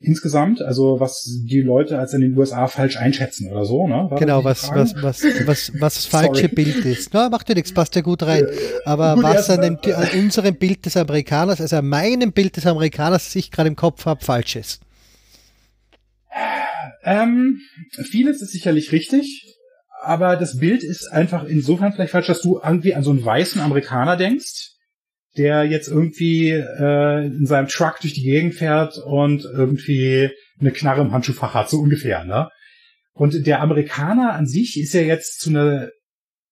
[0.00, 4.08] Insgesamt, also was die Leute als in den USA falsch einschätzen oder so, ne?
[4.10, 7.14] War genau, was, was, was, was, was das falsche Bild ist.
[7.14, 8.44] Na, macht ja nichts, passt ja gut rein.
[8.84, 12.66] Aber gut, was an, dem, an unserem Bild des Amerikaners, also an meinem Bild des
[12.66, 14.82] Amerikaners, das ich gerade im Kopf habe, falsch ist.
[17.04, 17.60] Ähm,
[18.10, 19.54] vieles ist sicherlich richtig
[20.06, 23.60] aber das Bild ist einfach insofern vielleicht falsch, dass du irgendwie an so einen weißen
[23.60, 24.70] Amerikaner denkst,
[25.36, 31.02] der jetzt irgendwie äh, in seinem Truck durch die Gegend fährt und irgendwie eine Knarre
[31.02, 32.48] im Handschuhfach hat, so ungefähr, ne?
[33.12, 35.90] Und der Amerikaner an sich ist ja jetzt zu einer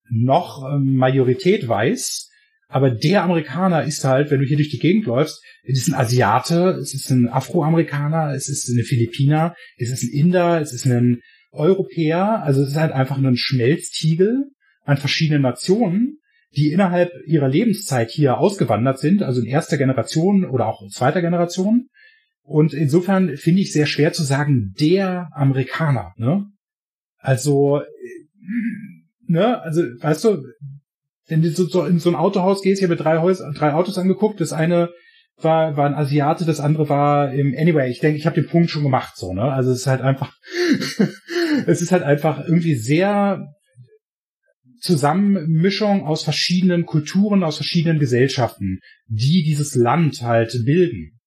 [0.09, 2.29] noch ähm, Majorität weiß,
[2.69, 6.01] aber der Amerikaner ist halt, wenn du hier durch die Gegend läufst, es ist ein
[6.01, 10.87] Asiate, es ist ein Afroamerikaner, es ist eine Philippiner, es ist ein Inder, es ist
[10.87, 11.21] ein
[11.53, 14.51] Europäer, also es ist halt einfach ein Schmelztiegel
[14.85, 16.19] an verschiedenen Nationen,
[16.57, 21.21] die innerhalb ihrer Lebenszeit hier ausgewandert sind, also in erster Generation oder auch in zweiter
[21.21, 21.89] Generation.
[22.43, 26.47] Und insofern finde ich sehr schwer zu sagen, der Amerikaner, ne?
[27.19, 27.83] Also,
[29.27, 30.43] ne, also, weißt du,
[31.29, 34.41] wenn du so, in so ein Autohaus gehst, ich habe drei, Häus drei Autos angeguckt,
[34.41, 34.91] das eine
[35.37, 38.71] war, war ein Asiate, das andere war im Anyway, ich denke, ich habe den Punkt
[38.71, 39.45] schon gemacht, so, ne?
[39.45, 40.35] Also es ist halt einfach,
[41.67, 43.47] es ist halt einfach irgendwie sehr
[44.81, 51.21] Zusammenmischung aus verschiedenen Kulturen, aus verschiedenen Gesellschaften, die dieses Land halt bilden.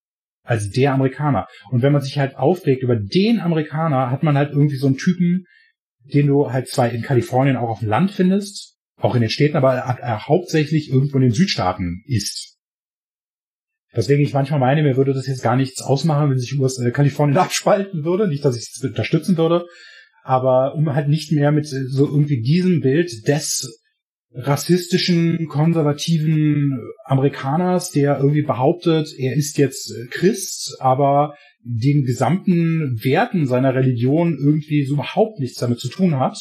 [0.43, 1.47] Also der Amerikaner.
[1.71, 4.97] Und wenn man sich halt aufregt über den Amerikaner, hat man halt irgendwie so einen
[4.97, 5.45] Typen,
[6.03, 9.57] den du halt zwar in Kalifornien auch auf dem Land findest, auch in den Städten,
[9.57, 12.57] aber er, er hauptsächlich irgendwo in den Südstaaten ist.
[13.95, 16.91] Deswegen ich manchmal meine, mir würde das jetzt gar nichts ausmachen, wenn sich US äh,
[16.91, 18.27] Kalifornien abspalten würde.
[18.27, 19.65] Nicht, dass ich es unterstützen würde,
[20.25, 23.79] aber um halt nicht mehr mit so irgendwie diesem Bild des
[24.33, 33.75] rassistischen, konservativen Amerikaners, der irgendwie behauptet, er ist jetzt Christ, aber den gesamten Werten seiner
[33.75, 36.37] Religion irgendwie so überhaupt nichts damit zu tun hat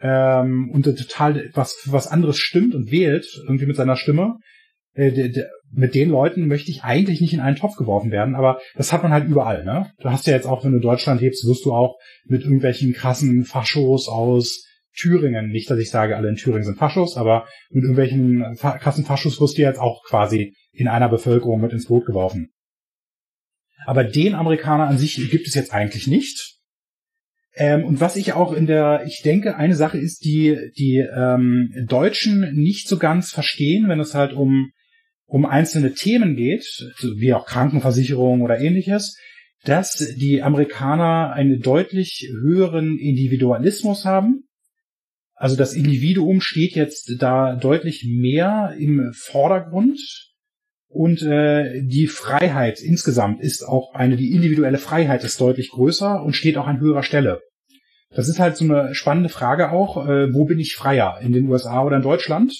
[0.00, 4.38] ähm, und total was was anderes stimmt und wählt irgendwie mit seiner Stimme.
[4.94, 8.34] Äh, der, der, mit den Leuten möchte ich eigentlich nicht in einen Topf geworfen werden,
[8.34, 9.64] aber das hat man halt überall.
[9.64, 9.90] Ne?
[10.00, 13.44] Du hast ja jetzt auch, wenn du Deutschland lebst, wirst du auch mit irgendwelchen krassen
[13.44, 14.64] Faschos aus
[14.96, 19.40] Thüringen, nicht, dass ich sage, alle in Thüringen sind Faschos, aber mit irgendwelchen krassen Faschos
[19.40, 22.50] wirst du jetzt auch quasi in einer Bevölkerung mit ins Boot geworfen.
[23.86, 26.56] Aber den Amerikaner an sich gibt es jetzt eigentlich nicht.
[27.54, 31.72] Ähm, und was ich auch in der, ich denke, eine Sache ist, die die ähm,
[31.86, 34.70] Deutschen nicht so ganz verstehen, wenn es halt um
[35.28, 36.66] um einzelne Themen geht,
[37.16, 39.16] wie auch Krankenversicherung oder ähnliches,
[39.64, 44.48] dass die Amerikaner einen deutlich höheren Individualismus haben
[45.38, 50.00] also das Individuum steht jetzt da deutlich mehr im Vordergrund
[50.88, 56.34] und äh, die Freiheit insgesamt ist auch eine, die individuelle Freiheit ist deutlich größer und
[56.34, 57.40] steht auch an höherer Stelle.
[58.10, 61.48] Das ist halt so eine spannende Frage auch, äh, wo bin ich freier, in den
[61.48, 62.52] USA oder in Deutschland?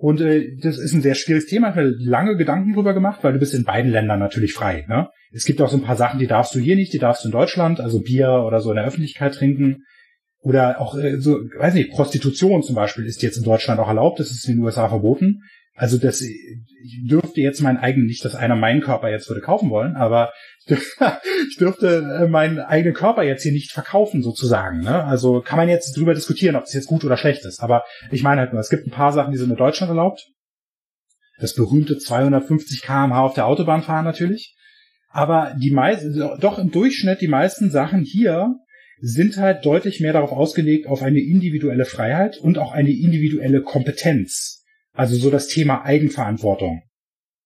[0.00, 1.70] Und äh, das ist ein sehr schwieriges Thema.
[1.70, 4.86] Ich habe lange Gedanken drüber gemacht, weil du bist in beiden Ländern natürlich frei.
[4.88, 5.08] Ne?
[5.32, 7.28] Es gibt auch so ein paar Sachen, die darfst du hier nicht, die darfst du
[7.28, 9.82] in Deutschland, also Bier oder so in der Öffentlichkeit trinken.
[10.40, 14.20] Oder auch äh, so, weiß nicht, Prostitution zum Beispiel ist jetzt in Deutschland auch erlaubt,
[14.20, 15.42] das ist in den USA verboten.
[15.78, 19.70] Also das, ich dürfte jetzt meinen eigenen, nicht, dass einer meinen Körper jetzt würde kaufen
[19.70, 20.32] wollen, aber
[20.66, 24.80] ich dürfte äh, meinen eigenen Körper jetzt hier nicht verkaufen sozusagen.
[24.80, 25.04] Ne?
[25.04, 27.60] Also kann man jetzt drüber diskutieren, ob es jetzt gut oder schlecht ist.
[27.60, 30.26] Aber ich meine halt nur, es gibt ein paar Sachen, die sind in Deutschland erlaubt.
[31.38, 34.56] Das berühmte 250 kmh auf der Autobahn fahren natürlich.
[35.10, 38.56] Aber die meisten, doch im Durchschnitt die meisten Sachen hier
[39.00, 44.57] sind halt deutlich mehr darauf ausgelegt, auf eine individuelle Freiheit und auch eine individuelle Kompetenz.
[44.98, 46.82] Also so das Thema Eigenverantwortung.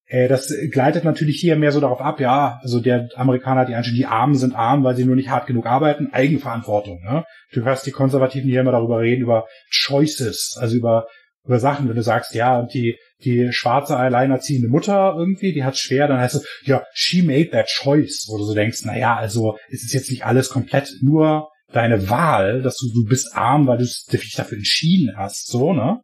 [0.07, 3.75] Äh, das gleitet natürlich hier mehr so darauf ab, ja, also der Amerikaner hat die
[3.75, 6.09] Einstellung, die Armen sind arm, weil sie nur nicht hart genug arbeiten.
[6.11, 7.03] Eigenverantwortung.
[7.03, 7.25] Ne?
[7.51, 11.05] Du hörst die Konservativen hier immer darüber reden, über Choices, also über
[11.45, 16.07] über Sachen, wenn du sagst, ja, die, die schwarze alleinerziehende Mutter irgendwie, die hat schwer,
[16.07, 19.57] dann heißt es, ja, she made that choice, wo du so denkst, na ja, also
[19.69, 23.77] es ist jetzt nicht alles komplett nur deine Wahl, dass du, du bist arm, weil
[23.77, 25.99] du dich dafür entschieden hast, so, ne?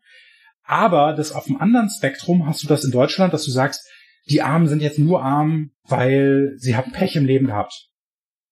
[0.69, 3.89] Aber das auf dem anderen Spektrum hast du das in Deutschland, dass du sagst,
[4.29, 7.87] die Armen sind jetzt nur arm, weil sie haben Pech im Leben gehabt.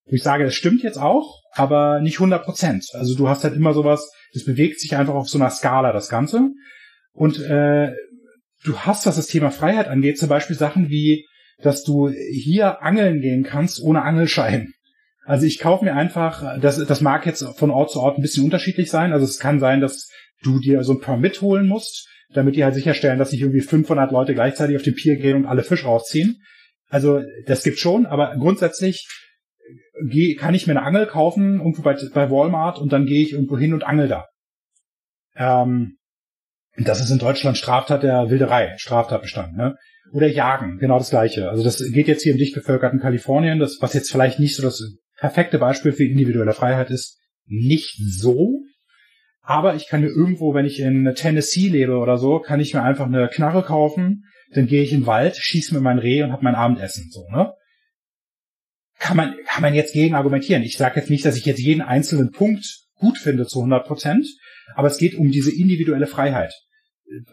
[0.06, 2.86] Ich sage, das stimmt jetzt auch, aber nicht 100 Prozent.
[2.94, 6.08] Also du hast halt immer sowas, das bewegt sich einfach auf so einer Skala, das
[6.08, 6.50] Ganze.
[7.12, 7.92] Und äh,
[8.64, 11.24] du hast, was das Thema Freiheit angeht, zum Beispiel Sachen wie,
[11.62, 14.72] dass du hier angeln gehen kannst ohne Angelschein.
[15.24, 18.44] Also ich kaufe mir einfach, das, das mag jetzt von Ort zu Ort ein bisschen
[18.44, 19.12] unterschiedlich sein.
[19.12, 20.08] Also es kann sein, dass
[20.42, 24.10] du dir so ein Permit holen musst, damit die halt sicherstellen, dass nicht irgendwie 500
[24.10, 26.42] Leute gleichzeitig auf den Pier gehen und alle Fisch rausziehen.
[26.88, 29.06] Also das gibt schon, aber grundsätzlich
[30.08, 33.32] geh, kann ich mir eine Angel kaufen irgendwo bei, bei Walmart und dann gehe ich
[33.32, 34.26] irgendwo hin und angel da.
[35.36, 35.98] Ähm,
[36.76, 39.76] das ist in Deutschland Straftat der Wilderei, Straftatbestand, ne?
[40.12, 41.50] Oder Jagen, genau das gleiche.
[41.50, 44.62] Also das geht jetzt hier im dicht bevölkerten Kalifornien, das, was jetzt vielleicht nicht so
[44.62, 48.62] das perfekte Beispiel für individuelle Freiheit ist, nicht so.
[49.48, 52.82] Aber ich kann mir irgendwo, wenn ich in Tennessee lebe oder so, kann ich mir
[52.82, 56.32] einfach eine Knarre kaufen, dann gehe ich in den Wald, schieße mir mein Reh und
[56.32, 57.54] habe mein Abendessen, so, ne?
[58.98, 60.62] Kann man, kann man jetzt gegen argumentieren.
[60.62, 62.66] Ich sage jetzt nicht, dass ich jetzt jeden einzelnen Punkt
[62.96, 64.26] gut finde zu 100 Prozent,
[64.74, 66.52] aber es geht um diese individuelle Freiheit.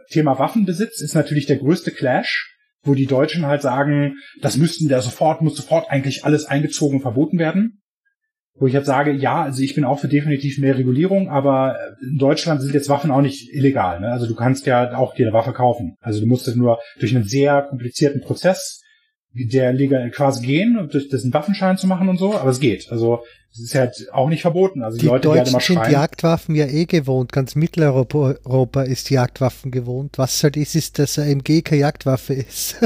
[0.09, 5.01] Thema Waffenbesitz ist natürlich der größte Clash, wo die Deutschen halt sagen, das müssten der
[5.01, 7.81] sofort, muss sofort eigentlich alles eingezogen und verboten werden.
[8.57, 12.17] Wo ich jetzt sage, ja, also ich bin auch für definitiv mehr Regulierung, aber in
[12.17, 13.99] Deutschland sind jetzt Waffen auch nicht illegal.
[13.99, 14.07] Ne?
[14.07, 15.97] Also du kannst ja auch dir eine Waffe kaufen.
[15.99, 18.81] Also du musst es nur durch einen sehr komplizierten Prozess
[19.35, 22.89] der legal quasi gehen, durch das einen Waffenschein zu machen und so, aber es geht.
[22.89, 23.23] Also
[23.55, 24.83] es ist halt auch nicht verboten.
[24.83, 27.31] Also die, die Leute, Deutschen die halt sind Jagdwaffen ja eh gewohnt.
[27.31, 30.17] Ganz Mitteleuropa Europa ist Jagdwaffen gewohnt.
[30.17, 32.75] Was halt ist, ist, dass ein MG keine Jagdwaffe ist.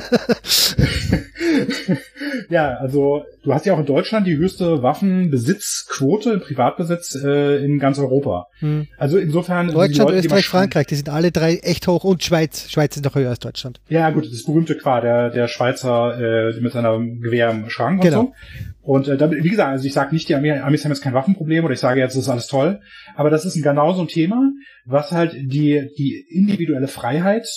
[2.50, 7.80] ja, also du hast ja auch in Deutschland die höchste Waffenbesitzquote im Privatbesitz äh, in
[7.80, 8.46] ganz Europa.
[8.60, 8.88] Hm.
[8.98, 12.70] Also insofern Deutschland, Leute, Österreich, Frankreich, die sind alle drei echt hoch und Schweiz.
[12.70, 13.82] Schweiz ist noch höher als Deutschland.
[13.90, 18.20] Ja, gut, das berühmte Qua, der der Schweizer äh, mit seiner Gewehr im Schrank genau.
[18.20, 18.34] und so.
[18.82, 21.74] Und äh, wie gesagt, also ich sage nicht, die Amis haben jetzt kein Waffenproblem oder
[21.74, 22.80] ich sage jetzt, das ist alles toll,
[23.16, 24.52] aber das ist ein, genau so ein Thema,
[24.86, 27.48] was halt die, die individuelle Freiheit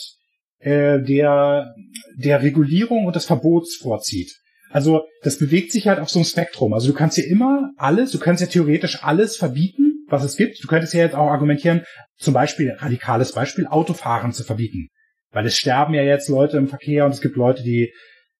[0.58, 1.74] äh, der,
[2.16, 4.32] der Regulierung und des Verbots vorzieht.
[4.70, 6.72] Also das bewegt sich halt auf so einem Spektrum.
[6.72, 10.62] Also du kannst ja immer alles, du kannst ja theoretisch alles verbieten, was es gibt.
[10.62, 11.82] Du könntest ja jetzt auch argumentieren,
[12.16, 14.88] zum Beispiel, radikales Beispiel, Autofahren zu verbieten.
[15.30, 17.92] Weil es sterben ja jetzt Leute im Verkehr und es gibt Leute, die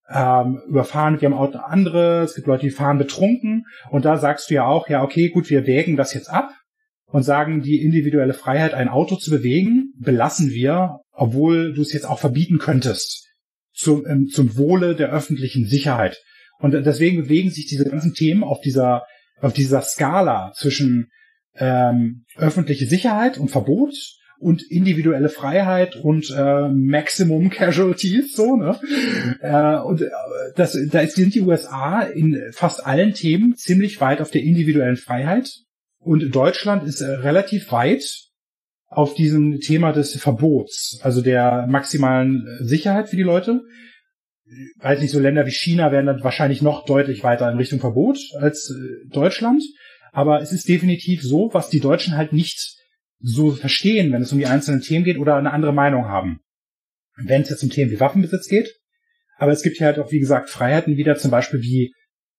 [0.08, 4.50] ähm, überfahren mit ihrem Auto andere, es gibt Leute, die fahren betrunken und da sagst
[4.50, 6.50] du ja auch, ja, okay, gut, wir wägen das jetzt ab
[7.06, 12.06] und sagen, die individuelle Freiheit, ein Auto zu bewegen, belassen wir, obwohl du es jetzt
[12.06, 13.28] auch verbieten könntest,
[13.72, 16.20] zum, ähm, zum Wohle der öffentlichen Sicherheit.
[16.58, 19.04] Und deswegen bewegen sich diese ganzen Themen auf dieser,
[19.40, 21.10] auf dieser Skala zwischen
[21.56, 23.94] ähm, öffentliche Sicherheit und Verbot
[24.42, 28.78] und individuelle Freiheit und äh, Maximum Casualties, so, ne?
[29.40, 30.08] äh, und äh,
[30.56, 35.48] das, da sind die USA in fast allen Themen ziemlich weit auf der individuellen Freiheit
[36.00, 38.02] und Deutschland ist äh, relativ weit
[38.88, 43.62] auf diesem Thema des Verbots, also der maximalen Sicherheit für die Leute.
[44.80, 48.18] Weiß nicht, so Länder wie China werden dann wahrscheinlich noch deutlich weiter in Richtung Verbot
[48.38, 49.62] als äh, Deutschland.
[50.10, 52.81] Aber es ist definitiv so, was die Deutschen halt nicht
[53.22, 56.40] so verstehen, wenn es um die einzelnen Themen geht oder eine andere Meinung haben.
[57.16, 58.74] Wenn es jetzt um Themen wie Waffenbesitz geht.
[59.38, 61.94] Aber es gibt ja halt auch, wie gesagt, Freiheiten wieder, zum Beispiel wie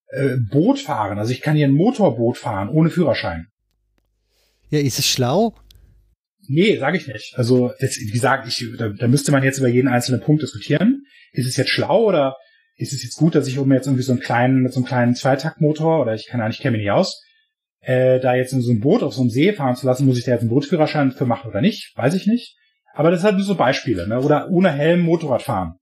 [0.09, 1.17] äh, Boot fahren.
[1.19, 3.47] Also ich kann hier ein Motorboot fahren, ohne Führerschein.
[4.69, 5.55] Ja, ist es schlau?
[6.47, 7.33] Nee, sage ich nicht.
[7.37, 11.03] Also, das, wie gesagt, ich, da, da müsste man jetzt über jeden einzelnen Punkt diskutieren.
[11.31, 12.35] Ist es jetzt schlau oder
[12.75, 14.85] ist es jetzt gut, dass ich um jetzt irgendwie so einen kleinen, mit so einem
[14.85, 17.23] kleinen Zweitaktmotor oder ich kann nicht, kenne mich nicht aus,
[17.83, 20.17] äh, da jetzt in so ein Boot auf so einem See fahren zu lassen, muss
[20.17, 22.55] ich da jetzt einen Bootsführerschein für machen oder nicht, weiß ich nicht.
[22.93, 24.21] Aber das sind halt nur so Beispiele, ne?
[24.21, 25.73] Oder ohne Helm Motorrad fahren.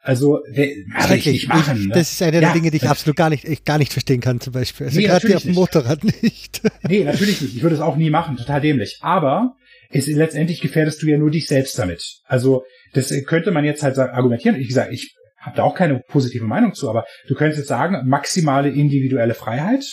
[0.00, 1.88] Also, kann ich nicht machen.
[1.88, 1.94] ne?
[1.94, 4.20] Das ist eine ja, der Dinge, die ich absolut gar nicht, ich gar nicht verstehen
[4.20, 4.86] kann, zum Beispiel.
[4.86, 6.62] Also nee, gerade auf dem Motorrad nicht.
[6.88, 7.56] Nee, natürlich nicht.
[7.56, 8.36] Ich würde es auch nie machen.
[8.36, 8.98] Total dämlich.
[9.00, 9.54] Aber
[9.90, 12.20] es, letztendlich gefährdest du ja nur dich selbst damit.
[12.24, 12.62] Also,
[12.94, 14.56] das könnte man jetzt halt argumentieren.
[14.56, 18.08] Ich sage, ich habe da auch keine positive Meinung zu, aber du könntest jetzt sagen,
[18.08, 19.84] maximale individuelle Freiheit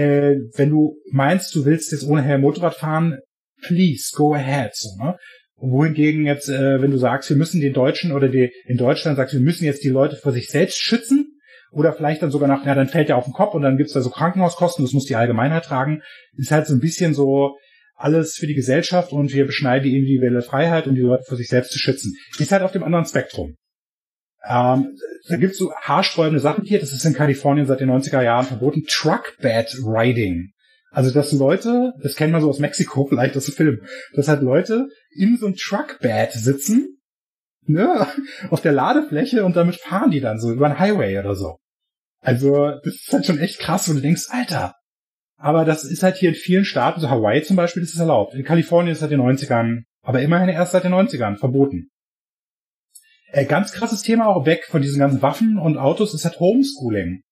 [0.00, 3.18] äh, wenn du meinst, du willst jetzt ohne Helm Motorrad fahren,
[3.62, 4.70] please go ahead.
[4.74, 5.16] So, ne?
[5.56, 9.34] Wohingegen jetzt, äh, wenn du sagst, wir müssen den Deutschen oder die in Deutschland sagst,
[9.34, 11.36] wir müssen jetzt die Leute vor sich selbst schützen,
[11.72, 13.92] oder vielleicht dann sogar nach, ja, dann fällt er auf den Kopf und dann gibt's
[13.92, 16.02] da so Krankenhauskosten, das muss die Allgemeinheit tragen,
[16.36, 17.56] ist halt so ein bisschen so
[17.94, 21.48] alles für die Gesellschaft und wir beschneiden die individuelle Freiheit, um die Leute vor sich
[21.48, 22.14] selbst zu schützen.
[22.38, 23.56] Ist halt auf dem anderen Spektrum.
[24.48, 24.96] Ähm,
[25.28, 26.80] da gibt's so haarsträubende Sachen hier.
[26.80, 28.84] Das ist in Kalifornien seit den 90er Jahren verboten.
[28.88, 30.52] Truckbed Riding.
[30.90, 33.80] Also, dass Leute, das kennt man so aus Mexiko vielleicht, ist ein Film,
[34.14, 37.00] dass halt Leute in so einem Truckbed sitzen,
[37.66, 38.06] ne,
[38.50, 41.56] auf der Ladefläche und damit fahren die dann so über einen Highway oder so.
[42.22, 44.74] Also, das ist halt schon echt krass, wo du denkst, Alter.
[45.36, 48.34] Aber das ist halt hier in vielen Staaten, so Hawaii zum Beispiel, das ist erlaubt.
[48.34, 51.88] In Kalifornien ist es seit den 90ern, aber immerhin erst seit den 90ern verboten.
[53.32, 57.22] Äh, ganz krasses Thema auch weg von diesen ganzen Waffen und Autos ist halt Homeschooling.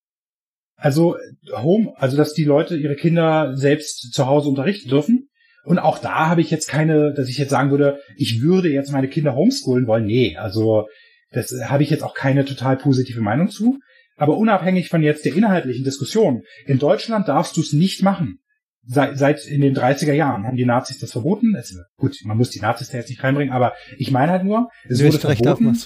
[0.76, 1.16] Also
[1.52, 5.28] Home, also dass die Leute ihre Kinder selbst zu Hause unterrichten dürfen.
[5.64, 8.92] Und auch da habe ich jetzt keine, dass ich jetzt sagen würde, ich würde jetzt
[8.92, 10.06] meine Kinder homeschoolen wollen.
[10.06, 10.86] Nee, also
[11.32, 13.78] das habe ich jetzt auch keine total positive Meinung zu.
[14.16, 18.38] Aber unabhängig von jetzt der inhaltlichen Diskussion, in Deutschland darfst du es nicht machen.
[18.90, 21.55] Seit, seit in den 30er Jahren haben die Nazis das verboten.
[21.55, 24.70] Es, gut, man muss die Nazis da jetzt nicht reinbringen, aber ich meine halt nur,
[24.89, 25.77] es wurde verboten.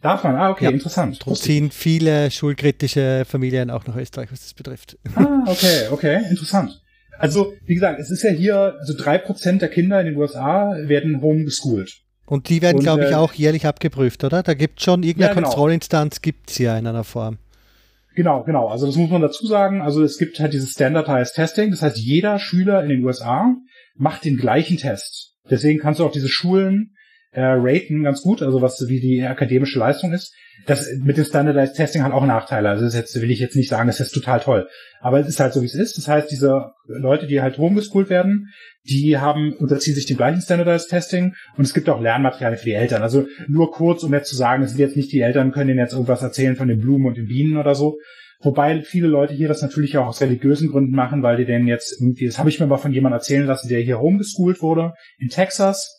[0.00, 0.36] Darf man?
[0.36, 0.70] Ah, okay, ja.
[0.70, 1.20] interessant.
[1.20, 4.96] Darum ziehen viele schulkritische Familien auch nach Österreich, was das betrifft.
[5.14, 6.80] Ah, okay, okay, interessant.
[7.18, 10.76] Also, wie gesagt, es ist ja hier, also drei Prozent der Kinder in den USA
[10.82, 11.90] werden homeschooled.
[12.26, 14.42] Und die werden, glaube ich, äh, auch jährlich abgeprüft, oder?
[14.42, 15.48] Da gibt schon irgendeine ja, genau.
[15.48, 17.38] Kontrollinstanz, gibt's ja in einer Form.
[18.18, 18.66] Genau, genau.
[18.66, 19.80] Also das muss man dazu sagen.
[19.80, 21.70] Also es gibt halt dieses Standardized Testing.
[21.70, 23.54] Das heißt, jeder Schüler in den USA
[23.94, 25.36] macht den gleichen Test.
[25.48, 26.96] Deswegen kannst du auch diese Schulen
[27.30, 30.34] äh, raten ganz gut, also was wie die akademische Leistung ist.
[30.66, 32.70] Das mit dem Standardized Testing hat auch Nachteile.
[32.70, 34.68] Also das jetzt will ich jetzt nicht sagen, das ist total toll.
[35.00, 35.96] Aber es ist halt so, wie es ist.
[35.96, 38.48] Das heißt, diese Leute, die halt homeschoolt werden,
[38.88, 42.74] die haben, unterziehen sich dem gleichen Standardized Testing und es gibt auch Lernmaterialien für die
[42.74, 43.02] Eltern.
[43.02, 45.80] Also nur kurz, um jetzt zu sagen, es sind jetzt nicht die Eltern, können denen
[45.80, 47.98] jetzt irgendwas erzählen von den Blumen und den Bienen oder so.
[48.40, 52.00] Wobei viele Leute hier das natürlich auch aus religiösen Gründen machen, weil die denn jetzt
[52.00, 55.28] irgendwie, das habe ich mir mal von jemandem erzählen lassen, der hier homeschoolt wurde in
[55.28, 55.98] Texas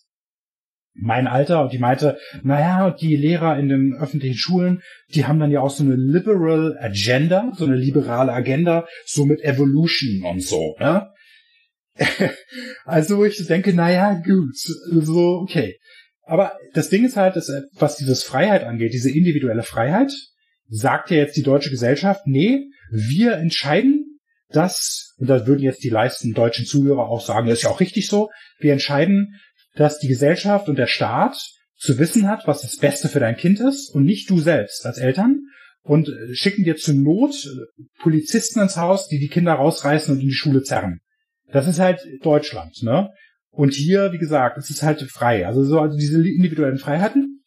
[1.02, 4.82] mein Alter und die meinte, naja, die Lehrer in den öffentlichen Schulen,
[5.14, 9.42] die haben dann ja auch so eine liberal Agenda, so eine liberale Agenda, so mit
[9.42, 11.10] Evolution und so, ne?
[12.86, 15.78] also ich denke, naja, gut, so, okay.
[16.24, 20.12] Aber das Ding ist halt, dass, was dieses Freiheit angeht, diese individuelle Freiheit,
[20.68, 24.20] sagt ja jetzt die deutsche Gesellschaft, nee, wir entscheiden
[24.50, 27.80] das, und da würden jetzt die meisten deutschen Zuhörer auch sagen, das ist ja auch
[27.80, 29.40] richtig so, wir entscheiden,
[29.76, 31.38] dass die Gesellschaft und der Staat
[31.76, 34.98] zu wissen hat, was das Beste für dein Kind ist und nicht du selbst als
[34.98, 35.42] Eltern
[35.82, 37.36] und schicken dir zur Not
[38.00, 41.00] Polizisten ins Haus, die die Kinder rausreißen und in die Schule zerren.
[41.52, 43.10] Das ist halt Deutschland, ne?
[43.52, 45.48] Und hier, wie gesagt, es ist halt frei.
[45.48, 47.44] Also so, also diese individuellen Freiheiten.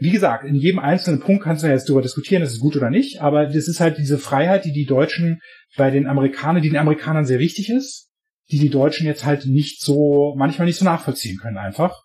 [0.00, 2.76] Wie gesagt, in jedem einzelnen Punkt kannst du ja jetzt darüber diskutieren, ist es gut
[2.76, 5.40] oder nicht, aber das ist halt diese Freiheit, die die Deutschen
[5.76, 8.08] bei den Amerikanern, die den Amerikanern sehr wichtig ist,
[8.50, 12.04] die die Deutschen jetzt halt nicht so, manchmal nicht so nachvollziehen können einfach.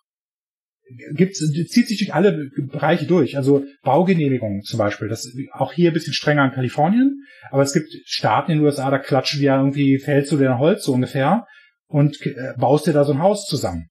[1.14, 3.36] Gibt's, zieht sich durch alle Bereiche durch.
[3.36, 5.08] Also Baugenehmigungen zum Beispiel.
[5.08, 7.24] Das ist auch hier ein bisschen strenger in Kalifornien.
[7.50, 10.84] Aber es gibt Staaten in den USA, da klatschen wir irgendwie, fällst du dir Holz
[10.84, 11.46] so ungefähr
[11.88, 13.88] und äh, baust dir da so ein Haus zusammen.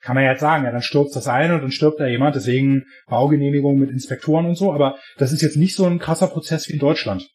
[0.00, 2.36] Kann man ja jetzt sagen, ja, dann stürzt das ein und dann stirbt da jemand,
[2.36, 6.68] deswegen Baugenehmigung mit Inspektoren und so, aber das ist jetzt nicht so ein krasser Prozess
[6.68, 7.28] wie in Deutschland.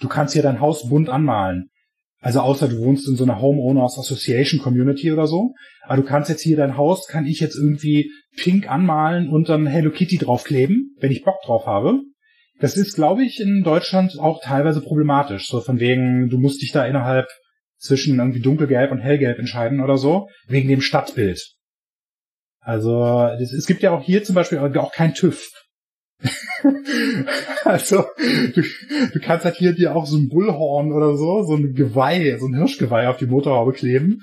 [0.00, 1.70] Du kannst hier dein Haus bunt anmalen.
[2.24, 5.52] Also außer du wohnst in so einer Homeowners Association Community oder so.
[5.82, 9.66] Aber du kannst jetzt hier dein Haus, kann ich jetzt irgendwie pink anmalen und dann
[9.66, 12.00] Hello Kitty draufkleben, wenn ich Bock drauf habe.
[12.60, 15.48] Das ist, glaube ich, in Deutschland auch teilweise problematisch.
[15.48, 17.26] So von wegen, du musst dich da innerhalb
[17.76, 21.46] zwischen irgendwie dunkelgelb und hellgelb entscheiden oder so, wegen dem Stadtbild.
[22.58, 25.46] Also es gibt ja auch hier zum Beispiel auch kein TÜV.
[27.64, 28.04] also,
[28.54, 28.62] du,
[29.12, 32.46] du kannst halt hier dir auch so ein Bullhorn oder so, so ein Geweih, so
[32.46, 34.22] ein Hirschgeweih auf die Motorhaube kleben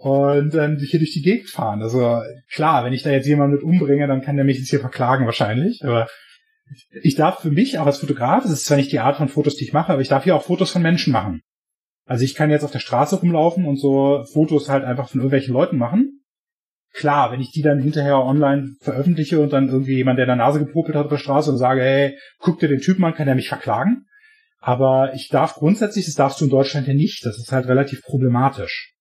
[0.00, 1.82] und dann hier durch die Gegend fahren.
[1.82, 2.20] Also
[2.52, 5.26] klar, wenn ich da jetzt jemanden mit umbringe, dann kann der mich jetzt hier verklagen
[5.26, 5.84] wahrscheinlich.
[5.84, 6.06] Aber
[7.02, 9.56] ich darf für mich auch als Fotograf, das ist zwar nicht die Art von Fotos,
[9.56, 11.42] die ich mache, aber ich darf hier auch Fotos von Menschen machen.
[12.04, 15.52] Also ich kann jetzt auf der Straße rumlaufen und so Fotos halt einfach von irgendwelchen
[15.52, 16.17] Leuten machen.
[16.94, 20.36] Klar, wenn ich die dann hinterher online veröffentliche und dann irgendwie jemand, der in der
[20.36, 23.26] Nase gepopelt hat auf der Straße und sage, hey, guck dir den Typen an, kann
[23.26, 24.06] der mich verklagen.
[24.60, 27.24] Aber ich darf grundsätzlich, das darfst du in Deutschland ja nicht.
[27.24, 28.94] Das ist halt relativ problematisch.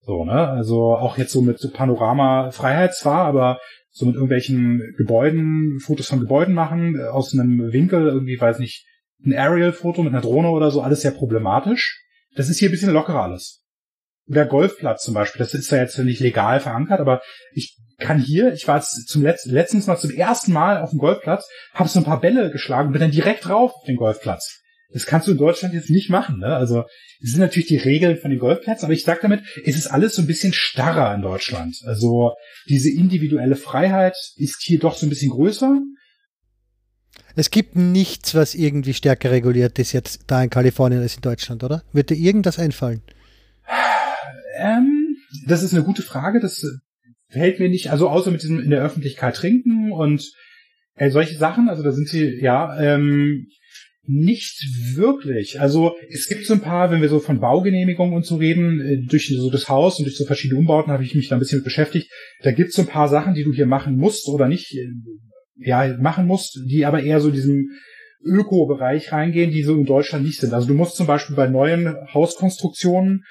[0.00, 0.48] So, ne?
[0.48, 3.60] Also auch jetzt so mit so Panorama-Freiheit zwar, aber
[3.90, 8.86] so mit irgendwelchen Gebäuden, Fotos von Gebäuden machen, äh, aus einem Winkel, irgendwie, weiß nicht,
[9.24, 12.02] ein Aerial-Foto mit einer Drohne oder so, alles sehr problematisch.
[12.34, 13.61] Das ist hier ein bisschen lockerer alles
[14.26, 17.22] der Golfplatz zum Beispiel, das ist ja jetzt nicht legal verankert, aber
[17.52, 20.98] ich kann hier, ich war jetzt zum Letz letztens mal zum ersten Mal auf dem
[20.98, 24.62] Golfplatz, habe so ein paar Bälle geschlagen, bin dann direkt rauf auf den Golfplatz.
[24.92, 26.54] Das kannst du in Deutschland jetzt nicht machen, ne?
[26.54, 26.82] Also,
[27.20, 30.14] das sind natürlich die Regeln von den Golfplätzen, aber ich sag damit, es ist alles
[30.14, 31.78] so ein bisschen starrer in Deutschland.
[31.86, 32.32] Also,
[32.68, 35.80] diese individuelle Freiheit ist hier doch so ein bisschen größer.
[37.34, 41.64] Es gibt nichts, was irgendwie stärker reguliert ist jetzt da in Kalifornien als in Deutschland,
[41.64, 41.82] oder?
[41.92, 43.02] Wird dir irgendwas einfallen?
[44.62, 45.16] Ähm,
[45.46, 46.40] das ist eine gute Frage.
[46.40, 46.64] Das
[47.28, 50.32] fällt mir nicht, also außer mit diesem in der Öffentlichkeit trinken und
[50.94, 53.48] äh, solche Sachen, also da sind sie, ja, ähm,
[54.04, 54.64] nicht
[54.96, 55.60] wirklich.
[55.60, 59.06] Also es gibt so ein paar, wenn wir so von Baugenehmigungen und so reden, äh,
[59.06, 61.58] durch so das Haus und durch so verschiedene Umbauten habe ich mich da ein bisschen
[61.58, 62.10] mit beschäftigt.
[62.42, 64.88] Da gibt es so ein paar Sachen, die du hier machen musst oder nicht, äh,
[65.56, 67.70] ja, machen musst, die aber eher so diesem
[68.24, 70.52] Öko-Bereich reingehen, die so in Deutschland nicht sind.
[70.52, 73.24] Also du musst zum Beispiel bei neuen Hauskonstruktionen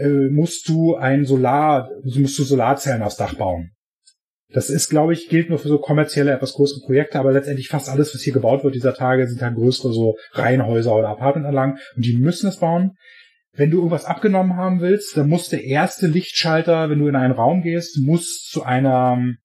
[0.00, 3.72] äh, musst du ein Solar, musst du Solarzellen aufs Dach bauen.
[4.52, 7.88] Das ist, glaube ich, gilt nur für so kommerzielle, etwas größere Projekte, aber letztendlich fast
[7.88, 12.04] alles, was hier gebaut wird dieser Tage, sind halt größere so Reihenhäuser oder Apartmentanlagen und
[12.04, 12.96] die müssen es bauen.
[13.52, 17.34] Wenn du irgendwas abgenommen haben willst, dann muss der erste Lichtschalter, wenn du in einen
[17.34, 19.36] Raum gehst, muss zu einer ähm,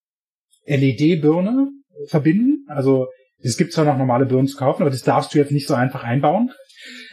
[0.65, 1.69] LED-Birne
[2.07, 2.65] verbinden.
[2.67, 3.07] Also
[3.39, 5.75] es gibt zwar noch normale Birnen zu kaufen, aber das darfst du jetzt nicht so
[5.75, 6.51] einfach einbauen.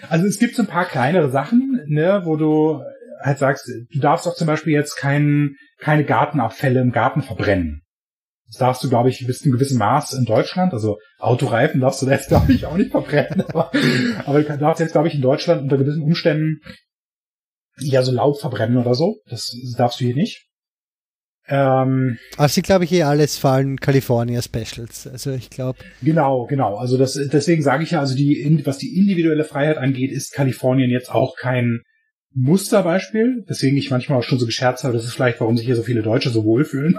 [0.08, 2.80] Also es gibt so ein paar kleinere Sachen, ne, wo du
[3.22, 7.82] halt sagst, du darfst doch zum Beispiel jetzt kein, keine Gartenabfälle im Garten verbrennen.
[8.48, 10.74] Das darfst du, glaube ich, bis zu einem gewissen Maß in Deutschland.
[10.74, 13.42] Also Autoreifen darfst du jetzt, glaube ich, auch nicht verbrennen.
[13.48, 13.70] Aber,
[14.26, 16.60] aber du darfst jetzt, glaube ich, in Deutschland unter gewissen Umständen
[17.78, 19.16] ja so Laub verbrennen oder so.
[19.26, 20.46] Das darfst du hier nicht.
[21.48, 25.06] Ähm, also sie glaube ich eh alles fallen California Specials.
[25.06, 25.78] Also ich glaube.
[26.02, 26.76] Genau, genau.
[26.76, 30.90] Also das, deswegen sage ich ja, also die, was die individuelle Freiheit angeht, ist Kalifornien
[30.90, 31.80] jetzt auch kein
[32.34, 35.76] Musterbeispiel, deswegen ich manchmal auch schon so gescherzt habe, das ist vielleicht, warum sich hier
[35.76, 36.98] so viele Deutsche so wohlfühlen.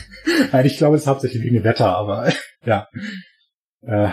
[0.52, 2.32] Nein, ich glaube, es ist hauptsächlich wegen dem Wetter, aber
[2.64, 2.88] ja.
[3.82, 4.10] Äh,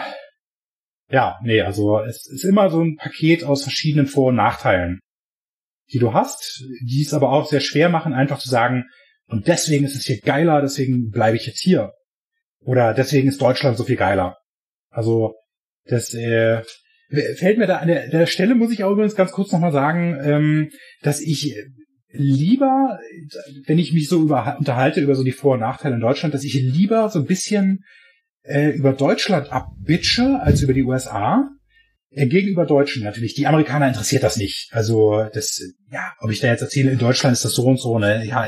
[1.11, 4.99] ja, nee, also es ist immer so ein Paket aus verschiedenen Vor- und Nachteilen,
[5.91, 8.85] die du hast, die es aber auch sehr schwer machen, einfach zu sagen,
[9.29, 11.93] und deswegen ist es hier geiler, deswegen bleibe ich jetzt hier.
[12.61, 14.37] Oder deswegen ist Deutschland so viel geiler.
[14.89, 15.35] Also,
[15.85, 16.63] das, äh,
[17.35, 20.17] fällt mir da an der, der Stelle, muss ich auch übrigens ganz kurz nochmal sagen,
[20.21, 20.69] ähm,
[21.01, 21.55] dass ich
[22.11, 22.99] lieber,
[23.65, 26.43] wenn ich mich so über, unterhalte über so die Vor- und Nachteile in Deutschland, dass
[26.43, 27.83] ich lieber so ein bisschen
[28.43, 31.49] äh, über Deutschland abbitsche als über die USA.
[32.11, 33.35] Äh, gegenüber Deutschen natürlich.
[33.35, 34.69] Die Amerikaner interessiert das nicht.
[34.71, 35.61] Also das,
[35.91, 38.43] ja, ob ich da jetzt erzähle, in Deutschland ist das so und so, ne, ja,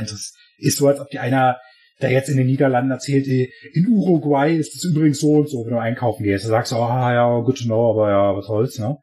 [0.57, 1.59] ist so, als ob die einer
[2.01, 5.73] der jetzt in den Niederlanden erzählt, in Uruguay ist es übrigens so und so, wenn
[5.73, 6.45] du einkaufen gehst.
[6.45, 8.97] Da sagst du, ah ja, good to know, aber ja, was soll's, ne?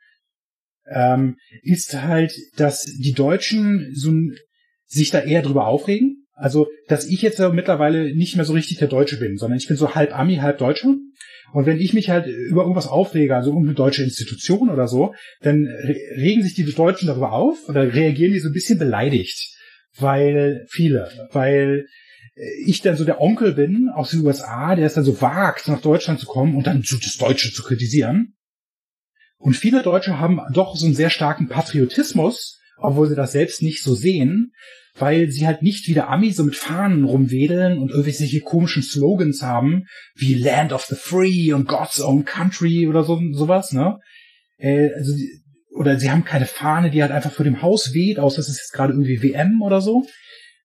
[0.91, 4.12] ähm, ist halt, dass die Deutschen so
[4.87, 6.25] sich da eher drüber aufregen.
[6.33, 9.77] Also, dass ich jetzt mittlerweile nicht mehr so richtig der Deutsche bin, sondern ich bin
[9.77, 10.95] so halb Ami, halb Deutscher.
[11.53, 15.66] Und wenn ich mich halt über irgendwas aufrege, also irgendeine deutsche Institution oder so, dann
[15.66, 19.57] regen sich die Deutschen darüber auf oder reagieren die so ein bisschen beleidigt.
[19.99, 21.87] Weil viele, weil
[22.65, 25.81] ich dann so der Onkel bin aus den USA, der es dann so wagt, nach
[25.81, 28.35] Deutschland zu kommen und dann das Deutsche zu kritisieren.
[29.39, 33.82] Und viele Deutsche haben doch so einen sehr starken Patriotismus, obwohl sie das selbst nicht
[33.82, 34.52] so sehen,
[34.94, 39.43] weil sie halt nicht wie der Ami so mit Fahnen rumwedeln und irgendwelche komischen Slogans
[39.43, 43.98] haben, wie Land of the Free und God's Own Country oder so sowas, ne?
[44.59, 45.12] Äh, also,
[45.70, 48.59] oder sie haben keine Fahne, die halt einfach vor dem Haus weht, außer es ist
[48.59, 50.05] jetzt gerade irgendwie WM oder so.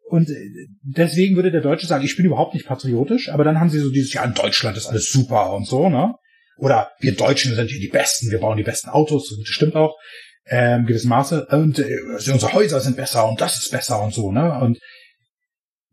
[0.09, 3.69] Und äh, deswegen würde der Deutsche sagen, ich bin überhaupt nicht patriotisch, aber dann haben
[3.69, 6.13] sie so dieses, ja, in Deutschland ist alles super und so, ne?
[6.57, 9.97] Oder wir Deutschen sind hier die Besten, wir bauen die besten Autos, das stimmt auch,
[10.45, 11.47] ähm, gewissem Maße.
[11.47, 11.97] Und äh,
[12.31, 14.59] unsere Häuser sind besser und das ist besser und so, ne?
[14.59, 14.79] Und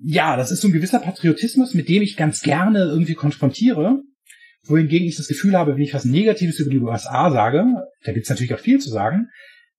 [0.03, 4.03] ja, das ist so ein gewisser Patriotismus, mit dem ich ganz gerne irgendwie konfrontiere,
[4.65, 7.65] wohingegen ich das Gefühl habe, wenn ich was Negatives über die USA sage,
[8.05, 9.29] da gibt's natürlich auch viel zu sagen,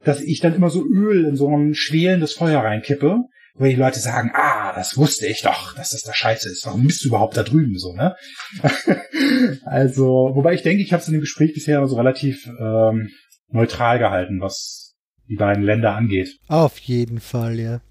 [0.03, 3.19] dass ich dann immer so Öl in so ein schwelendes Feuer reinkippe,
[3.55, 6.65] wo die Leute sagen, ah, das wusste ich doch, dass das da scheiße ist.
[6.65, 8.15] Warum bist du überhaupt da drüben so, ne?
[9.65, 13.09] also, wobei ich denke, ich habe es in dem Gespräch bisher so relativ ähm,
[13.49, 14.95] neutral gehalten, was
[15.29, 16.37] die beiden Länder angeht.
[16.47, 17.81] Auf jeden Fall, ja.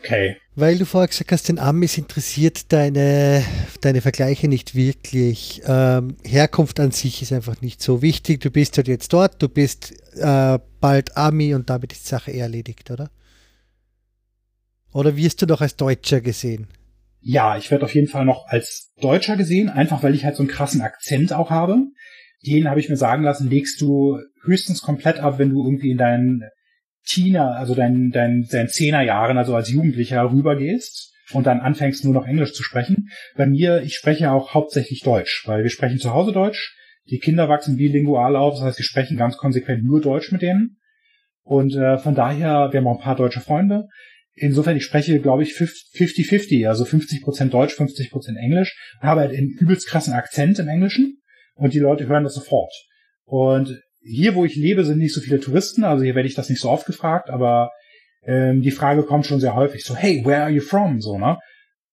[0.00, 0.36] Okay.
[0.54, 3.42] Weil du vorher gesagt hast, den Amis interessiert deine,
[3.80, 5.62] deine Vergleiche nicht wirklich.
[5.66, 8.40] Ähm, Herkunft an sich ist einfach nicht so wichtig.
[8.40, 12.32] Du bist halt jetzt dort, du bist äh, bald Ami und damit ist die Sache
[12.32, 13.10] erledigt, oder?
[14.94, 16.68] Oder wirst du doch als Deutscher gesehen?
[17.20, 20.42] Ja, ich werde auf jeden Fall noch als Deutscher gesehen, einfach weil ich halt so
[20.42, 21.78] einen krassen Akzent auch habe.
[22.46, 25.98] Den habe ich mir sagen lassen, legst du höchstens komplett ab, wenn du irgendwie in
[25.98, 26.42] deinen
[27.06, 32.26] Teener, also deinen dein, dein Zehnerjahren, also als Jugendlicher rübergehst und dann anfängst nur noch
[32.26, 33.08] Englisch zu sprechen.
[33.36, 36.76] Bei mir, ich spreche auch hauptsächlich Deutsch, weil wir sprechen zu Hause Deutsch.
[37.10, 40.76] Die Kinder wachsen bilingual auf, das heißt, wir sprechen ganz konsequent nur Deutsch mit denen.
[41.42, 43.88] Und äh, von daher, wir haben auch ein paar deutsche Freunde.
[44.36, 49.86] Insofern, ich spreche, glaube ich, 50-50, also 50% Deutsch, 50% Englisch, habe halt einen übelst
[49.86, 51.18] krassen Akzent im Englischen
[51.54, 52.72] und die Leute hören das sofort.
[53.24, 56.50] Und hier, wo ich lebe, sind nicht so viele Touristen, also hier werde ich das
[56.50, 57.70] nicht so oft gefragt, aber
[58.26, 61.00] ähm, die Frage kommt schon sehr häufig, so, hey, where are you from?
[61.00, 61.38] So, ne?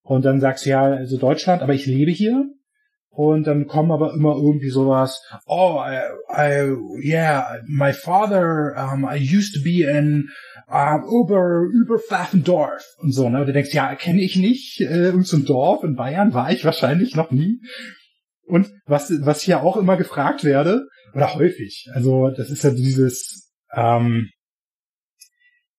[0.02, 2.46] Und dann sagst du ja, also Deutschland, aber ich lebe hier
[3.12, 6.00] und dann kommen aber immer irgendwie sowas, oh, I,
[6.30, 10.30] I yeah, my father, um, I used to be in
[10.72, 13.42] um, Über, Überpfaffendorf und so, ne?
[13.42, 16.64] Und du denkst, ja, kenne ich nicht, äh, und zum Dorf in Bayern war ich
[16.64, 17.60] wahrscheinlich noch nie.
[18.44, 23.52] Und was, was hier auch immer gefragt werde, oder häufig, also das ist ja dieses,
[23.76, 24.30] ähm,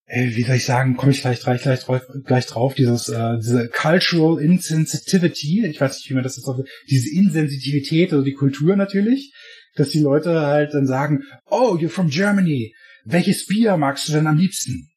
[0.07, 3.39] äh, wie soll ich sagen, komme ich gleich, gleich, gleich, drauf, gleich drauf, dieses, äh,
[3.39, 6.61] diese Cultural Insensitivity, ich weiß nicht, wie man das jetzt auf,
[6.91, 9.33] diese Insensitivität, also die Kultur natürlich,
[9.75, 12.75] dass die Leute halt dann sagen, oh, you're from Germany,
[13.05, 14.89] welches Bier magst du denn am liebsten?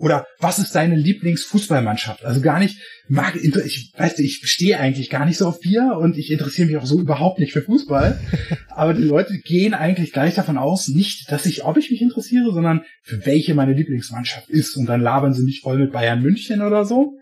[0.00, 2.24] Oder was ist deine Lieblingsfußballmannschaft?
[2.24, 2.78] Also gar nicht,
[3.08, 6.76] mag, ich weiß, ich stehe eigentlich gar nicht so auf Bier und ich interessiere mich
[6.78, 8.18] auch so überhaupt nicht für Fußball.
[8.70, 12.50] Aber die Leute gehen eigentlich gleich davon aus, nicht, dass ich, ob ich mich interessiere,
[12.50, 14.74] sondern für welche meine Lieblingsmannschaft ist.
[14.78, 17.18] Und dann labern sie mich voll mit Bayern München oder so.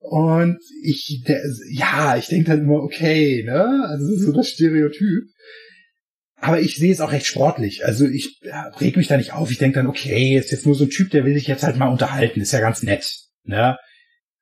[0.00, 1.40] Und ich, der,
[1.70, 3.86] ja, ich denke dann immer, okay, ne?
[3.88, 5.24] Also das ist so das Stereotyp.
[6.42, 7.86] Aber ich sehe es auch recht sportlich.
[7.86, 8.40] Also ich
[8.80, 9.52] reg mich da nicht auf.
[9.52, 11.76] Ich denke dann, okay, ist jetzt nur so ein Typ, der will sich jetzt halt
[11.76, 12.40] mal unterhalten.
[12.40, 13.08] Ist ja ganz nett.
[13.44, 13.76] Ne?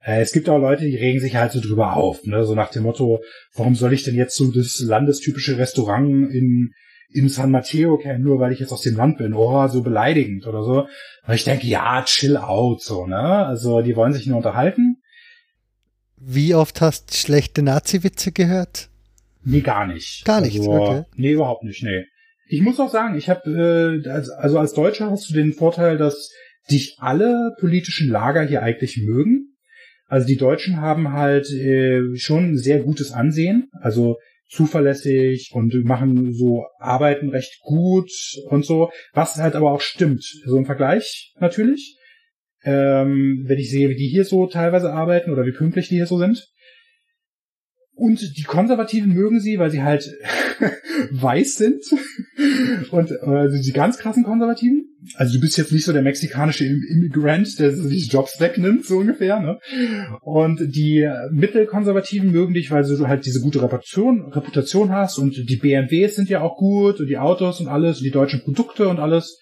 [0.02, 2.24] Äh, es gibt auch Leute, die regen sich halt so drüber auf.
[2.24, 2.47] Ne?
[2.47, 3.20] So nach dem Motto,
[3.55, 6.72] warum soll ich denn jetzt so das landestypische Restaurant in,
[7.12, 9.35] in San Mateo kennen, nur weil ich jetzt aus dem Land bin?
[9.35, 10.86] Oh, so beleidigend oder so.
[11.27, 12.82] Und ich denke, ja, chill out.
[12.82, 13.44] so ne.
[13.44, 15.02] Also die wollen sich nur unterhalten.
[16.16, 18.89] Wie oft hast du schlechte Nazi-Witze gehört?
[19.44, 20.24] Nee, gar nicht.
[20.24, 21.04] Gar nicht, also, okay.
[21.16, 22.04] Nee, überhaupt nicht, nee.
[22.48, 26.30] Ich muss auch sagen, ich habe, äh, also als Deutscher hast du den Vorteil, dass
[26.70, 29.56] dich alle politischen Lager hier eigentlich mögen.
[30.06, 34.16] Also die Deutschen haben halt äh, schon sehr gutes Ansehen, also
[34.48, 38.10] zuverlässig und machen so Arbeiten recht gut
[38.48, 40.24] und so, was halt aber auch stimmt.
[40.44, 41.96] So im Vergleich natürlich.
[42.62, 46.06] Ähm, wenn ich sehe, wie die hier so teilweise arbeiten oder wie pünktlich die hier
[46.06, 46.46] so sind.
[48.01, 50.10] Und die Konservativen mögen sie, weil sie halt
[51.10, 51.82] weiß sind.
[52.90, 54.86] Und also die ganz krassen Konservativen.
[55.16, 59.40] Also du bist jetzt nicht so der mexikanische Immigrant, der sich Jobs wegnimmt, so ungefähr.
[59.40, 59.59] Ne?
[60.22, 65.18] Und die Mittelkonservativen mögen dich, weil du halt diese gute Reputation, Reputation hast.
[65.18, 68.40] Und die BMWs sind ja auch gut und die Autos und alles und die deutschen
[68.40, 69.39] Produkte und alles.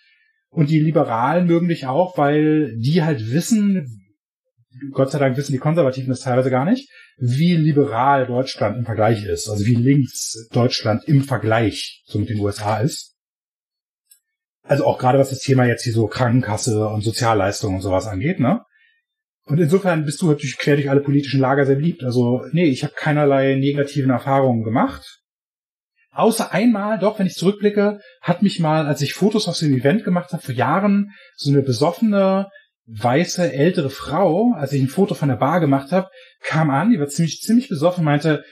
[0.48, 3.86] Und die Liberalen mögen dich auch, weil die halt wissen,
[4.90, 9.24] Gott sei Dank wissen die Konservativen das teilweise gar nicht, wie liberal Deutschland im Vergleich
[9.24, 13.16] ist, also wie links Deutschland im Vergleich so mit den USA ist.
[14.62, 18.38] Also auch gerade was das Thema jetzt hier so Krankenkasse und Sozialleistungen und sowas angeht,
[18.38, 18.62] ne?
[19.44, 22.04] Und insofern bist du natürlich quer durch alle politischen Lager sehr beliebt.
[22.04, 25.22] Also, nee, ich habe keinerlei negativen Erfahrungen gemacht.
[26.10, 30.04] Außer einmal, doch, wenn ich zurückblicke, hat mich mal, als ich Fotos aus dem Event
[30.04, 32.48] gemacht habe, vor Jahren, so eine besoffene,
[32.88, 36.08] weiße, ältere Frau, als ich ein Foto von der Bar gemacht habe,
[36.42, 38.44] kam an, die war ziemlich, ziemlich besoffen, meinte,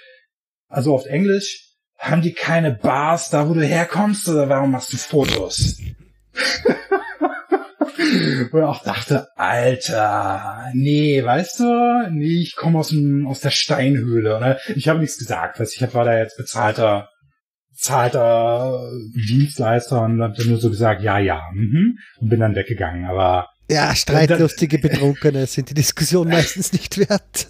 [0.68, 4.96] also auf Englisch, haben die keine Bars da, wo du herkommst, oder warum machst du
[4.96, 5.78] Fotos?
[7.98, 14.36] Ich auch dachte, Alter, nee, weißt du, nee, ich komme aus, dem, aus der Steinhöhle.
[14.36, 14.58] Oder?
[14.74, 17.08] Ich habe nichts gesagt, weißt, ich war da jetzt bezahlter,
[17.70, 18.88] bezahlter
[19.28, 23.06] Dienstleister und habe nur so gesagt, ja, ja, mhm, und bin dann weggegangen.
[23.06, 27.46] Aber ja, streitlustige Betrunkene sind die Diskussion meistens nicht wert.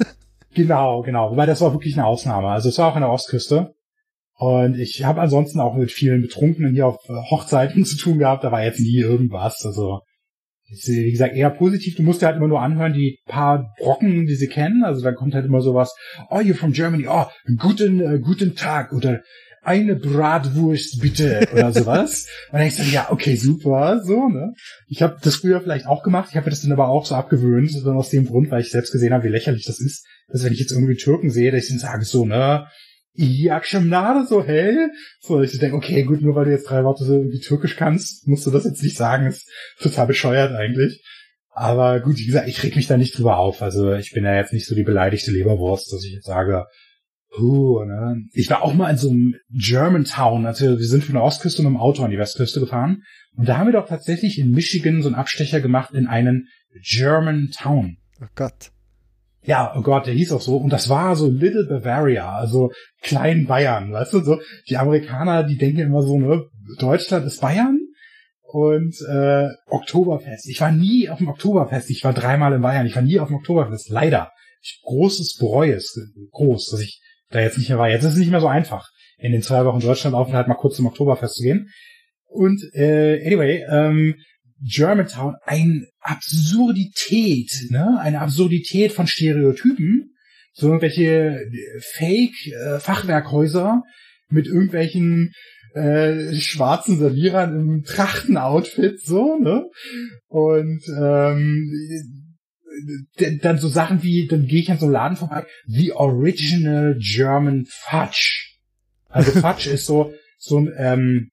[0.55, 1.31] Genau, genau.
[1.31, 2.49] Wobei das war wirklich eine Ausnahme.
[2.49, 3.75] Also es war auch an der Ostküste.
[4.39, 6.99] Und ich habe ansonsten auch mit vielen Betrunkenen hier auf
[7.31, 8.45] Hochzeiten zu tun gehabt.
[8.45, 9.65] Da war jetzt nie irgendwas.
[9.65, 10.01] Also
[10.69, 11.97] wie gesagt, eher positiv.
[11.97, 14.83] Du musst dir halt immer nur anhören, die paar Brocken, die sie kennen.
[14.85, 15.95] Also dann kommt halt immer sowas,
[16.29, 17.27] oh, you're from Germany, oh,
[17.59, 19.21] guten, äh, guten Tag oder
[19.67, 22.27] eine Bratwurst bitte oder sowas.
[22.53, 24.55] und dann ich dann, ja, okay, super, so, ne?
[24.87, 27.71] Ich habe das früher vielleicht auch gemacht, ich habe das dann aber auch so abgewöhnt,
[27.71, 30.53] so aus dem Grund, weil ich selbst gesehen habe, wie lächerlich das ist, dass wenn
[30.53, 32.67] ich jetzt irgendwie Türken sehe, dass ich dann sage so, ne,
[33.19, 34.89] Yakşamlar, so, hey?
[35.21, 38.29] So, ich denke, okay, gut, nur weil du jetzt drei Worte so irgendwie türkisch kannst,
[38.29, 41.03] musst du das jetzt nicht sagen, ist total bescheuert eigentlich.
[41.51, 43.63] Aber gut, wie gesagt, ich reg mich da nicht drüber auf.
[43.63, 46.67] Also ich bin ja jetzt nicht so die beleidigte Leberwurst, dass ich jetzt sage,
[47.39, 48.23] huh, ne?
[48.33, 51.71] Ich war auch mal in so einem Germantown, also wir sind von der Ostküste mit
[51.71, 53.03] dem Auto an die Westküste gefahren.
[53.37, 56.49] Und da haben wir doch tatsächlich in Michigan so einen Abstecher gemacht in einen
[56.83, 57.99] Germantown.
[58.23, 58.71] Oh Gott.
[59.43, 60.57] Ja, oh Gott, der hieß auch so.
[60.57, 62.73] Und das war so Little Bavaria, also
[63.03, 64.41] Klein Bayern, weißt du, so.
[64.69, 66.47] Die Amerikaner, die denken immer so, ne,
[66.79, 67.79] Deutschland ist Bayern
[68.43, 70.49] und äh, Oktoberfest.
[70.49, 71.91] Ich war nie auf dem Oktoberfest.
[71.91, 72.87] Ich war dreimal in Bayern.
[72.87, 73.89] Ich war nie auf dem Oktoberfest.
[73.89, 74.33] Leider.
[74.63, 75.97] Ich, großes Bereues,
[76.33, 77.01] groß, dass ich
[77.31, 77.91] da jetzt nicht mehr war.
[77.91, 78.89] Jetzt ist es nicht mehr so einfach,
[79.19, 81.69] in den zwei Wochen Deutschlandaufenthalt mal kurz zum Oktoberfest zu gehen.
[82.27, 84.15] Und äh, anyway, ähm,
[84.61, 87.99] Germantown ein Absurdität, ne?
[88.01, 90.13] Eine Absurdität von Stereotypen.
[90.53, 91.39] So irgendwelche
[91.97, 93.83] Fake-Fachwerkhäuser
[94.29, 95.33] mit irgendwelchen
[95.75, 99.67] äh, schwarzen Servierern im Trachtenoutfit, so, ne?
[100.29, 102.26] Und ähm,
[103.43, 107.67] dann so Sachen wie, dann gehe ich an so einem Laden vorbei, The Original German
[107.69, 108.55] Fudge.
[109.09, 111.31] Also Fudge ist so, so ein, ähm,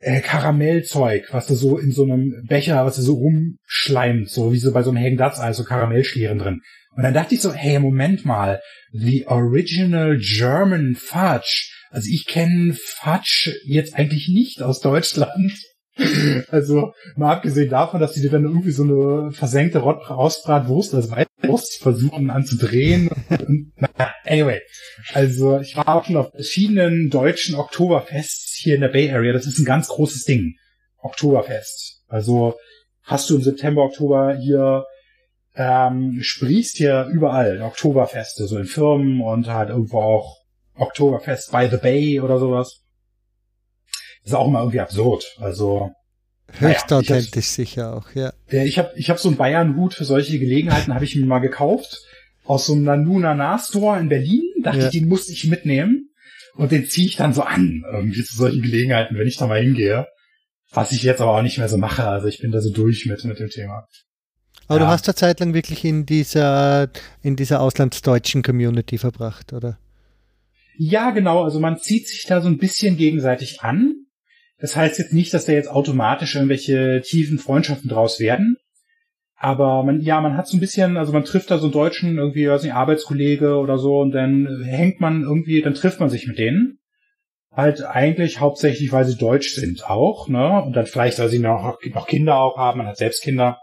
[0.00, 4.58] äh, Karamellzeug, was du so in so einem Becher, was du so rumschleimt, so wie
[4.58, 6.60] so bei so einem Hagen Dazs, also Karamellschlieren drin.
[6.96, 8.60] Und dann dachte ich so, hey, Moment mal,
[8.92, 11.70] the original German Fudge.
[11.90, 15.52] Also ich kenne Fudge jetzt eigentlich nicht aus Deutschland.
[16.50, 21.82] Also mal abgesehen davon, dass die dir dann irgendwie so eine versenkte Rostbratwurst als Weißwurst
[21.82, 23.10] versuchen anzudrehen.
[24.24, 24.60] anyway,
[25.12, 29.32] also ich war auch schon auf verschiedenen deutschen Oktoberfests hier in der Bay Area.
[29.32, 30.54] Das ist ein ganz großes Ding.
[30.98, 32.02] Oktoberfest.
[32.08, 32.56] Also
[33.02, 34.84] hast du im September, Oktober hier
[35.54, 40.36] ähm, sprießt hier überall Oktoberfeste, so in Firmen und halt irgendwo auch
[40.76, 42.84] Oktoberfest by the Bay oder sowas
[44.24, 45.24] ist auch immer irgendwie absurd.
[45.38, 45.90] Also
[46.58, 48.32] höchst naja, authentisch sicher auch, ja.
[48.50, 52.04] Ich habe ich hab so einen Bayern-Hut für solche Gelegenheiten, habe ich mir mal gekauft
[52.44, 54.42] aus so einem Nanuna Store in Berlin.
[54.62, 54.86] Dachte ja.
[54.86, 56.10] ich, den muss ich mitnehmen
[56.56, 59.60] und den ziehe ich dann so an irgendwie zu solchen Gelegenheiten, wenn ich da mal
[59.60, 60.06] hingehe.
[60.72, 62.06] Was ich jetzt aber auch nicht mehr so mache.
[62.06, 63.86] Also ich bin da so durch mit mit dem Thema.
[64.68, 64.86] Aber ja.
[64.86, 66.90] du hast ja zeitlang wirklich in dieser
[67.22, 69.78] in dieser auslandsdeutschen Community verbracht, oder?
[70.76, 71.44] Ja, genau.
[71.44, 74.06] Also man zieht sich da so ein bisschen gegenseitig an.
[74.60, 78.56] Das heißt jetzt nicht, dass da jetzt automatisch irgendwelche tiefen Freundschaften draus werden.
[79.34, 82.18] Aber man, ja, man hat so ein bisschen, also man trifft da so einen Deutschen,
[82.18, 86.26] irgendwie, weiß nicht, Arbeitskollege oder so, und dann hängt man irgendwie, dann trifft man sich
[86.26, 86.78] mit denen.
[87.50, 90.62] Halt eigentlich hauptsächlich, weil sie deutsch sind auch, ne?
[90.62, 93.58] Und dann vielleicht, weil sie noch, noch Kinder auch haben, man hat selbst Kinder.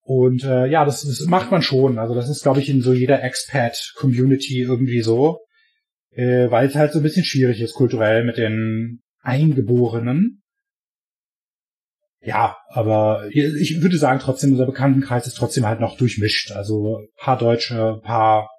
[0.00, 1.98] Und äh, ja, das, das macht man schon.
[1.98, 5.40] Also das ist, glaube ich, in so jeder Expat-Community irgendwie so.
[6.10, 10.42] Äh, weil es halt so ein bisschen schwierig ist kulturell mit den Eingeborenen.
[12.20, 16.52] Ja, aber ich würde sagen, trotzdem, unser Bekanntenkreis ist trotzdem halt noch durchmischt.
[16.52, 18.50] Also paar Deutsche, paar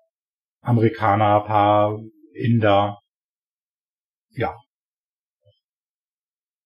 [0.61, 1.99] Amerikaner, paar
[2.33, 2.99] Inder.
[4.31, 4.55] Ja.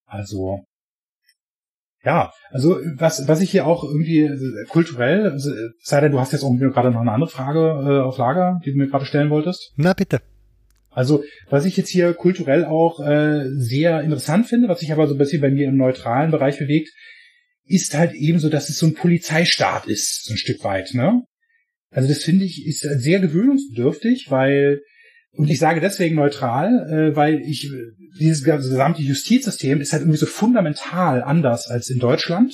[0.05, 0.65] Also,
[2.03, 4.30] Ja, also was, was ich hier auch irgendwie
[4.69, 5.51] kulturell, also,
[5.84, 8.71] sei denn, du hast jetzt irgendwie gerade noch eine andere Frage äh, auf Lager, die
[8.71, 9.73] du mir gerade stellen wolltest.
[9.76, 10.21] Na bitte.
[10.91, 15.16] Also, was ich jetzt hier kulturell auch äh, sehr interessant finde, was sich aber so
[15.16, 16.90] ein bisschen bei mir im neutralen Bereich bewegt,
[17.66, 21.24] ist halt eben so, dass es so ein Polizeistaat ist, so ein Stück weit, ne?
[21.91, 24.82] Also das finde ich ist sehr gewöhnungsbedürftig, weil
[25.32, 27.72] und ich sage deswegen neutral, äh, weil ich
[28.20, 32.53] dieses gesamte Justizsystem ist halt irgendwie so fundamental anders als in Deutschland.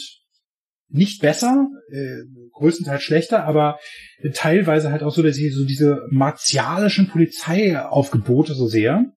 [0.90, 2.24] Nicht besser, äh,
[2.56, 3.80] größtenteils schlechter, aber
[4.34, 9.12] teilweise halt auch so, dass ich so diese martialischen Polizeiaufgebote so sehe.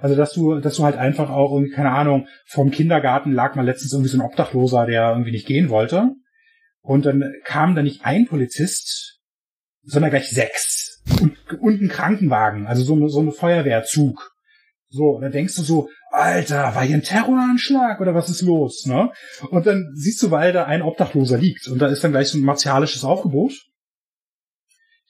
[0.00, 3.64] Also dass du, dass du halt einfach auch irgendwie, keine Ahnung, vom Kindergarten lag mal
[3.64, 6.10] letztens irgendwie so ein Obdachloser, der irgendwie nicht gehen wollte.
[6.80, 9.20] Und dann kam da nicht ein Polizist,
[9.82, 11.02] sondern gleich sechs.
[11.20, 14.30] Und, und ein Krankenwagen, also so, so eine Feuerwehrzug.
[14.90, 18.86] So, und dann denkst du so, Alter, war hier ein Terroranschlag oder was ist los,
[18.86, 19.10] ne?
[19.50, 22.38] Und dann siehst du, weil da ein Obdachloser liegt und da ist dann gleich so
[22.38, 23.52] ein martialisches Aufgebot.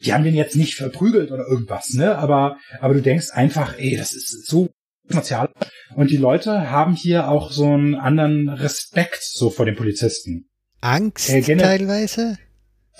[0.00, 2.16] Die haben den jetzt nicht verprügelt oder irgendwas, ne?
[2.18, 4.68] Aber, aber du denkst einfach, ey, das ist so
[5.08, 5.52] martial.
[5.94, 10.48] Und die Leute haben hier auch so einen anderen Respekt so vor den Polizisten.
[10.80, 12.38] Angst äh, teilweise?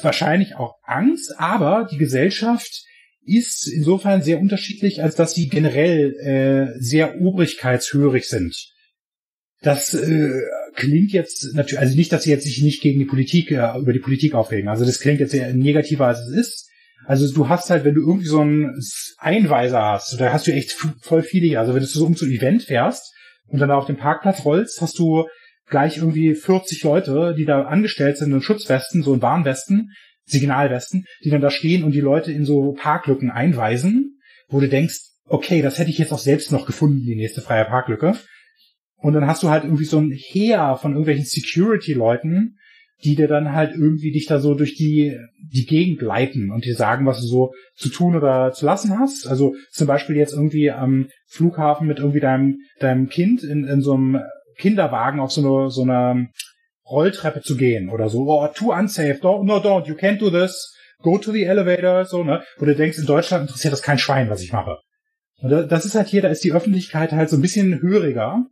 [0.03, 2.85] Wahrscheinlich auch Angst, aber die Gesellschaft
[3.29, 8.73] ist insofern sehr unterschiedlich, als dass sie generell äh, sehr obrigkeitshörig sind.
[9.61, 10.31] Das äh,
[10.75, 13.93] klingt jetzt natürlich, also nicht, dass sie jetzt sich nicht gegen die Politik, äh, über
[13.93, 14.69] die Politik aufregen.
[14.69, 16.71] Also das klingt jetzt sehr negativer, als es ist.
[17.07, 18.81] Also du hast halt, wenn du irgendwie so einen
[19.19, 22.35] Einweiser hast, da hast du echt voll viele, also wenn du so um zu einem
[22.35, 23.15] Event fährst
[23.47, 25.27] und dann auf den Parkplatz rollst, hast du
[25.69, 29.91] gleich irgendwie 40 Leute, die da angestellt sind in Schutzwesten, so in Warnwesten,
[30.29, 34.19] Signalwesten, die dann da stehen und die Leute in so Parklücken einweisen,
[34.49, 37.65] wo du denkst, okay, das hätte ich jetzt auch selbst noch gefunden, die nächste freie
[37.65, 38.17] Parklücke.
[38.97, 42.57] Und dann hast du halt irgendwie so ein Heer von irgendwelchen Security-Leuten,
[43.05, 46.75] die dir dann halt irgendwie dich da so durch die, die Gegend leiten und dir
[46.75, 49.29] sagen, was du so zu tun oder zu lassen hast.
[49.29, 53.95] Also zum Beispiel jetzt irgendwie am Flughafen mit irgendwie deinem, deinem Kind in, in so
[53.95, 54.21] einem
[54.57, 56.31] Kinderwagen auf so eine, so eine
[56.91, 58.27] Rolltreppe zu gehen oder so.
[58.29, 59.21] Oh, too unsafe.
[59.21, 59.87] Don't, no, don't.
[59.87, 60.75] You can't do this.
[61.03, 62.05] Go to the elevator.
[62.05, 62.43] So, ne?
[62.59, 64.79] Wo du denkst, in Deutschland interessiert das kein Schwein, was ich mache.
[65.41, 68.45] Und das ist halt hier, da ist die Öffentlichkeit halt so ein bisschen höriger.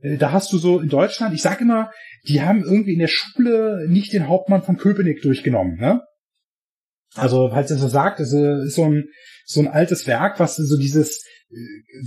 [0.00, 1.90] Äh, da hast du so in Deutschland, ich sag immer,
[2.28, 6.02] die haben irgendwie in der Schule nicht den Hauptmann von Köpenick durchgenommen, ne?
[7.14, 9.04] Also, falls ihr so sagt, das ist so ein,
[9.44, 11.54] so ein altes Werk, was so dieses äh,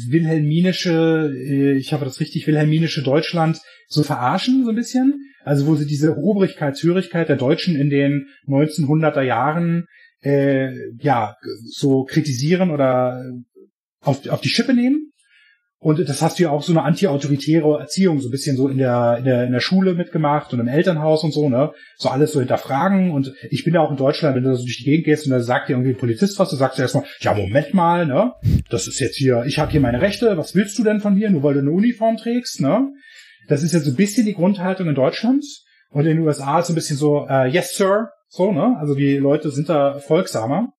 [0.10, 5.14] wilhelminische, äh, ich hoffe das richtig, wilhelminische Deutschland so verarschen, so ein bisschen.
[5.46, 9.86] Also, wo sie diese Obrigkeitshörigkeit der Deutschen in den 1900er Jahren,
[10.22, 11.36] äh, ja,
[11.66, 13.24] so kritisieren oder
[14.02, 15.12] auf, auf die Schippe nehmen.
[15.78, 18.80] Und das hast du ja auch so eine anti-autoritäre Erziehung, so ein bisschen so in
[18.80, 21.74] der, in der, in der Schule mitgemacht und im Elternhaus und so, ne?
[21.98, 23.12] So alles so hinterfragen.
[23.12, 25.32] Und ich bin ja auch in Deutschland, wenn du so durch die Gegend gehst und
[25.32, 28.34] da sagt dir irgendwie ein Polizist was, du sagst dir erstmal, ja, Moment mal, ne?
[28.70, 31.30] Das ist jetzt hier, ich habe hier meine Rechte, was willst du denn von mir,
[31.30, 32.92] nur weil du eine Uniform trägst, ne?
[33.48, 35.44] Das ist jetzt so ein bisschen die Grundhaltung in Deutschland.
[35.90, 38.76] Und in den USA ist so ein bisschen so, uh, yes, sir, so, ne?
[38.80, 40.74] Also die Leute sind da folgsamer.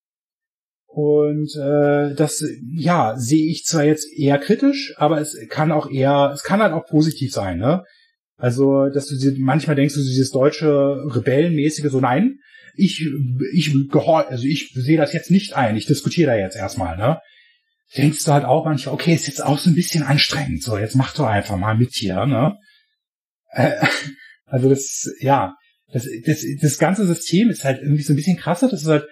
[0.87, 2.43] Und äh, das,
[2.75, 6.73] ja, sehe ich zwar jetzt eher kritisch, aber es kann auch eher, es kann halt
[6.73, 7.85] auch positiv sein, ne?
[8.39, 12.39] Also, dass du manchmal denkst, du dieses deutsche Rebellenmäßige, so nein,
[12.75, 13.07] ich,
[13.53, 17.19] ich gehor, also ich sehe das jetzt nicht ein, ich diskutiere da jetzt erstmal, ne?
[17.97, 20.97] Denkst du halt auch manchmal, okay, ist jetzt auch so ein bisschen anstrengend, so, jetzt
[20.97, 22.57] mach doch einfach mal mit hier, ne?
[23.51, 23.73] Äh,
[24.47, 25.55] also das, ja,
[25.93, 29.07] das, das, das ganze System ist halt irgendwie so ein bisschen krasser, das ist halt,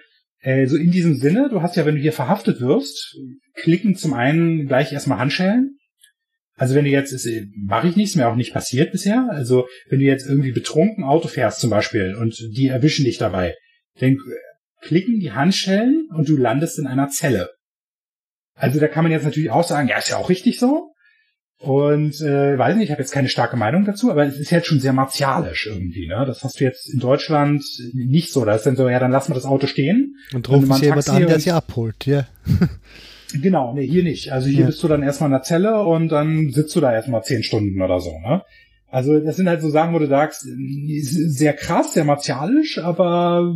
[0.45, 3.17] äh, so in diesem Sinne, du hast ja, wenn du hier verhaftet wirst,
[3.55, 5.79] klicken zum einen gleich erstmal Handschellen.
[6.57, 9.27] Also wenn du jetzt, äh, mache ich nichts, mir auch nicht passiert bisher.
[9.31, 13.55] Also wenn du jetzt irgendwie betrunken Auto fährst zum Beispiel und die erwischen dich dabei,
[13.99, 14.19] dann
[14.83, 17.51] klicken die Handschellen und du landest in einer Zelle.
[18.55, 20.95] Also da kann man jetzt natürlich auch sagen, ja, ist ja auch richtig so.
[21.59, 24.67] Und äh, weiß nicht, ich habe jetzt keine starke Meinung dazu, aber es ist jetzt
[24.67, 26.07] schon sehr martialisch irgendwie.
[26.07, 26.25] Ne?
[26.27, 27.63] Das hast du jetzt in Deutschland
[27.95, 28.45] nicht so.
[28.45, 30.17] Da ist dann so, ja, dann lassen wir das Auto stehen.
[30.35, 32.27] Und rufen sie jemand an, der sie abholt, ja.
[33.41, 34.31] genau, nee, hier nicht.
[34.33, 34.67] Also hier ja.
[34.67, 37.81] bist du dann erstmal in der Zelle und dann sitzt du da erstmal zehn Stunden
[37.81, 38.11] oder so.
[38.19, 38.43] Ne?
[38.89, 40.47] Also das sind halt so Sachen, wo du sagst,
[41.01, 43.55] sehr krass, sehr martialisch, aber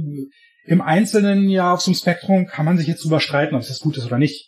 [0.64, 3.80] im Einzelnen ja auf so einem Spektrum kann man sich jetzt drüber streiten, ob das
[3.80, 4.47] gut ist oder nicht.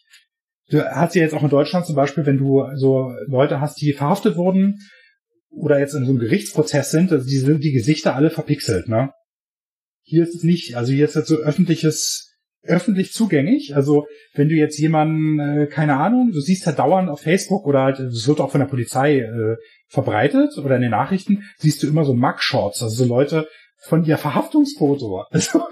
[0.71, 3.93] Du hast ja jetzt auch in Deutschland zum Beispiel, wenn du so Leute hast, die
[3.93, 4.79] verhaftet wurden
[5.51, 9.11] oder jetzt in so einem Gerichtsprozess sind, also die sind die Gesichter alle verpixelt, ne?
[10.03, 10.77] Hier ist es nicht.
[10.77, 13.75] Also hier ist jetzt so öffentliches, öffentlich zugänglich.
[13.75, 17.83] Also wenn du jetzt jemanden, äh, keine Ahnung, du siehst halt dauernd auf Facebook oder
[17.83, 19.57] halt, es wird auch von der Polizei äh,
[19.89, 23.49] verbreitet oder in den Nachrichten siehst du immer so Mugshots, also so Leute
[23.83, 25.25] von ihr Verhaftungsfoto.
[25.31, 25.63] Also,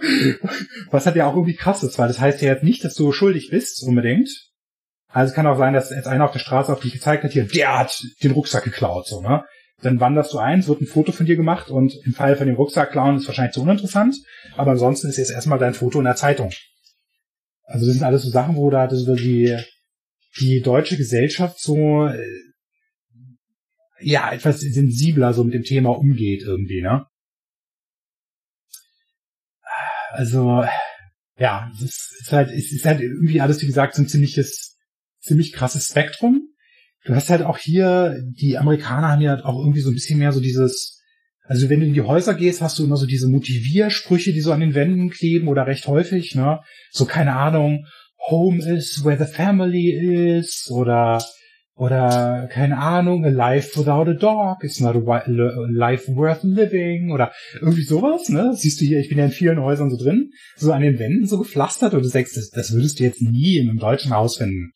[0.91, 3.12] was hat ja auch irgendwie krass ist, weil das heißt ja jetzt nicht, dass du
[3.12, 4.48] schuldig bist unbedingt.
[5.10, 7.32] Also es kann auch sein, dass jetzt einer auf der Straße auf dich gezeigt hat,
[7.32, 9.44] hier, der hat den Rucksack geklaut, so, ne?
[9.80, 12.48] Dann wanderst du ein, es wird ein Foto von dir gemacht und im Fall von
[12.48, 14.16] dem Rucksack klauen ist wahrscheinlich zu uninteressant,
[14.56, 16.51] aber ansonsten ist jetzt erstmal dein Foto in der Zeitung.
[17.62, 19.56] Also das sind alles so Sachen, wo da also die,
[20.40, 22.18] die deutsche Gesellschaft so äh,
[24.01, 27.06] ja etwas sensibler so mit dem Thema umgeht irgendwie, ne?
[30.10, 30.64] Also
[31.39, 34.77] ja, es ist, ist halt es ist halt irgendwie alles wie gesagt so ein ziemliches
[35.28, 36.48] ziemlich krasses Spektrum.
[37.05, 40.18] Du hast halt auch hier die Amerikaner haben ja halt auch irgendwie so ein bisschen
[40.18, 40.96] mehr so dieses
[41.44, 44.52] also wenn du in die Häuser gehst, hast du immer so diese Motiviersprüche, die so
[44.52, 46.60] an den Wänden kleben oder recht häufig, ne?
[46.90, 47.86] So keine Ahnung,
[48.28, 49.90] Home is where the family
[50.38, 51.22] is oder
[51.74, 57.32] oder keine Ahnung, a life without a dog is not a life worth living oder
[57.55, 58.52] irgendwie sowas, ne?
[58.55, 61.26] siehst du hier, ich bin ja in vielen Häusern so drin, so an den Wänden
[61.26, 64.38] so gepflastert und du sagst, das, das würdest du jetzt nie in einem deutschen Haus
[64.38, 64.72] finden.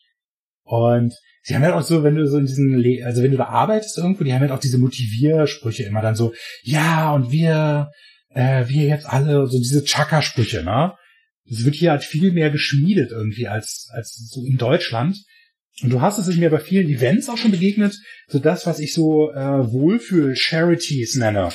[0.72, 3.36] Und sie haben halt auch so, wenn du so in diesen, Le also wenn du
[3.36, 6.32] da arbeitest irgendwo, die haben halt auch diese Motiviersprüche immer dann so,
[6.62, 7.90] ja, und wir,
[8.30, 10.94] äh, wir jetzt alle, so diese Chaka-Sprüche, ne?
[11.44, 15.18] Das wird hier halt viel mehr geschmiedet irgendwie als, als so in Deutschland.
[15.82, 17.94] Und du hast es mir bei vielen Events auch schon begegnet,
[18.28, 21.50] so das, was ich so äh, Wohlfühl-Charities nenne.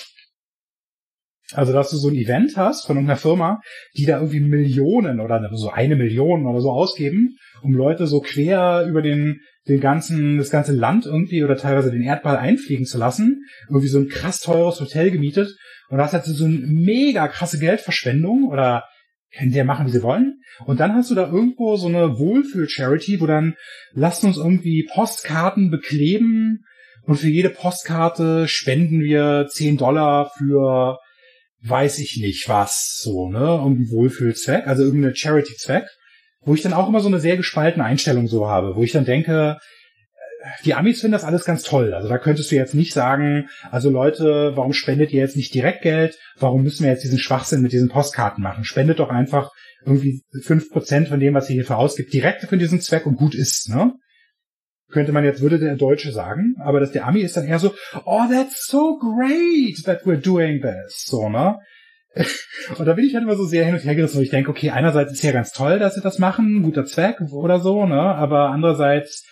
[1.53, 3.61] Also, dass du so ein Event hast von irgendeiner Firma,
[3.95, 8.85] die da irgendwie Millionen oder so eine Million oder so ausgeben, um Leute so quer
[8.89, 13.43] über den, den ganzen, das ganze Land irgendwie oder teilweise den Erdball einfliegen zu lassen.
[13.69, 15.55] Irgendwie so ein krass teures Hotel gemietet.
[15.89, 18.84] Und das hat so eine mega krasse Geldverschwendung oder
[19.35, 20.39] können die ja machen, wie sie wollen.
[20.65, 23.55] Und dann hast du da irgendwo so eine Wohlfühl-Charity, wo dann
[23.93, 26.63] lasst uns irgendwie Postkarten bekleben
[27.03, 30.97] und für jede Postkarte spenden wir 10 Dollar für
[31.61, 35.85] weiß ich nicht was, so, ne, irgendein Wohlfühlzweck, also irgendeine Charity-Zweck,
[36.47, 39.05] wo ich dann auch immer so eine sehr gespaltene Einstellung so habe, wo ich dann
[39.05, 39.57] denke,
[40.63, 41.93] die Amis finden das alles ganz toll.
[41.93, 45.81] Also da könntest du jetzt nicht sagen, also Leute, warum spendet ihr jetzt nicht direkt
[45.81, 46.17] Geld?
[46.39, 48.63] Warum müssen wir jetzt diesen Schwachsinn mit diesen Postkarten machen?
[48.63, 49.51] Spendet doch einfach
[49.85, 53.35] irgendwie fünf Prozent von dem, was ihr hierfür ausgibt, direkt für diesen Zweck und gut
[53.35, 53.93] ist, ne?
[54.89, 57.73] Könnte man jetzt, würde der Deutsche sagen, aber dass der Ami ist dann eher so,
[58.05, 61.57] oh, that's so great that we're doing this, so, ne?
[62.77, 64.49] Und da bin ich halt immer so sehr hin und her gerissen, wo ich denke,
[64.49, 68.02] okay, einerseits ist ja ganz toll, dass sie das machen, guter Zweck oder so, ne?
[68.02, 69.26] Aber andererseits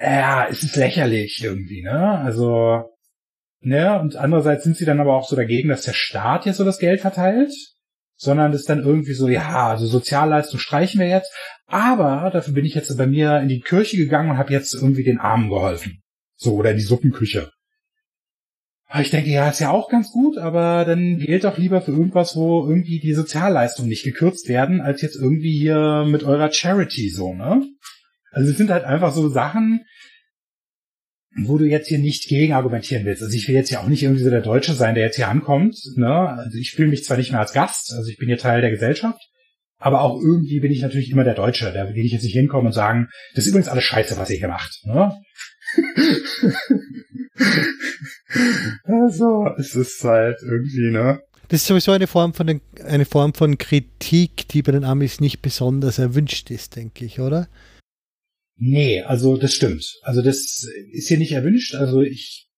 [0.00, 2.18] ja, es ist lächerlich irgendwie, ne?
[2.20, 2.90] Also,
[3.60, 4.00] ne?
[4.00, 6.78] Und andererseits sind sie dann aber auch so dagegen, dass der Staat jetzt so das
[6.78, 7.52] Geld verteilt,
[8.16, 11.32] sondern das ist dann irgendwie so, ja, also Sozialleistung streichen wir jetzt,
[11.66, 15.04] aber dafür bin ich jetzt bei mir in die Kirche gegangen und habe jetzt irgendwie
[15.04, 16.02] den Armen geholfen.
[16.36, 17.50] So, oder in die Suppenküche.
[18.98, 22.34] Ich denke, ja, ist ja auch ganz gut, aber dann wählt doch lieber für irgendwas,
[22.34, 27.32] wo irgendwie die Sozialleistungen nicht gekürzt werden, als jetzt irgendwie hier mit eurer Charity so,
[27.32, 27.64] ne?
[28.32, 29.84] Also es sind halt einfach so Sachen,
[31.36, 33.22] wo du jetzt hier nicht gegen argumentieren willst.
[33.22, 35.28] Also ich will jetzt ja auch nicht irgendwie so der Deutsche sein, der jetzt hier
[35.28, 35.76] ankommt.
[35.96, 36.08] Ne?
[36.08, 38.70] Also ich fühle mich zwar nicht mehr als Gast, also ich bin hier Teil der
[38.70, 39.20] Gesellschaft,
[39.78, 41.72] aber auch irgendwie bin ich natürlich immer der Deutsche.
[41.72, 44.38] Da will ich jetzt nicht hinkommen und sagen, das ist übrigens alles Scheiße, was ihr
[44.38, 44.80] hier macht.
[44.84, 45.16] Ne?
[48.84, 51.20] also, es ist halt irgendwie, ne?
[51.48, 55.20] Das ist sowieso eine Form von den, eine Form von Kritik, die bei den Amis
[55.20, 57.48] nicht besonders erwünscht ist, denke ich, oder?
[58.56, 59.98] Nee, also das stimmt.
[60.02, 61.74] Also das ist hier nicht erwünscht.
[61.74, 62.48] Also ich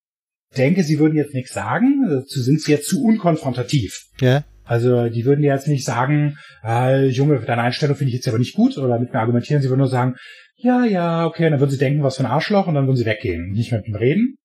[0.56, 2.06] denke, sie würden jetzt nichts sagen.
[2.06, 4.08] Dazu sind sie jetzt zu unkonfrontativ.
[4.20, 4.44] Ja.
[4.64, 8.54] Also die würden jetzt nicht sagen, äh, Junge, deine Einstellung finde ich jetzt aber nicht
[8.54, 9.62] gut oder mit mir argumentieren.
[9.62, 10.16] Sie würden nur sagen,
[10.56, 12.96] ja, ja, okay, und dann würden sie denken, was für ein Arschloch und dann würden
[12.96, 14.36] sie weggehen, nicht mit ihm reden.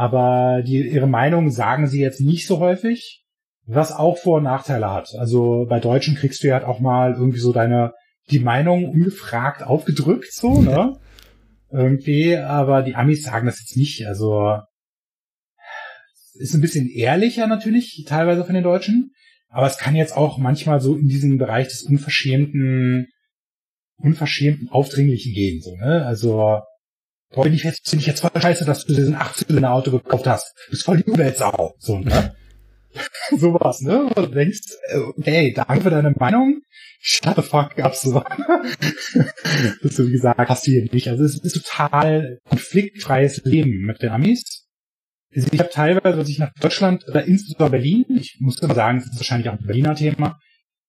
[0.00, 3.22] Aber die, ihre Meinung sagen sie jetzt nicht so häufig,
[3.66, 5.10] was auch Vor- und Nachteile hat.
[5.18, 7.92] Also bei Deutschen kriegst du ja halt auch mal irgendwie so deine
[8.30, 10.98] die Meinung ungefragt aufgedrückt, so, ne?
[11.70, 14.06] Irgendwie, aber die Amis sagen das jetzt nicht.
[14.06, 14.56] Also
[16.32, 19.12] ist ein bisschen ehrlicher natürlich, teilweise von den Deutschen.
[19.50, 23.08] Aber es kann jetzt auch manchmal so in diesen Bereich des unverschämten,
[23.98, 26.06] unverschämten Aufdringlichen gehen, so, ne?
[26.06, 26.60] Also,
[27.32, 30.26] boah, bin ich jetzt, finde ich jetzt voll scheiße, dass du diesen 8-Zylinder Auto gekauft
[30.26, 30.52] hast.
[30.66, 32.34] Du bist voll die Umweltsau, so, ne?
[33.36, 34.04] Sowas, ne?
[34.04, 34.60] Und du denkst,
[35.16, 36.60] okay, danke für deine Meinung.
[37.00, 38.22] Shut the fuck up, so.
[39.82, 41.08] das du, wie gesagt, hast du hier nicht.
[41.08, 44.66] Also es ist total konfliktfreies Leben mit den Amis.
[45.34, 48.98] Also ich habe teilweise, als ich nach Deutschland, oder insbesondere Berlin, ich muss immer sagen,
[48.98, 50.38] das ist wahrscheinlich auch ein Berliner Thema,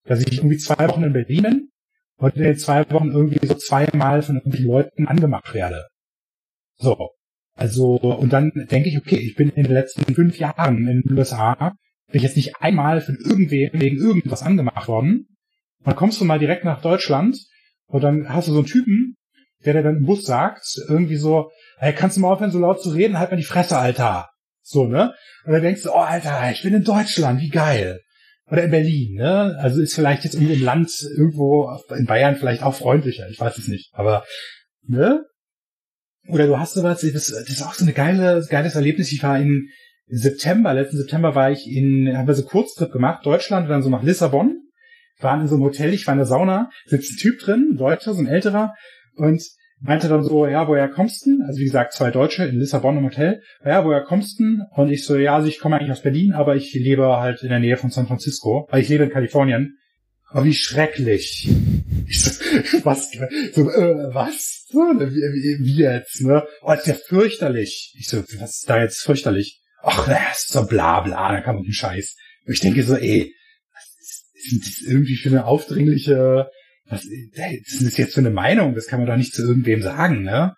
[0.05, 1.69] dass ich irgendwie zwei Wochen in Berlin bin
[2.17, 5.87] und in den zwei Wochen irgendwie so zweimal von irgendwelchen Leuten angemacht werde.
[6.81, 7.11] So.
[7.55, 11.17] Also, und dann denke ich, okay, ich bin in den letzten fünf Jahren in den
[11.17, 11.75] USA,
[12.07, 15.27] bin ich jetzt nicht einmal von irgendwem wegen irgendwas angemacht worden.
[15.79, 17.37] Und dann kommst du mal direkt nach Deutschland
[17.87, 19.17] und dann hast du so einen Typen,
[19.63, 22.81] der dir dann im Bus sagt, irgendwie so, hey, kannst du mal aufhören, so laut
[22.81, 24.29] zu reden, halt mal die Fresse, Alter.
[24.61, 25.13] So, ne?
[25.45, 27.99] Und dann denkst du, oh, Alter, ich bin in Deutschland, wie geil.
[28.49, 29.55] Oder in Berlin, ne?
[29.59, 33.57] Also ist vielleicht jetzt irgendwo im Land, irgendwo in Bayern vielleicht auch freundlicher, ich weiß
[33.57, 33.91] es nicht.
[33.93, 34.25] Aber,
[34.87, 35.25] ne?
[36.31, 39.11] Oder du hast sowas, das, das ist auch so eine geile, geiles Erlebnis.
[39.11, 39.69] Ich war in
[40.07, 43.89] September, letzten September war ich in, haben wir so Kurztrip gemacht, Deutschland und dann so
[43.89, 44.57] nach Lissabon.
[45.19, 47.77] Waren in so einem Hotel, ich war in der Sauna, sitzt ein Typ drin, ein
[47.77, 48.73] Deutscher, so ein älterer,
[49.15, 49.41] und
[49.79, 51.43] meinte dann so, ja, woher kommst du?
[51.45, 53.41] Also wie gesagt, zwei Deutsche in Lissabon im Hotel.
[53.63, 54.57] Ja, woher kommst du?
[54.71, 57.49] Und ich so, ja, also ich komme eigentlich aus Berlin, aber ich lebe halt in
[57.49, 59.77] der Nähe von San Francisco, weil ich lebe in Kalifornien.
[60.29, 61.49] Aber wie schrecklich.
[62.07, 62.31] Ich so,
[62.83, 63.11] was,
[63.53, 64.60] so, äh, was?
[64.71, 66.45] So, wie, wie, wie jetzt, ne?
[66.61, 67.93] Oh, ist ja fürchterlich.
[67.97, 69.61] Ich so, was ist da jetzt fürchterlich?
[69.83, 72.15] Ach, das ist so bla bla, da kann man einen Scheiß.
[72.45, 73.33] Und ich denke so, ey,
[73.73, 76.49] was ist, ist das irgendwie für eine aufdringliche
[76.91, 80.23] was, das ist jetzt für eine Meinung, das kann man doch nicht zu irgendwem sagen,
[80.23, 80.55] ne?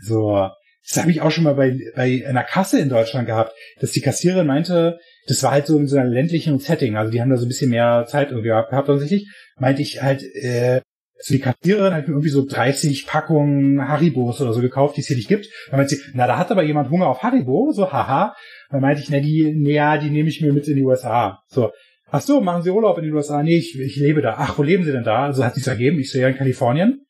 [0.00, 0.48] Also,
[0.88, 4.00] das habe ich auch schon mal bei, bei einer Kasse in Deutschland gehabt, dass die
[4.00, 7.36] Kassiererin meinte, das war halt so in so einem ländlichen Setting, also die haben da
[7.36, 10.80] so ein bisschen mehr Zeit irgendwie gehabt offensichtlich, meinte ich halt, äh,
[11.20, 15.06] also die Kassiererin hat mir irgendwie so 30 Packungen Haribos oder so gekauft, die es
[15.06, 15.48] hier nicht gibt.
[15.68, 18.34] Dann meinte sie, na, da hat aber jemand Hunger auf Haribo, so, haha.
[18.70, 21.42] Dann meinte ich, na, die, na, ja, die nehme ich mir mit in die USA.
[21.48, 21.70] So,
[22.12, 23.42] Ach so, machen Sie Urlaub in den USA?
[23.42, 24.34] Nee, ich, ich lebe da.
[24.36, 25.26] Ach, wo leben Sie denn da?
[25.26, 26.00] Also hat sich's ergeben.
[26.00, 27.06] Ich sehe ja in Kalifornien.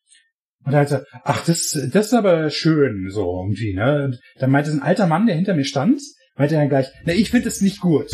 [0.64, 4.04] Und dann hat er, ach, das, das ist aber schön, so irgendwie, ne?
[4.04, 6.02] Und dann meinte ein alter Mann, der hinter mir stand,
[6.36, 8.10] meinte dann gleich, na, ich finde es nicht gut.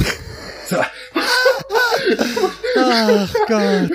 [0.69, 0.77] So,
[2.79, 3.91] Ach Gott.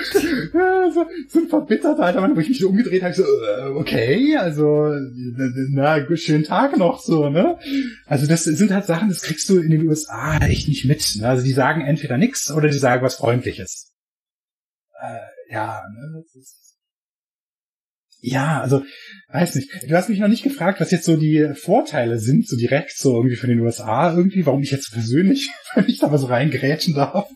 [0.54, 3.68] Ja, so, so ein verbitterter alter Mann, wo ich mich so umgedreht habe, so, äh,
[3.70, 4.92] okay, also,
[5.70, 7.58] na, schönen Tag noch, so, ne?
[8.06, 11.16] Also das sind halt Sachen, das kriegst du in den USA echt nicht mit.
[11.18, 11.28] Ne?
[11.28, 13.94] Also die sagen entweder nichts oder die sagen was Freundliches.
[15.00, 16.22] Äh, ja, ne?
[18.20, 18.84] Ja, also,
[19.32, 19.68] weiß nicht.
[19.88, 23.16] Du hast mich noch nicht gefragt, was jetzt so die Vorteile sind, so direkt, so
[23.16, 26.94] irgendwie von den USA, irgendwie, warum ich jetzt persönlich, wenn ich da mal so reingrätschen
[26.94, 27.28] darf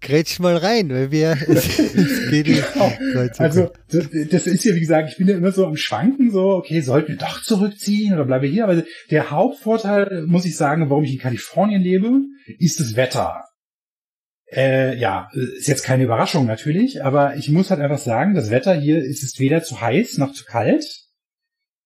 [0.00, 2.92] grätsch mal rein, weil wir, es, es geht genau.
[3.38, 6.80] Also, das ist ja, wie gesagt, ich bin ja immer so am Schwanken, so, okay,
[6.80, 8.64] sollten wir doch zurückziehen oder bleiben wir hier?
[8.64, 12.20] Aber der Hauptvorteil, muss ich sagen, warum ich in Kalifornien lebe,
[12.58, 13.44] ist das Wetter.
[14.52, 18.74] Äh, ja, ist jetzt keine Überraschung natürlich, aber ich muss halt einfach sagen, das Wetter
[18.74, 20.84] hier ist es weder zu heiß noch zu kalt.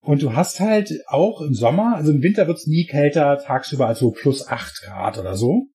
[0.03, 3.87] Und du hast halt auch im Sommer, also im Winter wird es nie kälter, tagsüber
[3.87, 5.69] als so plus acht Grad oder so.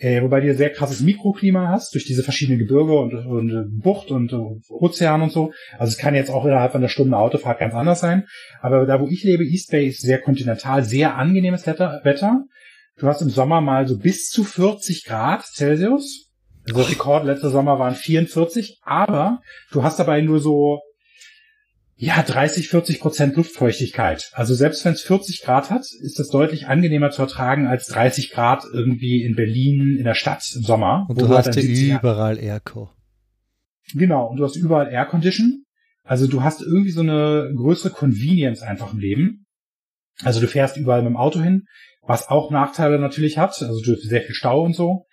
[0.00, 4.32] Äh, wobei du sehr krasses Mikroklima hast, durch diese verschiedenen Gebirge und, und Bucht und
[4.32, 5.52] uh, Ozean und so.
[5.78, 8.26] Also es kann jetzt auch innerhalb einer Stunde Autofahrt ganz anders sein.
[8.62, 12.46] Aber da, wo ich lebe, East Bay ist sehr kontinental, sehr angenehmes Wetter.
[12.96, 16.30] Du hast im Sommer mal so bis zu 40 Grad Celsius.
[16.66, 20.80] Also Rekord letzter Sommer waren 44, aber du hast dabei nur so
[22.02, 24.30] ja, 30, 40 Prozent Luftfeuchtigkeit.
[24.32, 28.30] Also selbst wenn es 40 Grad hat, ist das deutlich angenehmer zu ertragen als 30
[28.30, 31.04] Grad irgendwie in Berlin in der Stadt im Sommer.
[31.10, 32.90] Und du hast ja überall Airco.
[33.92, 35.64] Genau, und du hast überall Air Condition.
[36.02, 39.44] Also du hast irgendwie so eine größere Convenience einfach im Leben.
[40.22, 41.66] Also du fährst überall mit dem Auto hin,
[42.00, 43.60] was auch Nachteile natürlich hat.
[43.60, 45.04] Also du hast sehr viel Stau und so.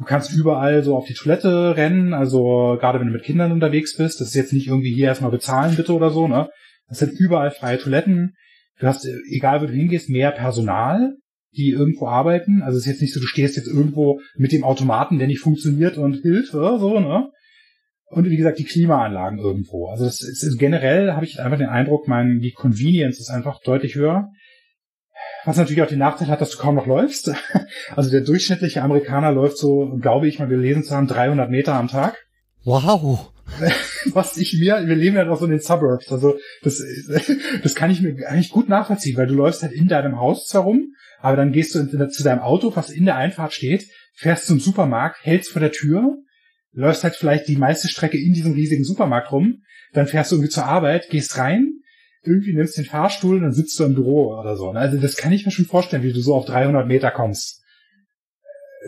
[0.00, 3.98] Du kannst überall so auf die Toilette rennen, also gerade wenn du mit Kindern unterwegs
[3.98, 6.48] bist, das ist jetzt nicht irgendwie hier erstmal bezahlen bitte oder so, ne?
[6.88, 8.34] Das sind überall freie Toiletten.
[8.78, 11.16] Du hast, egal wo du hingehst, mehr Personal,
[11.54, 12.62] die irgendwo arbeiten.
[12.62, 15.40] Also es ist jetzt nicht so, du stehst jetzt irgendwo mit dem Automaten, der nicht
[15.40, 17.30] funktioniert und Hilfe, so, ne?
[18.06, 19.88] Und wie gesagt, die Klimaanlagen irgendwo.
[19.88, 23.96] Also das ist, generell habe ich einfach den Eindruck, mein, die Convenience ist einfach deutlich
[23.96, 24.30] höher.
[25.44, 27.30] Was natürlich auch den Nachteil hat, dass du kaum noch läufst.
[27.94, 31.88] Also der durchschnittliche Amerikaner läuft so, glaube ich mal gelesen zu haben, 300 Meter am
[31.88, 32.18] Tag.
[32.64, 33.32] Wow.
[34.12, 36.82] Was ich mir, wir leben ja doch so in den Suburbs, also das,
[37.62, 40.62] das kann ich mir eigentlich gut nachvollziehen, weil du läufst halt in deinem Haus zwar
[40.62, 44.60] rum, aber dann gehst du zu deinem Auto, was in der Einfahrt steht, fährst zum
[44.60, 46.16] Supermarkt, hältst vor der Tür,
[46.72, 49.62] läufst halt vielleicht die meiste Strecke in diesem riesigen Supermarkt rum,
[49.92, 51.79] dann fährst du irgendwie zur Arbeit, gehst rein,
[52.22, 54.72] irgendwie nimmst den Fahrstuhl und dann sitzt du im Büro oder so.
[54.72, 54.80] Ne?
[54.80, 57.62] Also das kann ich mir schon vorstellen, wie du so auf 300 Meter kommst.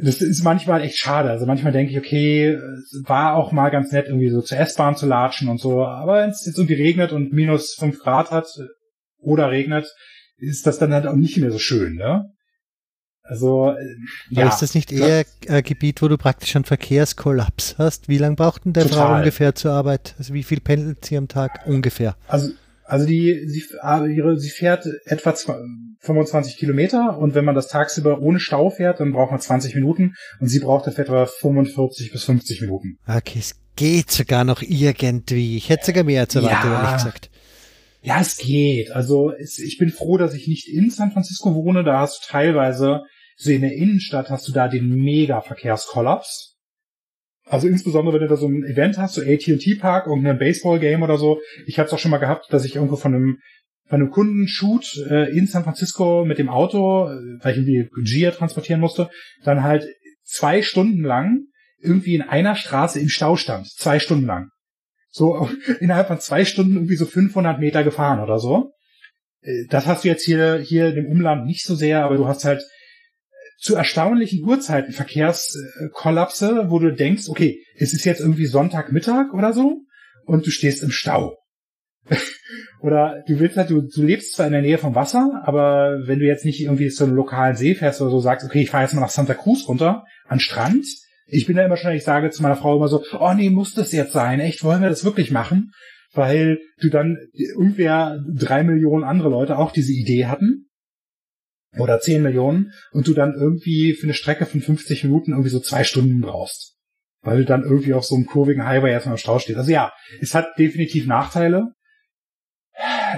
[0.02, 1.30] Das ist manchmal echt schade.
[1.30, 4.96] Also manchmal denke ich, okay, es war auch mal ganz nett, irgendwie so zur S-Bahn
[4.96, 5.84] zu latschen und so.
[5.84, 8.46] Aber wenn es jetzt irgendwie regnet und minus fünf Grad hat
[9.18, 9.86] oder regnet,
[10.38, 12.32] ist das dann halt auch nicht mehr so schön, ne?
[13.24, 13.96] Also, äh,
[14.30, 14.48] ja.
[14.48, 18.08] ist das nicht eher ein Gebiet, wo du praktisch einen Verkehrskollaps hast?
[18.08, 20.16] Wie lange braucht denn der Frau ungefähr zur Arbeit?
[20.18, 22.16] Also wie viel pendelt sie am Tag ungefähr?
[22.26, 22.50] Also
[22.92, 25.34] Also die, sie, ah, ihre, sie fährt etwa
[26.00, 30.14] 25 Kilometer und wenn man das tagsüber ohne Stau fährt, dann braucht man 20 Minuten
[30.40, 32.98] und sie braucht dafür etwa 45 bis 50 Minuten.
[33.06, 35.56] Okay, es geht sogar noch irgendwie.
[35.56, 37.30] Ich hätte sogar mehr als erwartet, ja, ehrlich gesagt.
[38.02, 38.92] Ja, es geht.
[38.92, 41.84] Also es, ich bin froh, dass ich nicht in San Francisco wohne.
[41.84, 43.00] Da hast du teilweise,
[43.38, 46.51] so in der Innenstadt hast du da den Mega-Verkehrskollaps.
[47.52, 51.18] Also insbesondere, wenn du da so ein Event hast, so AT&T Park, irgendein Baseball-Game oder
[51.18, 51.38] so.
[51.66, 53.38] Ich habe es auch schon mal gehabt, dass ich irgendwo von einem
[53.88, 58.30] von einem Kundenshoot äh, in San Francisco mit dem Auto, äh, weil ich irgendwie Gia
[58.30, 59.10] transportieren musste,
[59.44, 59.86] dann halt
[60.24, 61.40] zwei Stunden lang
[61.78, 63.68] irgendwie in einer Straße im Stau stand.
[63.68, 64.48] Zwei Stunden lang.
[65.10, 65.50] So
[65.80, 68.72] innerhalb von zwei Stunden irgendwie so 500 Meter gefahren oder so.
[69.42, 72.26] Äh, das hast du jetzt hier, hier in dem Umland nicht so sehr, aber du
[72.26, 72.62] hast halt
[73.58, 79.82] zu erstaunlichen Uhrzeiten Verkehrskollapse, wo du denkst, okay, es ist jetzt irgendwie Sonntagmittag oder so
[80.26, 81.36] und du stehst im Stau.
[82.80, 86.18] oder du willst halt, du, du lebst zwar in der Nähe vom Wasser, aber wenn
[86.18, 88.84] du jetzt nicht irgendwie zu einem lokalen See fährst oder so sagst, okay, ich fahre
[88.84, 90.84] jetzt mal nach Santa Cruz runter, an Strand,
[91.26, 93.74] ich bin da immer schon, ich sage zu meiner Frau immer so, oh nee, muss
[93.74, 94.40] das jetzt sein?
[94.40, 95.70] Echt, wollen wir das wirklich machen?
[96.12, 100.66] Weil du dann irgendwer drei Millionen andere Leute auch diese Idee hatten
[101.78, 105.60] oder 10 Millionen und du dann irgendwie für eine Strecke von 50 Minuten irgendwie so
[105.60, 106.76] zwei Stunden brauchst.
[107.22, 109.58] Weil du dann irgendwie auf so einem kurvigen Highway erstmal im Stau stehst.
[109.58, 111.68] Also ja, es hat definitiv Nachteile.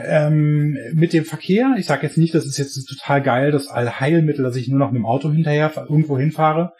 [0.05, 4.44] Ähm, mit dem Verkehr, ich sage jetzt nicht, das ist jetzt total geil, das Allheilmittel,
[4.44, 6.72] dass ich nur noch mit dem Auto hinterher irgendwo hinfahre.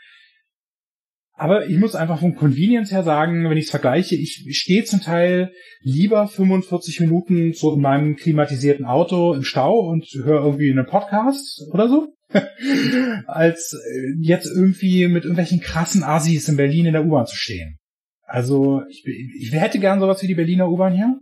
[1.36, 5.01] Aber ich muss einfach vom Convenience her sagen, wenn ich es vergleiche, ich stehe zum
[5.01, 10.86] Teil lieber 45 Minuten so in meinem klimatisierten Auto im Stau und höre irgendwie einen
[10.86, 12.15] Podcast oder so,
[13.27, 17.78] als äh, jetzt irgendwie mit irgendwelchen krassen Assis in Berlin in der U-Bahn zu stehen.
[18.23, 21.19] Also ich, ich hätte gern sowas wie die Berliner U-Bahn hier,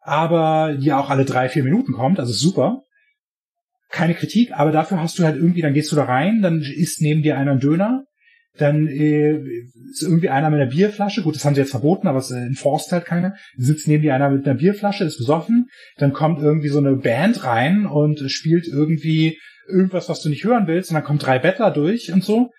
[0.00, 2.82] aber die auch alle drei, vier Minuten kommt, also super.
[3.88, 7.00] Keine Kritik, aber dafür hast du halt irgendwie, dann gehst du da rein, dann isst
[7.00, 8.04] neben dir einer einen Döner,
[8.56, 9.36] dann äh,
[9.90, 12.38] ist irgendwie einer mit einer Bierflasche, gut, das haben sie jetzt verboten, aber es äh,
[12.38, 16.68] enforced halt keiner, sitzt neben dir einer mit einer Bierflasche, ist besoffen, dann kommt irgendwie
[16.68, 21.04] so eine Band rein und spielt irgendwie irgendwas, was du nicht hören willst, und dann
[21.04, 22.50] kommen drei Bettler durch und so.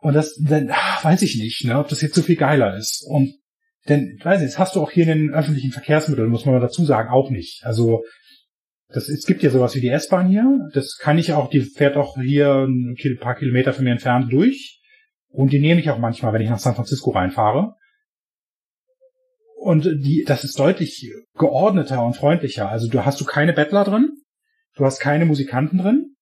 [0.00, 3.04] Und das, dann, ach, weiß ich nicht, ne, ob das jetzt so viel geiler ist.
[3.08, 3.34] Und
[3.88, 6.60] denn, weiß ich, das hast du auch hier in den öffentlichen Verkehrsmitteln, muss man mal
[6.60, 7.64] dazu sagen, auch nicht.
[7.64, 8.02] Also,
[8.88, 10.46] das, es gibt ja sowas wie die S-Bahn hier.
[10.72, 14.77] Das kann ich auch, die fährt auch hier ein paar Kilometer von mir entfernt durch.
[15.28, 17.74] Und die nehme ich auch manchmal, wenn ich nach San Francisco reinfahre.
[19.56, 22.70] Und die, das ist deutlich geordneter und freundlicher.
[22.70, 24.10] Also du hast du keine Bettler drin,
[24.76, 26.16] du hast keine Musikanten drin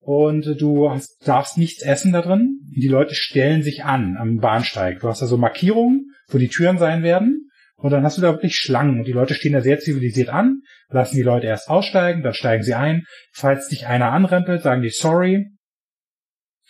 [0.00, 2.60] und du hast, darfst nichts essen da drin.
[2.76, 5.00] Die Leute stellen sich an am Bahnsteig.
[5.00, 7.48] Du hast da so Markierungen, wo die Türen sein werden.
[7.76, 8.98] Und dann hast du da wirklich Schlangen.
[8.98, 12.62] Und die Leute stehen da sehr zivilisiert an, lassen die Leute erst aussteigen, dann steigen
[12.62, 13.04] sie ein.
[13.32, 15.46] Falls dich einer anrempelt, sagen die sorry.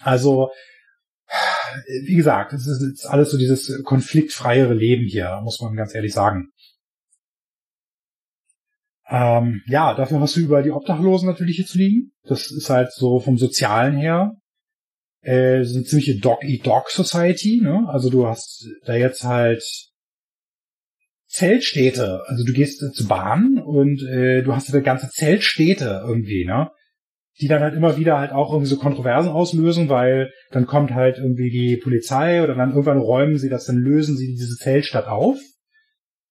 [0.01, 0.51] Also
[2.05, 6.13] wie gesagt, es ist jetzt alles so dieses konfliktfreiere Leben hier, muss man ganz ehrlich
[6.13, 6.51] sagen.
[9.09, 12.13] Ähm, ja, dafür hast du überall die Obdachlosen natürlich hier zu liegen.
[12.23, 14.37] Das ist halt so vom Sozialen her
[15.25, 17.61] äh, so eine ziemliche Dog-Eat-Dog-Society.
[17.63, 17.87] Ne?
[17.89, 19.63] Also du hast da jetzt halt
[21.27, 22.23] Zeltstädte.
[22.27, 26.45] Also du gehst zur Bahn und äh, du hast da ganze Zeltstädte irgendwie.
[26.45, 26.71] Ne?
[27.41, 31.19] Die dann halt immer wieder halt auch irgendwie so Kontroversen auslösen, weil dann kommt halt
[31.19, 35.39] irgendwie die Polizei oder dann irgendwann räumen sie das, dann lösen sie diese Zeltstadt auf.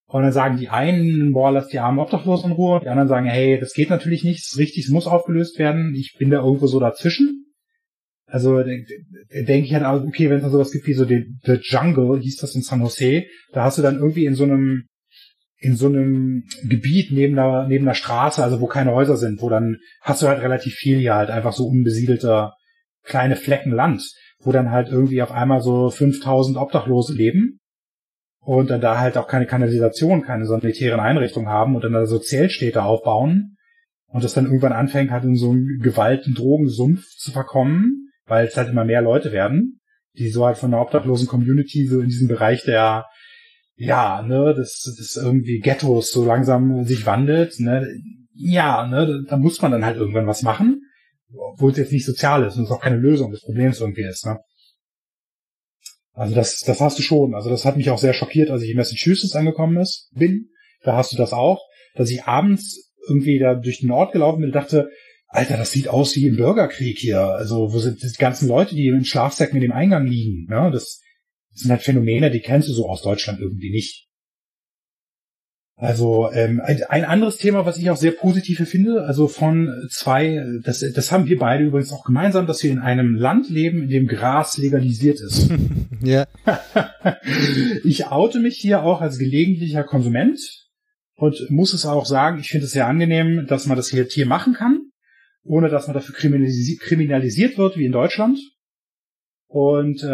[0.05, 2.79] Und dann sagen die einen, boah, lass die armen Obdachlosen in Ruhe.
[2.81, 5.95] Die anderen sagen, hey, das geht natürlich nicht, das ist richtig, es muss aufgelöst werden.
[5.95, 7.43] Ich bin da irgendwo so dazwischen.
[8.25, 12.19] Also denke ich halt auch, okay, wenn es da sowas gibt wie so The Jungle,
[12.19, 14.85] hieß das in San Jose, da hast du dann irgendwie in so einem
[15.63, 19.49] in so einem Gebiet neben der, neben der Straße, also wo keine Häuser sind, wo
[19.49, 22.53] dann hast du halt relativ viel hier halt einfach so unbesiedelter
[23.03, 24.03] kleine Flecken Land,
[24.39, 27.59] wo dann halt irgendwie auf einmal so 5000 Obdachlose leben
[28.41, 32.19] und dann da halt auch keine Kanalisation, keine sanitären Einrichtungen haben und dann da so
[32.19, 33.55] Zellstädte aufbauen
[34.07, 38.47] und das dann irgendwann anfängt halt in so einen Gewalt- und Drogensumpf zu verkommen, weil
[38.47, 39.79] es halt immer mehr Leute werden,
[40.17, 43.05] die so halt von der obdachlosen Community so in diesem Bereich der
[43.85, 47.87] ja, ne, dass das irgendwie Ghettos so langsam sich wandelt, ne,
[48.33, 50.81] ja, ne, da muss man dann halt irgendwann was machen,
[51.35, 54.25] obwohl es jetzt nicht sozial ist und es auch keine Lösung des Problems irgendwie ist,
[54.25, 54.39] ne.
[56.15, 57.33] Also das, das hast du schon.
[57.33, 60.49] Also das hat mich auch sehr schockiert, als ich in Massachusetts angekommen ist, bin.
[60.83, 61.59] Da hast du das auch,
[61.95, 64.89] dass ich abends irgendwie da durch den Ort gelaufen bin und dachte,
[65.27, 67.19] Alter, das sieht aus wie im Bürgerkrieg hier.
[67.19, 70.45] Also wo sind die ganzen Leute, die in Schlafsäcken in dem Eingang liegen?
[70.47, 70.69] Ne?
[70.71, 71.01] Das,
[71.53, 74.07] das sind halt Phänomene, die kennst du so aus Deutschland irgendwie nicht.
[75.75, 80.41] Also ähm, ein, ein anderes Thema, was ich auch sehr positiv finde, also von zwei,
[80.63, 83.89] das, das haben wir beide übrigens auch gemeinsam, dass wir in einem Land leben, in
[83.89, 85.49] dem Gras legalisiert ist.
[86.03, 86.27] ja.
[87.83, 90.39] ich oute mich hier auch als gelegentlicher Konsument
[91.15, 94.25] und muss es auch sagen, ich finde es sehr angenehm, dass man das hier, hier
[94.25, 94.79] machen kann,
[95.43, 98.39] ohne dass man dafür kriminalisi kriminalisiert wird, wie in Deutschland.
[99.53, 100.07] Und äh,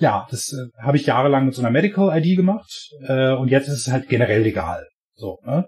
[0.00, 3.68] ja, das äh, habe ich jahrelang mit so einer Medical ID gemacht äh, und jetzt
[3.68, 4.86] ist es halt generell legal.
[5.14, 5.66] So, ne?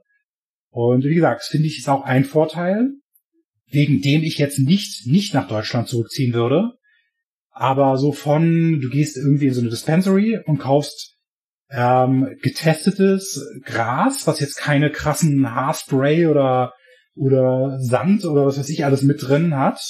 [0.69, 2.91] Und wie gesagt, finde ich, ist auch ein Vorteil,
[3.71, 6.73] wegen dem ich jetzt nicht, nicht nach Deutschland zurückziehen würde.
[7.51, 11.17] Aber so von, du gehst irgendwie in so eine Dispensary und kaufst
[11.71, 16.75] ähm, getestetes Gras, was jetzt keine krassen Haarspray oder,
[17.15, 19.81] oder Sand oder was weiß ich alles mit drin hat,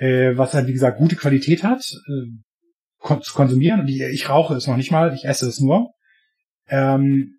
[0.00, 2.30] äh, was halt, wie gesagt, gute Qualität hat, äh,
[2.98, 3.80] kon zu konsumieren.
[3.80, 5.90] Und ich, ich rauche es noch nicht mal, ich esse es nur.
[6.68, 7.36] Ähm,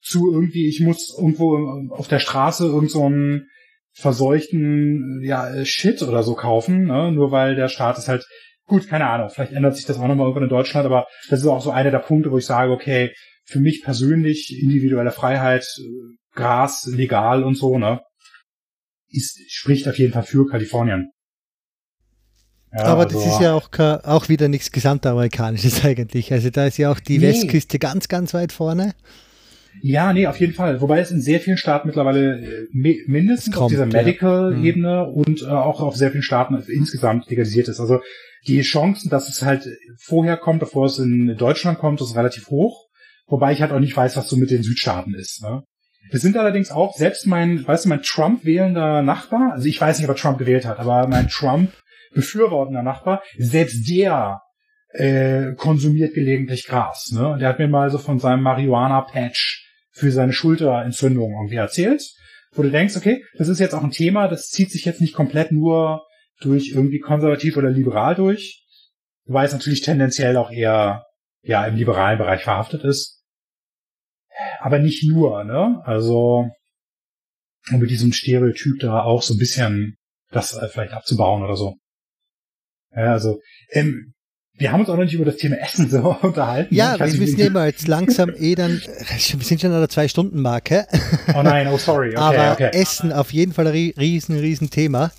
[0.00, 1.58] zu irgendwie, ich muss irgendwo
[1.90, 3.48] auf der Straße irgend so einen
[3.92, 7.12] verseuchten ja, Shit oder so kaufen, ne?
[7.12, 8.24] nur weil der Staat ist halt,
[8.64, 11.46] gut, keine Ahnung, vielleicht ändert sich das auch nochmal irgendwann in Deutschland, aber das ist
[11.46, 13.12] auch so einer der Punkte, wo ich sage, okay,
[13.44, 15.66] für mich persönlich individuelle Freiheit,
[16.32, 18.00] Gras legal und so, ne,
[19.08, 21.10] ist, spricht auf jeden Fall für Kalifornien.
[22.72, 26.32] Ja, aber also, das ist ja auch, auch wieder nichts Gesamtamerikanisches eigentlich.
[26.32, 27.28] Also da ist ja auch die nee.
[27.28, 28.94] Westküste ganz, ganz weit vorne.
[29.80, 30.80] Ja, nee, auf jeden Fall.
[30.80, 32.66] Wobei es in sehr vielen Staaten mittlerweile äh,
[33.06, 35.06] mindestens kommt, auf dieser Medical-Ebene ja.
[35.06, 35.14] Mhm.
[35.14, 37.80] und äh, auch auf sehr vielen Staaten insgesamt legalisiert ist.
[37.80, 38.00] Also
[38.46, 39.68] die Chancen, dass es halt
[40.00, 42.86] vorher kommt, bevor es in Deutschland kommt, ist relativ hoch.
[43.26, 45.42] Wobei ich halt auch nicht weiß, was so mit den Südstaaten ist.
[45.42, 45.62] Ne?
[46.10, 49.98] Wir sind allerdings auch, selbst mein, weißt du, mein Trump wählender Nachbar, also ich weiß
[49.98, 51.72] nicht, ob er Trump gewählt hat, aber mein Trump
[52.14, 54.40] befürwortender Nachbar, selbst der
[54.90, 57.10] äh, konsumiert gelegentlich Gras.
[57.12, 57.36] Ne?
[57.40, 62.02] Der hat mir mal so von seinem Marihuana-Patch für seine Schulterentzündung irgendwie erzählt,
[62.52, 65.14] wo du denkst, okay, das ist jetzt auch ein Thema, das zieht sich jetzt nicht
[65.14, 66.06] komplett nur
[66.40, 68.64] durch irgendwie konservativ oder liberal durch,
[69.24, 71.04] weil es natürlich tendenziell auch eher
[71.42, 73.22] ja im liberalen Bereich verhaftet ist.
[74.60, 75.82] Aber nicht nur, ne?
[75.84, 76.48] Also
[77.72, 79.96] um mit diesem Stereotyp da auch so ein bisschen
[80.30, 81.74] das äh, vielleicht abzubauen oder so.
[82.94, 83.40] Ja, also
[83.70, 84.14] ähm,
[84.58, 86.74] wir haben uns auch noch nicht über das Thema Essen so unterhalten.
[86.74, 90.86] Ja, wir müssen immer jetzt langsam eh dann, wir sind schon an der Zwei-Stunden-Marke.
[91.34, 92.08] Oh nein, oh sorry.
[92.10, 92.70] Okay, Aber okay.
[92.72, 95.12] Essen auf jeden Fall ein riesen, riesen Thema.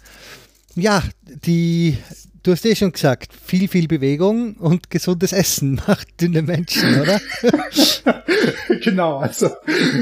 [0.75, 1.97] Ja, die,
[2.43, 7.21] du hast eh schon gesagt, viel, viel Bewegung und gesundes Essen macht dünne Menschen, oder?
[8.83, 9.49] genau, also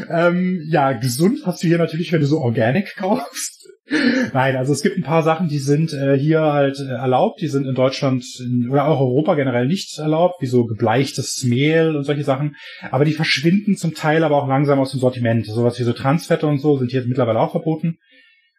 [0.10, 3.57] ähm, ja, gesund hast du hier natürlich, wenn du so Organic kaufst.
[3.90, 7.48] Nein, also es gibt ein paar Sachen, die sind äh, hier halt äh, erlaubt, die
[7.48, 12.04] sind in Deutschland in, oder auch Europa generell nicht erlaubt, wie so gebleichtes Mehl und
[12.04, 12.58] solche Sachen.
[12.92, 15.46] Aber die verschwinden zum Teil aber auch langsam aus dem Sortiment.
[15.46, 17.98] Sowas wie so Transfette und so sind hier mittlerweile auch verboten.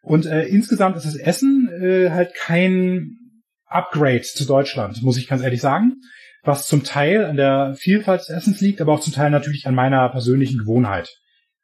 [0.03, 3.19] Und äh, insgesamt ist das Essen äh, halt kein
[3.67, 6.01] Upgrade zu Deutschland, muss ich ganz ehrlich sagen.
[6.43, 9.75] Was zum Teil an der Vielfalt des Essens liegt, aber auch zum Teil natürlich an
[9.75, 11.11] meiner persönlichen Gewohnheit.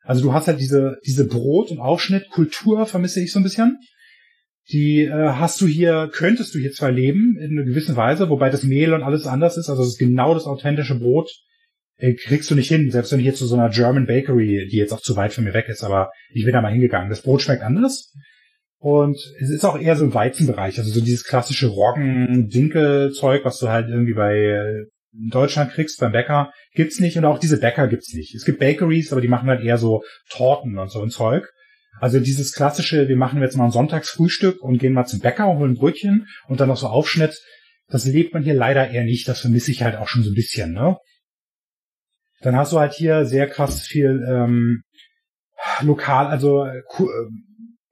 [0.04, 3.78] Also du hast halt diese, diese Brot- und Aufschnittkultur, vermisse ich so ein bisschen.
[4.70, 8.50] Die äh, hast du hier, könntest du hier zwar leben, in einer gewissen Weise, wobei
[8.50, 11.30] das Mehl und alles anders ist, also es ist genau das authentische Brot,
[11.96, 14.76] äh, kriegst du nicht hin, selbst wenn du hier zu so einer German Bakery, die
[14.76, 17.10] jetzt auch zu weit von mir weg ist, aber ich bin da mal hingegangen.
[17.10, 18.12] Das Brot schmeckt anders.
[18.78, 23.68] Und es ist auch eher so im Weizenbereich, also so dieses klassische Roggen-Dinkel-Zeug, was du
[23.68, 24.84] halt irgendwie bei äh,
[25.16, 28.34] in Deutschland kriegst beim Bäcker, gibt's nicht und auch diese Bäcker gibt's nicht.
[28.34, 31.48] Es gibt Bakeries, aber die machen halt eher so Torten und so ein Zeug.
[32.00, 35.58] Also dieses klassische, wir machen jetzt mal ein Sonntagsfrühstück und gehen mal zum Bäcker und
[35.58, 37.40] holen Brötchen und dann noch so Aufschnitt,
[37.88, 39.28] das lebt man hier leider eher nicht.
[39.28, 40.96] Das vermisse ich halt auch schon so ein bisschen, ne?
[42.40, 44.82] Dann hast du halt hier sehr krass viel ähm,
[45.80, 46.82] lokal, also äh,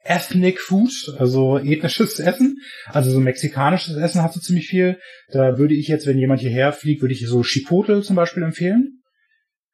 [0.05, 2.57] Ethnic Food, also ethnisches Essen,
[2.87, 4.99] also so mexikanisches Essen hast du ziemlich viel.
[5.31, 9.03] Da würde ich jetzt, wenn jemand hierher fliegt, würde ich so Chipotle zum Beispiel empfehlen.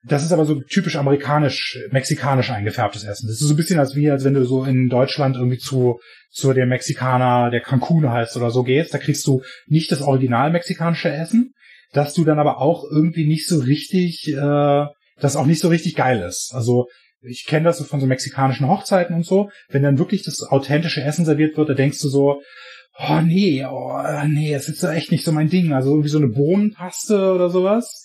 [0.05, 3.27] Das ist aber so typisch amerikanisch, mexikanisch eingefärbtes Essen.
[3.27, 5.99] Das ist so ein bisschen als wie, als wenn du so in Deutschland irgendwie zu,
[6.31, 8.95] zu dem Mexikaner, der Cancun heißt oder so gehst.
[8.95, 11.53] Da kriegst du nicht das original mexikanische Essen,
[11.93, 14.87] dass du dann aber auch irgendwie nicht so richtig, äh,
[15.21, 16.53] das auch nicht so richtig geil ist.
[16.55, 16.87] Also
[17.21, 21.03] ich kenne das so von so mexikanischen Hochzeiten und so, wenn dann wirklich das authentische
[21.03, 22.41] Essen serviert wird, da denkst du so,
[22.99, 25.73] oh nee, oh nee, das ist echt nicht so mein Ding.
[25.73, 28.05] Also irgendwie so eine Bohnenpaste oder sowas.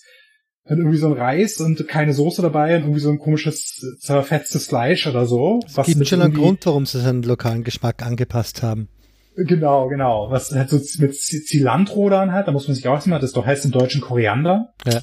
[0.66, 4.66] Dann irgendwie so ein Reis und keine Soße dabei und irgendwie so ein komisches zerfetztes
[4.66, 5.60] Fleisch oder so.
[5.66, 8.88] Es gibt schon einen Grund, warum sie seinen lokalen Geschmack angepasst haben.
[9.36, 10.30] Genau, genau.
[10.30, 13.44] Was halt so mit Cilantro dann halt, da muss man sich auch erstmal, das doch
[13.44, 14.72] heißt im Deutschen Koriander.
[14.86, 15.02] Ja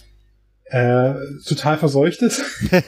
[0.72, 1.14] äh,
[1.46, 2.42] total verseucht ist.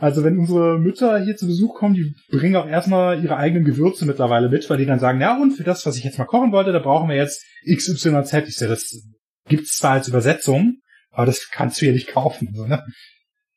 [0.00, 4.06] also wenn unsere Mütter hier zu Besuch kommen, die bringen auch erstmal ihre eigenen Gewürze
[4.06, 6.52] mittlerweile mit, weil die dann sagen, ja und für das, was ich jetzt mal kochen
[6.52, 8.32] wollte, da brauchen wir jetzt XYZ.
[8.48, 9.02] Ich sehe, das
[9.48, 10.78] gibt's zwar als Übersetzung,
[11.10, 12.50] aber das kannst du ja nicht kaufen.
[12.54, 12.84] So, ne?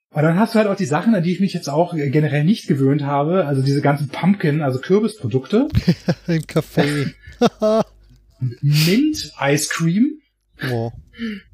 [0.10, 2.44] Und dann hast du halt auch die Sachen, an die ich mich jetzt auch generell
[2.44, 5.68] nicht gewöhnt habe, also diese ganzen Pumpkin, also Kürbisprodukte.
[6.28, 7.14] Im Café.
[8.40, 10.20] Mint Ice Cream.
[10.72, 10.92] Oh.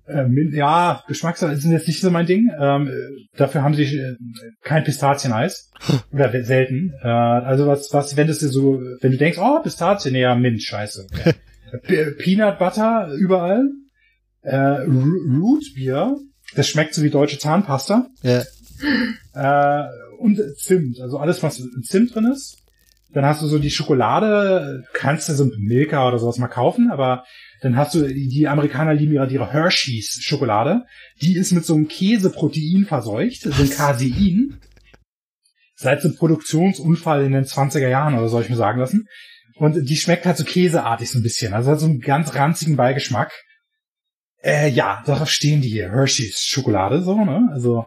[0.08, 2.52] Äh, Mint, ja, Geschmackssachen sind jetzt nicht so mein Ding.
[2.60, 2.92] Ähm,
[3.36, 4.16] dafür haben sie äh,
[4.62, 5.72] kein Pistazieneis.
[6.12, 6.94] Oder selten.
[7.02, 11.08] Äh, also was, was, wenn das so, wenn du denkst, oh, Pistazien, ja, Mint, scheiße.
[12.20, 13.70] Peanut Butter überall.
[14.42, 16.18] Äh, Root Beer,
[16.56, 18.08] das schmeckt so wie deutsche Zahnpasta.
[18.24, 18.44] Ja.
[19.34, 19.88] Äh,
[20.20, 22.58] und Zimt, also alles, was in Zimt drin ist.
[23.14, 27.24] Dann hast du so die Schokolade, kannst du so Milka oder sowas mal kaufen, aber
[27.64, 30.84] dann hast du, die Amerikaner lieben ihre, ihre Hershey's Schokolade.
[31.22, 34.60] Die ist mit so einem Käseprotein verseucht, so ein Casein.
[35.74, 39.08] Seit so einem Produktionsunfall in den 20er Jahren oder soll ich mir sagen lassen.
[39.56, 41.54] Und die schmeckt halt so käseartig so ein bisschen.
[41.54, 43.32] Also hat so einen ganz ranzigen Beigeschmack.
[44.44, 45.90] Äh, ja, darauf stehen die hier.
[45.90, 47.48] Hershey's Schokolade, so, ne?
[47.54, 47.86] Also,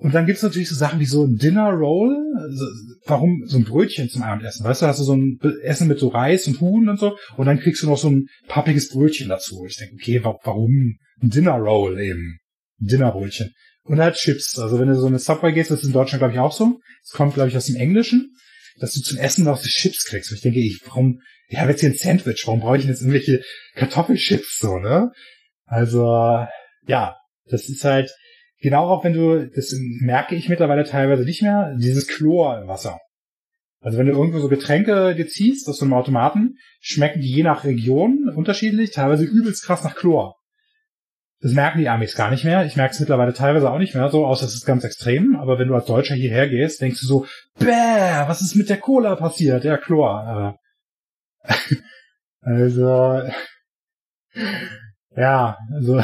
[0.00, 2.16] und dann gibt's natürlich so Sachen wie so ein Dinner Roll.
[2.36, 2.64] Also,
[3.04, 4.64] warum so ein Brötchen zum Abendessen?
[4.64, 7.46] Weißt du, hast du so ein Essen mit so Reis und Huhn und so, und
[7.46, 9.64] dann kriegst du noch so ein pappiges Brötchen dazu.
[9.66, 12.38] Ich denke, okay, warum ein Dinner Roll eben?
[12.80, 13.52] Ein Dinnerbrötchen.
[13.82, 14.56] Und halt Chips.
[14.58, 16.78] Also wenn du so eine Subway gehst, das ist in Deutschland, glaube ich, auch so.
[17.02, 18.36] Das kommt, glaube ich, aus dem Englischen,
[18.78, 20.30] dass du zum Essen noch Chips kriegst.
[20.30, 22.92] Und ich denke, ich, warum, ich habe jetzt hier ein Sandwich, warum brauche ich denn
[22.92, 23.42] jetzt irgendwelche
[23.74, 25.10] Kartoffelchips so, ne?
[25.64, 26.04] Also,
[26.86, 27.16] ja,
[27.46, 28.12] das ist halt,
[28.60, 32.98] genau auch wenn du, das merke ich mittlerweile teilweise nicht mehr, dieses Chlor im Wasser.
[33.80, 37.42] Also wenn du irgendwo so Getränke dir ziehst aus so einem Automaten, schmecken die je
[37.44, 40.36] nach Region unterschiedlich, teilweise übelst krass nach Chlor.
[41.40, 42.66] Das merken die Amis gar nicht mehr.
[42.66, 45.36] Ich merke es mittlerweile teilweise auch nicht mehr, so außer es ist ganz extrem.
[45.36, 47.26] Aber wenn du als Deutscher hierher gehst, denkst du so,
[47.60, 49.62] bäh, was ist mit der Cola passiert?
[49.62, 50.58] Ja, Chlor.
[52.40, 53.22] also,
[55.16, 56.02] ja, also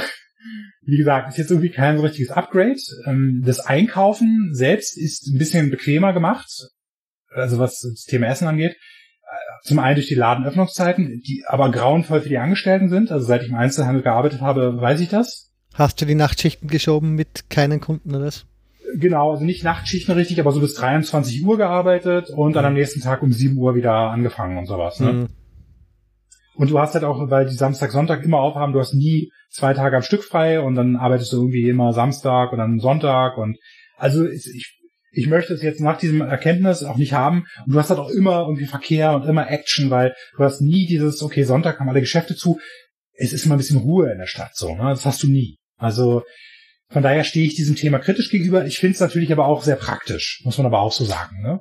[0.87, 2.77] wie gesagt, ist jetzt irgendwie kein so richtiges Upgrade.
[3.07, 6.49] Ähm, das Einkaufen selbst ist ein bisschen bequemer gemacht,
[7.31, 8.73] also was das Thema Essen angeht.
[8.73, 13.11] Äh, zum einen durch die Ladenöffnungszeiten, die aber grauenvoll für die Angestellten sind.
[13.11, 15.51] Also seit ich im Einzelhandel gearbeitet habe, weiß ich das.
[15.75, 18.47] Hast du die Nachtschichten geschoben mit keinen Kunden oder was?
[18.97, 23.01] Genau, also nicht Nachtschichten richtig, aber so bis 23 Uhr gearbeitet und dann am nächsten
[23.01, 25.01] Tag um 7 Uhr wieder angefangen und sowas.
[25.01, 25.13] Ne?
[25.13, 25.29] Mhm.
[26.57, 29.75] Und du hast halt auch, weil die Samstag, Sonntag immer aufhaben, du hast nie zwei
[29.75, 33.59] Tage am Stück frei und dann arbeitest du irgendwie immer Samstag und dann Sonntag und
[33.97, 34.79] also ich,
[35.13, 37.47] ich möchte es jetzt nach diesem Erkenntnis auch nicht haben.
[37.65, 40.87] Und du hast halt auch immer irgendwie Verkehr und immer Action, weil du hast nie
[40.87, 42.59] dieses, okay, Sonntag haben alle Geschäfte zu.
[43.13, 44.83] Es ist immer ein bisschen Ruhe in der Stadt so, ne?
[44.89, 45.59] Das hast du nie.
[45.77, 46.23] Also
[46.91, 48.67] von daher stehe ich diesem Thema kritisch gegenüber.
[48.67, 51.61] Ich finde es natürlich aber auch sehr praktisch, muss man aber auch so sagen, ne?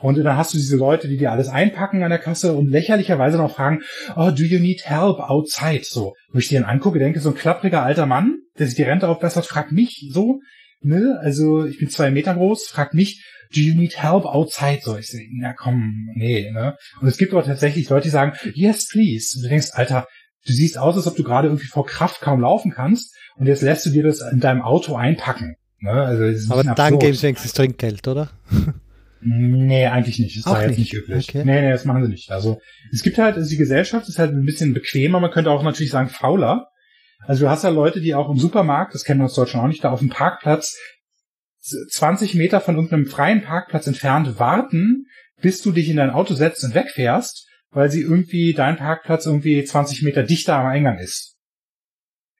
[0.00, 3.36] Und dann hast du diese Leute, die dir alles einpacken an der Kasse und lächerlicherweise
[3.36, 3.82] noch fragen,
[4.16, 5.82] oh, do you need help outside?
[5.84, 8.82] So, wo ich dir dann angucke, denke, so ein klappriger alter Mann, der sich die
[8.82, 10.40] Rente aufbessert, fragt mich so,
[10.80, 13.24] ne, also ich bin zwei Meter groß, fragt mich,
[13.54, 14.80] do you need help outside?
[14.82, 16.76] So, ich sehe, na komm, nee, ne.
[17.00, 19.36] Und es gibt aber tatsächlich Leute, die sagen, yes, please.
[19.36, 20.06] Und du denkst, Alter,
[20.46, 23.62] du siehst aus, als ob du gerade irgendwie vor Kraft kaum laufen kannst und jetzt
[23.62, 25.56] lässt du dir das in deinem Auto einpacken.
[25.80, 25.92] Ne?
[25.92, 28.30] Also, aber dann geben sie wenigstens Trinkgeld, oder?
[29.22, 30.38] Nee, eigentlich nicht.
[30.38, 31.28] Das war jetzt nicht üblich.
[31.28, 31.44] Okay.
[31.44, 32.30] Nee, nee, das machen sie nicht.
[32.30, 32.58] Also
[32.92, 35.90] es gibt halt, also die Gesellschaft ist halt ein bisschen bequemer, man könnte auch natürlich
[35.90, 36.68] sagen fauler.
[37.26, 39.68] Also du hast ja Leute, die auch im Supermarkt, das kennen wir aus Deutschland auch
[39.68, 40.78] nicht, da auf dem Parkplatz
[41.60, 45.04] 20 Meter von irgendeinem freien Parkplatz entfernt warten,
[45.42, 49.62] bis du dich in dein Auto setzt und wegfährst, weil sie irgendwie dein Parkplatz irgendwie
[49.62, 51.36] 20 Meter dichter am Eingang ist.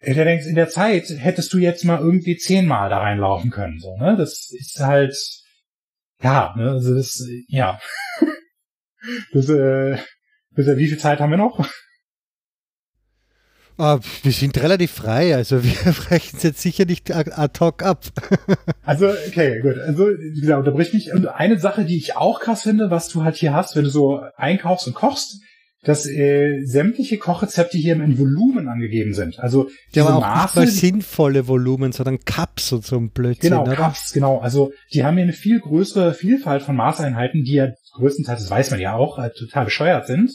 [0.02, 3.94] Der denkst, in der Zeit hättest du jetzt mal irgendwie zehnmal da reinlaufen können, so,
[3.98, 4.16] ne?
[4.16, 5.14] Das ist halt,
[6.22, 7.78] ja, ne, also das, ja.
[9.32, 9.98] das, äh,
[10.50, 11.66] das, wie viel Zeit haben wir noch?
[13.80, 18.04] Uh, wir sind relativ frei, also wir brechen es jetzt sicher nicht ad hoc ab.
[18.84, 19.78] also, okay, gut.
[19.78, 21.14] Also, wie gesagt, unterbrich mich.
[21.14, 23.90] Und eine Sache, die ich auch krass finde, was du halt hier hast, wenn du
[23.90, 25.40] so einkaufst und kochst,
[25.82, 29.38] dass äh, sämtliche Kochrezepte hier in Volumen angegeben sind.
[29.40, 33.50] Also die haben auch Maße, nicht sinnvolle Volumen, sondern Cups und so ein Blödsinn.
[33.50, 33.76] Genau, oder?
[33.76, 34.38] Cups, genau.
[34.40, 38.70] Also die haben hier eine viel größere Vielfalt von Maßeinheiten, die ja größtenteils, das weiß
[38.72, 40.30] man ja auch, halt total bescheuert sind.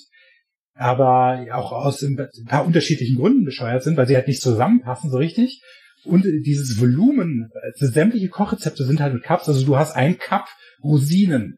[0.78, 2.18] Aber auch aus ein
[2.48, 5.62] paar unterschiedlichen Gründen bescheuert sind, weil sie halt nicht zusammenpassen so richtig.
[6.04, 9.48] Und dieses Volumen, also sämtliche Kochrezepte sind halt mit Cups.
[9.48, 10.48] Also du hast ein Cup
[10.84, 11.56] Rosinen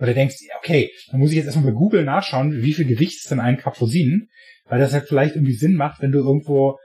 [0.00, 3.30] oder denkst, okay, dann muss ich jetzt erstmal bei Google nachschauen, wie viel Gewicht ist
[3.30, 4.28] denn ein Rosinen,
[4.66, 6.78] weil das halt vielleicht irgendwie Sinn macht, wenn du irgendwo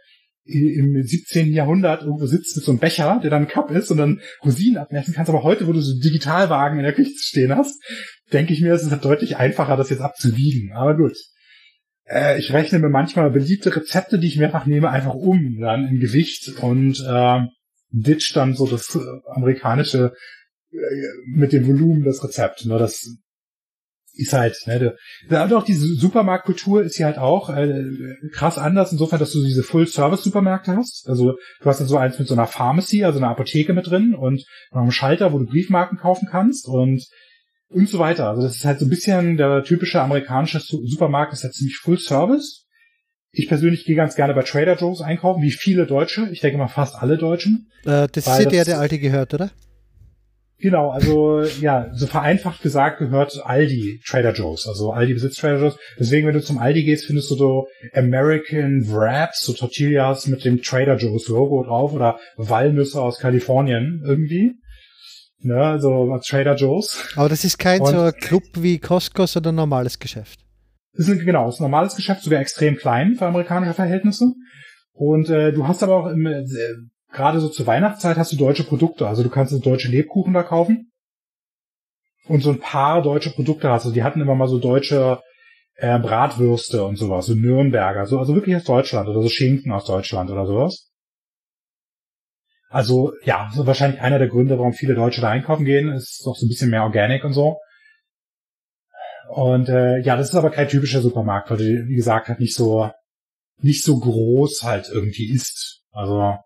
[0.47, 1.53] im 17.
[1.53, 5.13] Jahrhundert irgendwo sitzt mit so einem Becher, der dann Cup ist und dann Rosinen abmessen
[5.13, 5.29] kannst.
[5.29, 7.81] Aber heute, wo du so Digitalwagen in der Küche stehen hast,
[8.31, 10.73] denke ich mir, es ist halt deutlich einfacher, das jetzt abzuwiegen.
[10.73, 11.17] Aber gut.
[12.07, 15.99] Äh, ich rechne mir manchmal beliebte Rezepte, die ich mehrfach nehme, einfach um dann in
[15.99, 17.39] Gewicht und äh,
[17.89, 18.99] ditch dann so das äh,
[19.33, 20.13] amerikanische
[21.25, 22.65] mit dem Volumen das Rezept.
[22.65, 22.77] Ne?
[22.77, 23.05] Das
[24.17, 24.95] ist halt, ne,
[25.29, 27.83] da auch diese Supermarktkultur ist hier halt auch äh,
[28.31, 31.07] krass anders, insofern, dass du diese Full-Service-Supermärkte hast.
[31.07, 34.15] Also du hast dann so eins mit so einer Pharmacy, also einer Apotheke mit drin
[34.15, 37.05] und noch einem Schalter, wo du Briefmarken kaufen kannst und
[37.67, 38.29] und so weiter.
[38.29, 42.65] Also das ist halt so ein bisschen der typische amerikanische Supermarkt ist halt ziemlich Full-Service.
[43.31, 46.29] Ich persönlich gehe ganz gerne bei Trader Joe's einkaufen, wie viele Deutsche.
[46.31, 47.69] Ich denke mal fast alle Deutschen.
[47.83, 49.51] Äh, das ist der, der alte gehört, oder?
[50.57, 54.67] Genau, also ja, so vereinfacht gesagt gehört Aldi Trader Joe's.
[54.67, 55.77] Also Aldi besitzt Trader Joe's.
[55.99, 60.61] Deswegen, wenn du zum Aldi gehst, findest du so American Wraps, so Tortillas mit dem
[60.61, 64.53] Trader Joe's Logo drauf oder Walnüsse aus Kalifornien irgendwie.
[65.39, 67.05] Ne, also Trader Joe's.
[67.15, 70.39] Aber das ist kein Und, so Club wie Costco, sondern ein normales Geschäft.
[70.93, 74.33] Das ist, genau, das ist ein normales Geschäft, sogar extrem klein für amerikanische Verhältnisse.
[74.93, 76.45] Und äh, du hast aber auch im, äh,
[77.15, 79.07] gerade so zur Weihnachtszeit hast du deutsche Produkte.
[79.07, 80.91] Also du kannst so deutsche Lebkuchen da kaufen.
[82.27, 83.91] Und so ein paar deutsche Produkte hast du.
[83.91, 85.21] Die hatten immer mal so deutsche
[85.75, 89.85] äh, Bratwürste und sowas, so Nürnberger, so, also wirklich aus Deutschland oder so Schinken aus
[89.85, 90.89] Deutschland oder sowas.
[92.69, 96.35] Also ja, so wahrscheinlich einer der Gründe, warum viele Deutsche da einkaufen gehen, ist doch
[96.35, 97.57] so ein bisschen mehr Organic und so.
[99.29, 102.55] Und äh, ja, das ist aber kein typischer Supermarkt, weil die, wie gesagt, halt nicht
[102.55, 102.89] so
[103.57, 105.83] nicht so groß halt irgendwie ist.
[105.91, 106.37] Also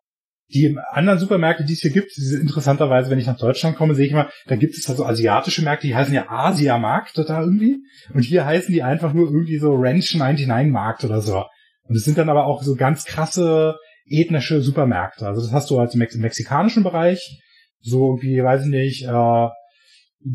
[0.54, 4.14] die anderen Supermärkte, die es hier gibt, interessanterweise, wenn ich nach Deutschland komme, sehe ich
[4.14, 7.78] mal, da gibt es also asiatische Märkte, die heißen ja Asia-Markt da irgendwie.
[8.14, 11.46] Und hier heißen die einfach nur irgendwie so Ranch 99 Markt oder so.
[11.84, 13.76] Und es sind dann aber auch so ganz krasse
[14.08, 15.28] ethnische Supermärkte.
[15.28, 17.40] Also das hast du halt im mexikanischen Bereich,
[17.82, 19.48] so irgendwie, weiß ich nicht, äh,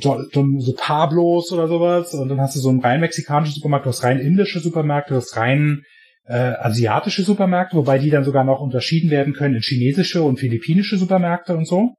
[0.01, 2.15] so Pablos oder sowas.
[2.15, 5.17] Und dann hast du so einen rein mexikanischen Supermarkt, du hast rein indische Supermärkte, du
[5.17, 5.83] hast rein
[6.27, 10.97] äh, asiatische Supermärkte, wobei die dann sogar noch unterschieden werden können in chinesische und philippinische
[10.97, 11.95] Supermärkte und so.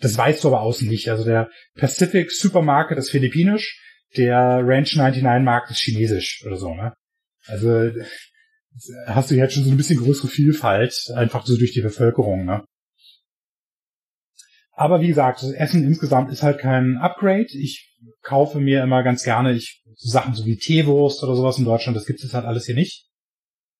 [0.00, 1.08] Das weißt du aber außen nicht.
[1.08, 3.80] Also der Pacific Supermarket ist philippinisch,
[4.16, 6.92] der Ranch 99 Markt ist chinesisch oder so, ne?
[7.46, 7.90] Also
[9.06, 12.64] hast du jetzt schon so ein bisschen größere Vielfalt, einfach so durch die Bevölkerung, ne?
[14.72, 17.46] Aber wie gesagt, das Essen insgesamt ist halt kein Upgrade.
[17.52, 21.64] Ich kaufe mir immer ganz gerne ich, so Sachen so wie Teewurst oder sowas in
[21.64, 23.11] Deutschland, das gibt es halt alles hier nicht.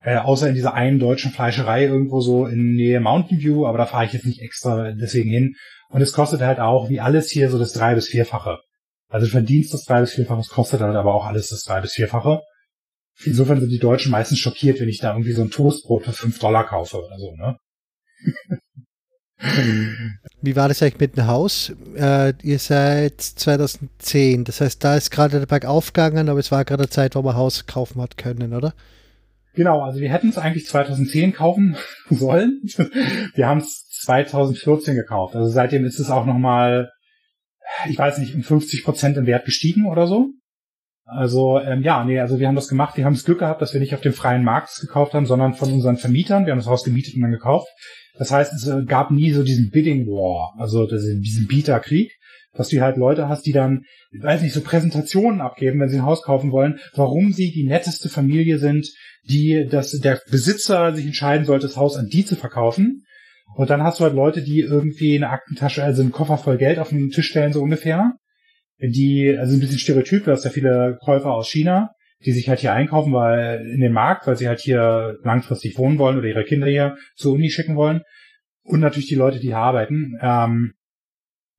[0.05, 3.87] Äh, außer in dieser einen deutschen Fleischerei irgendwo so in Nähe Mountain View, aber da
[3.87, 5.55] fahre ich jetzt nicht extra deswegen hin.
[5.91, 8.59] Und es kostet halt auch, wie alles hier, so das drei- bis vierfache.
[9.09, 11.81] Also du verdienst das drei- bis vierfache, es kostet halt aber auch alles das drei-
[11.81, 12.41] bis vierfache.
[13.25, 16.39] Insofern sind die Deutschen meistens schockiert, wenn ich da irgendwie so ein Toastbrot für fünf
[16.39, 17.57] Dollar kaufe oder so, ne?
[20.41, 21.73] Wie war das eigentlich mit dem Haus?
[21.97, 26.65] Äh, ihr seid 2010, das heißt, da ist gerade der Berg aufgegangen, aber es war
[26.65, 28.73] gerade eine Zeit, wo man Haus kaufen hat können, oder?
[29.55, 31.77] Genau, also wir hätten es eigentlich 2010 kaufen
[32.11, 32.63] sollen.
[33.35, 35.37] Wir haben es 2014 gekauft.
[35.37, 36.91] Also seitdem ist es auch nochmal,
[37.89, 40.31] ich weiß nicht, um 50 Prozent im Wert gestiegen oder so.
[41.05, 42.97] Also ähm, ja, nee, also wir haben das gemacht.
[42.97, 45.55] Wir haben das Glück gehabt, dass wir nicht auf dem freien Markt gekauft haben, sondern
[45.55, 46.47] von unseren Vermietern.
[46.47, 47.69] Wir haben das Haus gemietet und dann gekauft.
[48.17, 52.13] Das heißt, es äh, gab nie so diesen Bidding War, also diesen Bieterkrieg,
[52.55, 56.07] dass du halt Leute hast, die dann, weiß nicht, so Präsentationen abgeben, wenn sie ein
[56.07, 58.89] Haus kaufen wollen, warum sie die netteste Familie sind,
[59.25, 63.05] die, dass der Besitzer sich entscheiden sollte, das Haus an die zu verkaufen.
[63.55, 66.79] Und dann hast du halt Leute, die irgendwie eine Aktentasche, also einen Koffer voll Geld
[66.79, 68.13] auf den Tisch stellen, so ungefähr.
[68.81, 71.91] Die, also ein bisschen Stereotyp, du hast ja viele Käufer aus China,
[72.25, 75.99] die sich halt hier einkaufen, weil in den Markt, weil sie halt hier langfristig wohnen
[75.99, 78.03] wollen oder ihre Kinder hier zur Uni schicken wollen.
[78.65, 80.19] Und natürlich die Leute, die hier arbeiten.
[80.21, 80.73] Ähm,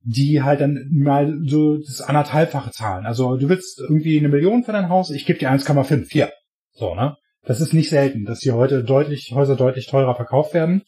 [0.04, 3.06] die halt dann mal so das anderthalbfache zahlen.
[3.06, 6.30] Also du willst irgendwie eine Million für dein Haus, ich gebe dir 1,5, hier.
[6.72, 7.16] So, ne?
[7.42, 10.82] Das ist nicht selten, dass hier heute deutlich, Häuser deutlich teurer verkauft werden.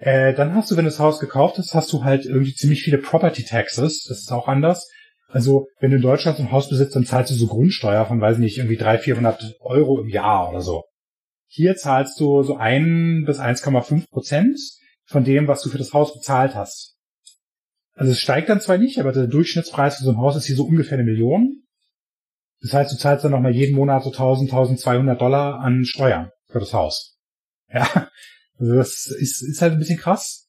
[0.00, 2.82] Äh, dann hast du, wenn du das Haus gekauft hast, hast du halt irgendwie ziemlich
[2.82, 4.04] viele Property Taxes.
[4.04, 4.88] Das ist auch anders.
[5.28, 8.20] Also, wenn du in Deutschland so ein Haus besitzt, dann zahlst du so Grundsteuer von,
[8.20, 10.84] weiß nicht, irgendwie 300, 400 Euro im Jahr oder so.
[11.46, 14.58] Hier zahlst du so ein bis 1,5 Prozent
[15.04, 16.97] von dem, was du für das Haus bezahlt hast.
[17.98, 20.54] Also es steigt dann zwar nicht, aber der Durchschnittspreis für so ein Haus ist hier
[20.54, 21.64] so ungefähr eine Million.
[22.60, 26.60] Das heißt, du zahlst dann nochmal jeden Monat so 1000, 1200 Dollar an Steuern für
[26.60, 27.18] das Haus.
[27.72, 28.08] Ja,
[28.56, 30.48] also das ist, ist halt ein bisschen krass.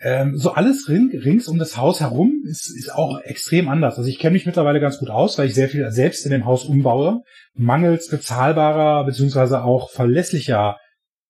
[0.00, 3.96] Ähm, so alles ring, rings um das Haus herum ist, ist auch extrem anders.
[3.96, 6.44] Also ich kenne mich mittlerweile ganz gut aus, weil ich sehr viel selbst in dem
[6.44, 7.22] Haus umbaue.
[7.54, 10.76] Mangels bezahlbarer beziehungsweise auch verlässlicher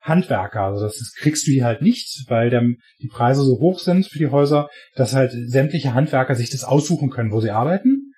[0.03, 0.63] Handwerker.
[0.63, 2.63] Also das, das kriegst du hier halt nicht, weil der,
[3.01, 7.09] die Preise so hoch sind für die Häuser, dass halt sämtliche Handwerker sich das aussuchen
[7.09, 8.13] können, wo sie arbeiten.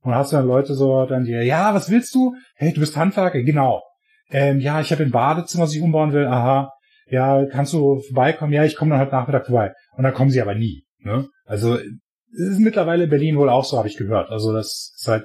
[0.00, 2.34] Und hast du dann Leute so, dann die, ja, was willst du?
[2.56, 3.42] Hey, du bist Handwerker?
[3.42, 3.82] Genau.
[4.30, 6.26] Ähm, ja, ich habe ein Badezimmer, was ich umbauen will.
[6.26, 6.72] Aha.
[7.10, 8.52] Ja, kannst du vorbeikommen?
[8.52, 9.72] Ja, ich komme dann halt Nachmittag vorbei.
[9.96, 10.84] Und dann kommen sie aber nie.
[10.98, 11.28] Ne?
[11.46, 14.30] Also es ist mittlerweile in Berlin wohl auch so, habe ich gehört.
[14.30, 15.24] Also das ist halt,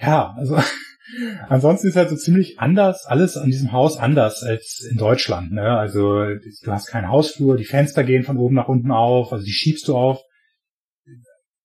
[0.00, 0.56] ja, also
[1.48, 5.52] ansonsten ist halt so ziemlich anders, alles an diesem Haus anders als in Deutschland.
[5.52, 5.78] Ne?
[5.78, 9.52] Also du hast keinen Hausflur, die Fenster gehen von oben nach unten auf, also die
[9.52, 10.20] schiebst du auf.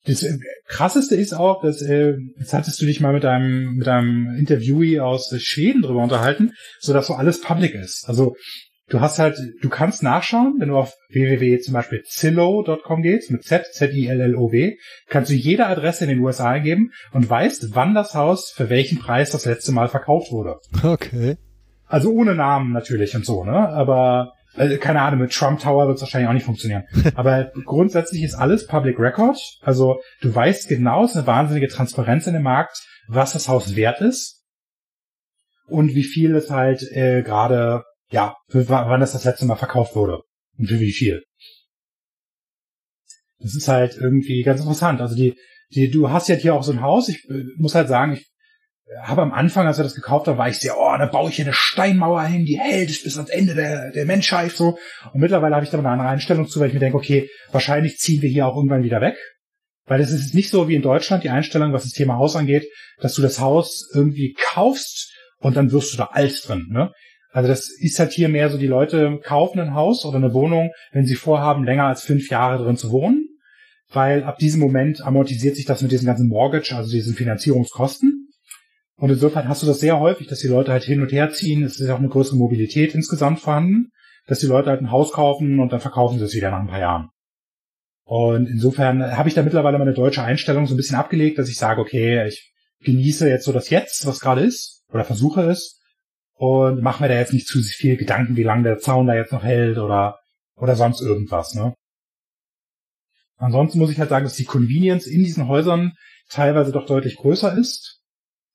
[0.05, 3.87] Das äh, krasseste ist auch, dass äh, jetzt hattest du dich mal mit einem mit
[3.87, 8.05] einem Interviewee aus Schweden drüber unterhalten, so dass so alles public ist.
[8.07, 8.35] Also
[8.89, 13.43] du hast halt, du kannst nachschauen, wenn du auf www zum Beispiel Zillow.com gehst, mit
[13.43, 18.51] Z, Z-I-L-L-O-W, kannst du jede Adresse in den USA eingeben und weißt, wann das Haus
[18.55, 20.57] für welchen Preis das letzte Mal verkauft wurde.
[20.83, 21.37] Okay.
[21.87, 23.69] Also ohne Namen natürlich und so, ne?
[23.69, 26.85] Aber also keine Ahnung, mit Trump Tower wird es wahrscheinlich auch nicht funktionieren.
[27.15, 29.37] Aber grundsätzlich ist alles Public Record.
[29.61, 33.75] Also du weißt genau, es ist eine wahnsinnige Transparenz in dem Markt, was das Haus
[33.75, 34.43] wert ist
[35.67, 40.21] und wie viel es halt äh, gerade ja, wann das das letzte Mal verkauft wurde
[40.57, 41.23] und für wie viel.
[43.39, 45.01] Das ist halt irgendwie ganz interessant.
[45.01, 45.35] Also die,
[45.73, 47.09] die, du hast ja hier auch so ein Haus.
[47.09, 48.31] Ich äh, muss halt sagen, ich
[49.01, 51.37] habe am Anfang, als wir das gekauft haben, war ich sehr, oh, da baue ich
[51.37, 54.77] hier eine Steinmauer hin, die hält bis ans Ende der, der Menschheit so.
[55.11, 57.97] Und mittlerweile habe ich da eine andere Einstellung zu, weil ich mir denke, okay, wahrscheinlich
[57.97, 59.15] ziehen wir hier auch irgendwann wieder weg.
[59.87, 62.65] Weil es ist nicht so wie in Deutschland die Einstellung, was das Thema Haus angeht,
[62.99, 66.67] dass du das Haus irgendwie kaufst und dann wirst du da alt drin.
[66.69, 66.91] Ne?
[67.35, 70.71] Also das ist halt hier mehr so, die Leute kaufen ein Haus oder eine Wohnung,
[70.93, 73.27] wenn sie vorhaben, länger als fünf Jahre drin zu wohnen,
[73.91, 78.29] weil ab diesem Moment amortisiert sich das mit diesen ganzen Mortgage, also diesen Finanzierungskosten.
[78.95, 81.65] Und insofern hast du das sehr häufig, dass die Leute halt hin und her ziehen.
[81.65, 83.89] Es ist auch eine größere Mobilität insgesamt vorhanden,
[84.27, 86.67] dass die Leute halt ein Haus kaufen und dann verkaufen sie es wieder nach ein
[86.67, 87.09] paar Jahren.
[88.05, 91.57] Und insofern habe ich da mittlerweile meine deutsche Einstellung so ein bisschen abgelegt, dass ich
[91.57, 92.53] sage, okay, ich
[92.85, 95.81] genieße jetzt so das Jetzt, was gerade ist, oder versuche es,
[96.35, 99.31] und machen wir da jetzt nicht zu viel Gedanken, wie lange der Zaun da jetzt
[99.31, 100.19] noch hält oder,
[100.55, 101.73] oder sonst irgendwas, ne?
[103.37, 105.93] Ansonsten muss ich halt sagen, dass die Convenience in diesen Häusern
[106.29, 107.99] teilweise doch deutlich größer ist.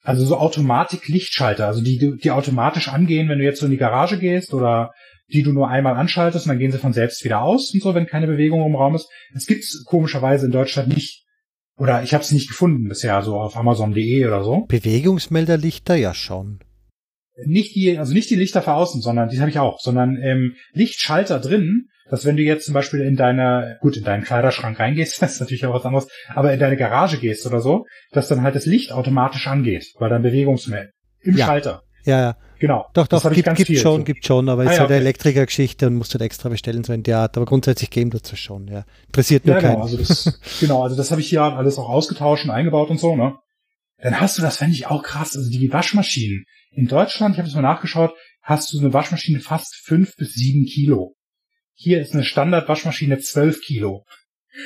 [0.03, 4.19] Also so Automatik-Lichtschalter, also die, die automatisch angehen, wenn du jetzt so in die Garage
[4.19, 4.93] gehst oder
[5.31, 7.95] die du nur einmal anschaltest und dann gehen sie von selbst wieder aus und so,
[7.95, 9.11] wenn keine Bewegung im Raum ist.
[9.35, 11.27] Es gibt's komischerweise in Deutschland nicht.
[11.77, 14.65] Oder ich habe es nicht gefunden bisher, so auf Amazon.de oder so.
[14.69, 16.61] Bewegungsmelderlichter ja schon
[17.47, 20.55] nicht die, also nicht die Lichter für außen, sondern die habe ich auch, sondern ähm,
[20.73, 25.23] Lichtschalter drin, dass wenn du jetzt zum Beispiel in deiner, gut, in deinen Kleiderschrank reingehst,
[25.23, 28.43] das ist natürlich auch was anderes, aber in deine Garage gehst oder so, dass dann
[28.43, 30.91] halt das Licht automatisch angeht, weil dann Bewegungsmail
[31.23, 31.47] im ja.
[31.47, 31.83] Schalter.
[32.05, 32.37] Ja, ja.
[32.59, 32.87] Genau.
[32.93, 34.05] Doch, doch, gibt, gibt viel, schon, so.
[34.05, 35.05] gibt schon, aber ah, ist ja, halt eine okay.
[35.05, 37.37] Elektrikergeschichte und musst halt extra bestellen, so in der Art.
[37.37, 38.85] Aber grundsätzlich geben dazu schon, ja.
[39.07, 42.45] Interessiert nur ja, genau, Also das, genau, also das habe ich hier alles auch ausgetauscht
[42.45, 43.35] und eingebaut und so, ne?
[44.03, 46.45] Dann hast du, das fände ich auch krass, also die Waschmaschinen.
[46.73, 50.65] In Deutschland, ich habe es mal nachgeschaut, hast du eine Waschmaschine fast fünf bis sieben
[50.67, 51.15] Kilo.
[51.75, 54.05] Hier ist eine Standard-Waschmaschine zwölf Kilo.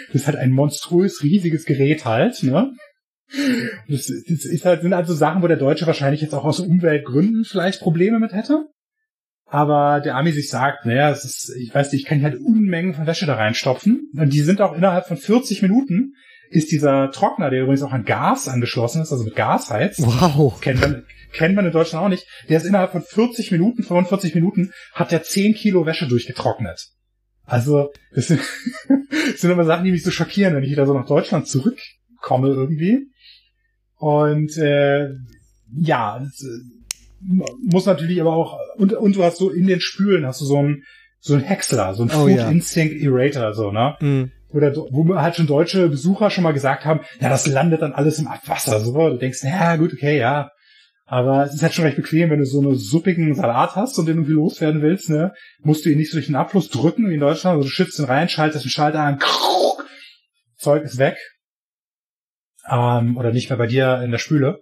[0.08, 2.72] Das ist halt ein monströs riesiges Gerät halt, ne?
[3.88, 7.44] Das, das ist halt, sind also Sachen, wo der Deutsche wahrscheinlich jetzt auch aus Umweltgründen
[7.44, 8.66] vielleicht Probleme mit hätte.
[9.46, 12.94] Aber der Ami sich sagt, naja, es ist, ich weiß nicht, ich kann halt Unmengen
[12.94, 14.10] von Wäsche da reinstopfen.
[14.16, 16.14] Und die sind auch innerhalb von 40 Minuten
[16.54, 20.00] ist dieser Trockner, der übrigens auch an Gas angeschlossen ist, also mit Gas heizt.
[20.00, 20.60] Wow.
[20.60, 22.26] Kennt man, kennt man in Deutschland auch nicht.
[22.48, 26.90] Der ist innerhalb von 40 Minuten, 45 Minuten, hat der 10 Kilo Wäsche durchgetrocknet.
[27.44, 28.40] Also, das sind,
[29.32, 32.48] das sind immer Sachen, die mich so schockieren, wenn ich wieder so nach Deutschland zurückkomme
[32.48, 33.08] irgendwie.
[33.96, 35.08] Und äh,
[35.76, 40.24] ja, das, äh, muss natürlich aber auch, und, und du hast so in den Spülen
[40.24, 40.84] hast du so ein
[41.18, 42.50] so ein Häcksler, so ein oh, Food ja.
[42.50, 43.96] Instinct Erator, so, ne?
[43.98, 44.24] Mm.
[44.54, 48.18] Oder wo halt schon deutsche Besucher schon mal gesagt haben, ja, das landet dann alles
[48.18, 48.92] im Abwasser, so.
[48.92, 50.50] Du denkst, ja, gut, okay, ja,
[51.06, 54.06] aber es ist halt schon recht bequem, wenn du so einen suppigen Salat hast und
[54.06, 57.14] den irgendwie loswerden willst, ne, musst du ihn nicht so durch den Abfluss drücken wie
[57.14, 57.56] in Deutschland.
[57.56, 59.18] Also du schützt ihn rein, schaltest den Schalter an,
[60.56, 61.18] Zeug ist weg.
[62.70, 64.60] Ähm, oder nicht mehr bei dir in der Spüle.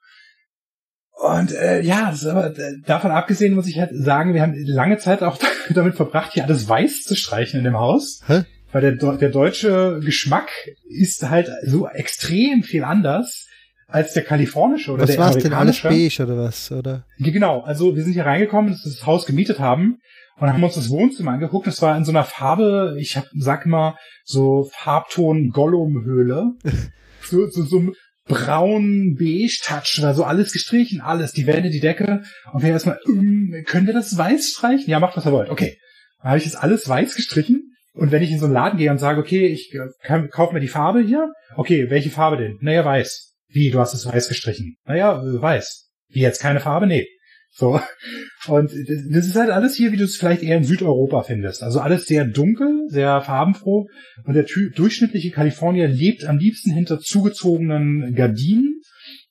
[1.12, 4.54] Und äh, ja, das ist aber äh, davon abgesehen muss ich halt sagen, wir haben
[4.56, 5.38] lange Zeit auch
[5.70, 8.22] damit verbracht, hier alles weiß zu streichen in dem Haus.
[8.26, 8.42] Hä?
[8.72, 10.50] Weil der, der deutsche Geschmack
[10.88, 13.46] ist halt so extrem viel anders
[13.86, 15.82] als der kalifornische oder was der war's amerikanische.
[15.82, 17.04] denn alles beige oder was oder?
[17.18, 19.98] Genau, also wir sind hier reingekommen, dass wir das Haus gemietet haben
[20.38, 21.66] und haben uns das Wohnzimmer angeguckt.
[21.66, 26.52] Das war in so einer Farbe, ich hab, sag mal so Farbton Gollum-Höhle,
[27.22, 27.92] so, so, so
[28.26, 32.22] braun beige Touch, war so alles gestrichen, alles, die Wände, die Decke.
[32.52, 34.88] Und wir erstmal, ähm, können wir das weiß streichen?
[34.88, 35.50] Ja, macht was ihr wollt.
[35.50, 35.76] Okay.
[36.20, 37.71] Dann habe ich jetzt alles weiß gestrichen.
[37.94, 40.60] Und wenn ich in so einen Laden gehe und sage, okay, ich kann, kauf mir
[40.60, 41.32] die Farbe hier.
[41.56, 42.58] Okay, welche Farbe denn?
[42.60, 43.36] Naja, weiß.
[43.48, 44.76] Wie, du hast es weiß gestrichen?
[44.86, 45.90] Naja, äh, weiß.
[46.08, 46.86] Wie jetzt keine Farbe?
[46.86, 47.06] Nee.
[47.50, 47.78] So.
[48.48, 48.72] Und
[49.10, 51.62] das ist halt alles hier, wie du es vielleicht eher in Südeuropa findest.
[51.62, 53.88] Also alles sehr dunkel, sehr farbenfroh.
[54.24, 58.80] Und der durchschnittliche Kalifornier lebt am liebsten hinter zugezogenen Gardinen.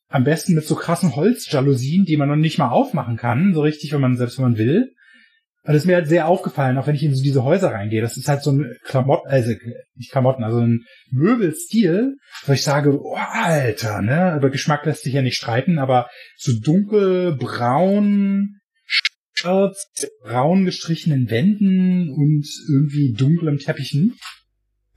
[0.08, 3.92] Am besten mit so krassen Holzjalousien, die man noch nicht mal aufmachen kann, so richtig,
[3.94, 4.94] wenn man, selbst wenn man will.
[5.64, 8.02] Und das ist mir halt sehr aufgefallen, auch wenn ich in so diese Häuser reingehe.
[8.02, 9.52] Das ist halt so ein Klamotten, also
[9.96, 12.16] nicht Klamotten, also ein Möbelstil,
[12.46, 14.36] wo ich sage, oh, Alter, ne?
[14.38, 18.60] Über Geschmack lässt sich ja nicht streiten, aber so dunkel, braun,
[19.34, 19.88] Shirts,
[20.24, 24.18] braun gestrichenen Wänden und irgendwie dunklem Teppichen.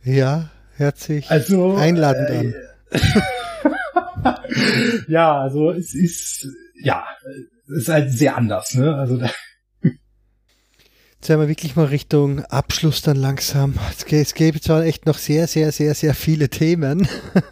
[0.02, 4.34] Ja, herzlich also, einladend äh, an.
[5.08, 6.48] ja, also es ist,
[6.82, 7.04] ja,
[7.66, 8.94] es ist halt sehr anders, ne?
[8.94, 9.30] Also da
[11.24, 13.76] Jetzt werden wir wirklich mal Richtung Abschluss dann langsam.
[14.10, 17.08] Es gäbe zwar echt noch sehr, sehr, sehr, sehr viele Themen.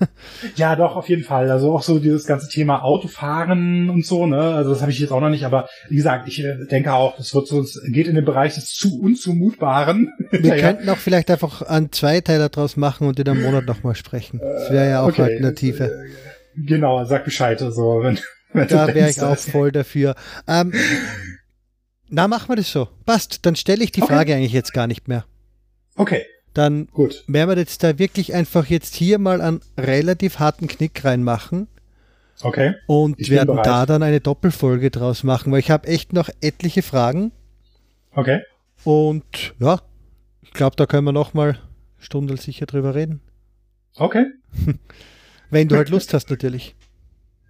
[0.57, 1.51] ja, doch, auf jeden Fall.
[1.51, 4.43] Also auch so dieses ganze Thema Autofahren und so, ne?
[4.43, 7.17] Also das habe ich jetzt auch noch nicht, aber wie gesagt, ich äh, denke auch,
[7.17, 10.13] das wird so, geht in den Bereich des zu unzumutbaren.
[10.33, 14.39] Wir könnten auch vielleicht einfach einen Zweiteiler draus machen und in einem Monat nochmal sprechen.
[14.39, 15.23] Das wäre ja auch okay.
[15.23, 15.91] Alternative.
[16.57, 18.19] Genau, sag Bescheid, also wenn,
[18.53, 20.15] wenn Da wäre ich auch voll dafür.
[20.47, 20.75] Ähm,
[22.15, 22.89] na, machen wir das so.
[23.07, 23.47] Passt.
[23.47, 24.13] Dann stelle ich die okay.
[24.13, 25.25] Frage eigentlich jetzt gar nicht mehr.
[25.97, 26.27] Okay.
[26.53, 27.25] Dann Gut.
[27.27, 31.69] werden wir jetzt da wirklich einfach jetzt hier mal einen relativ harten Knick reinmachen.
[32.43, 32.75] Okay.
[32.87, 36.83] Und ich werden da dann eine Doppelfolge draus machen, weil ich habe echt noch etliche
[36.83, 37.33] Fragen.
[38.11, 38.43] Okay.
[38.85, 39.81] Und ja,
[40.43, 41.59] ich glaube, da können wir noch mal
[41.99, 43.23] Stunde sicher drüber reden.
[43.97, 44.27] Okay.
[45.51, 46.75] Wenn du halt Lust hast, natürlich.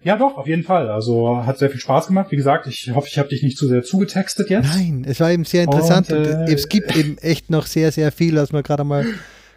[0.05, 0.91] Ja, doch, auf jeden Fall.
[0.91, 2.33] Also hat sehr viel Spaß gemacht.
[2.33, 4.75] Wie gesagt, ich hoffe, ich habe dich nicht zu sehr zugetextet jetzt.
[4.75, 7.93] Nein, es war eben sehr interessant und, äh, und es gibt eben echt noch sehr,
[7.93, 9.07] sehr viel, was wir gerade mal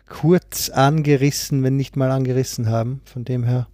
[0.07, 3.01] kurz angerissen, wenn nicht mal angerissen haben.
[3.05, 3.67] Von dem her.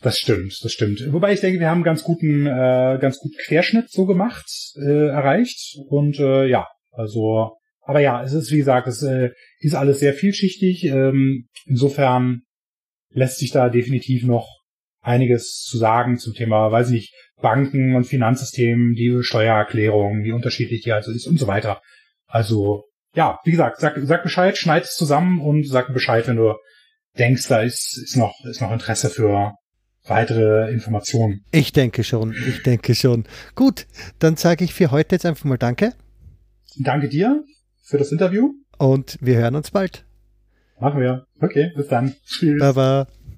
[0.00, 1.12] Das stimmt, das stimmt.
[1.12, 5.08] Wobei ich denke, wir haben einen ganz guten, äh, ganz guten Querschnitt so gemacht, äh,
[5.08, 5.78] erreicht.
[5.88, 10.14] Und äh, ja, also, aber ja, es ist wie gesagt, es äh, ist alles sehr
[10.14, 10.84] vielschichtig.
[10.84, 12.42] Ähm, insofern
[13.10, 14.55] lässt sich da definitiv noch
[15.06, 20.82] einiges zu sagen zum Thema, weiß ich nicht, Banken und Finanzsystemen, die Steuererklärung, wie unterschiedlich
[20.82, 21.80] die also ist und so weiter.
[22.26, 26.54] Also, ja, wie gesagt, sag, sag Bescheid, schneid es zusammen und sag Bescheid, wenn du
[27.18, 29.52] denkst, da ist, ist noch, ist noch Interesse für
[30.04, 31.44] weitere Informationen.
[31.50, 33.24] Ich denke schon, ich denke schon.
[33.54, 33.86] Gut,
[34.18, 35.92] dann sage ich für heute jetzt einfach mal Danke.
[36.78, 37.44] Danke dir
[37.84, 38.52] für das Interview.
[38.78, 40.04] Und wir hören uns bald.
[40.80, 41.26] Machen wir.
[41.40, 42.14] Okay, bis dann.
[42.26, 42.60] Tschüss.
[42.60, 43.06] Baba.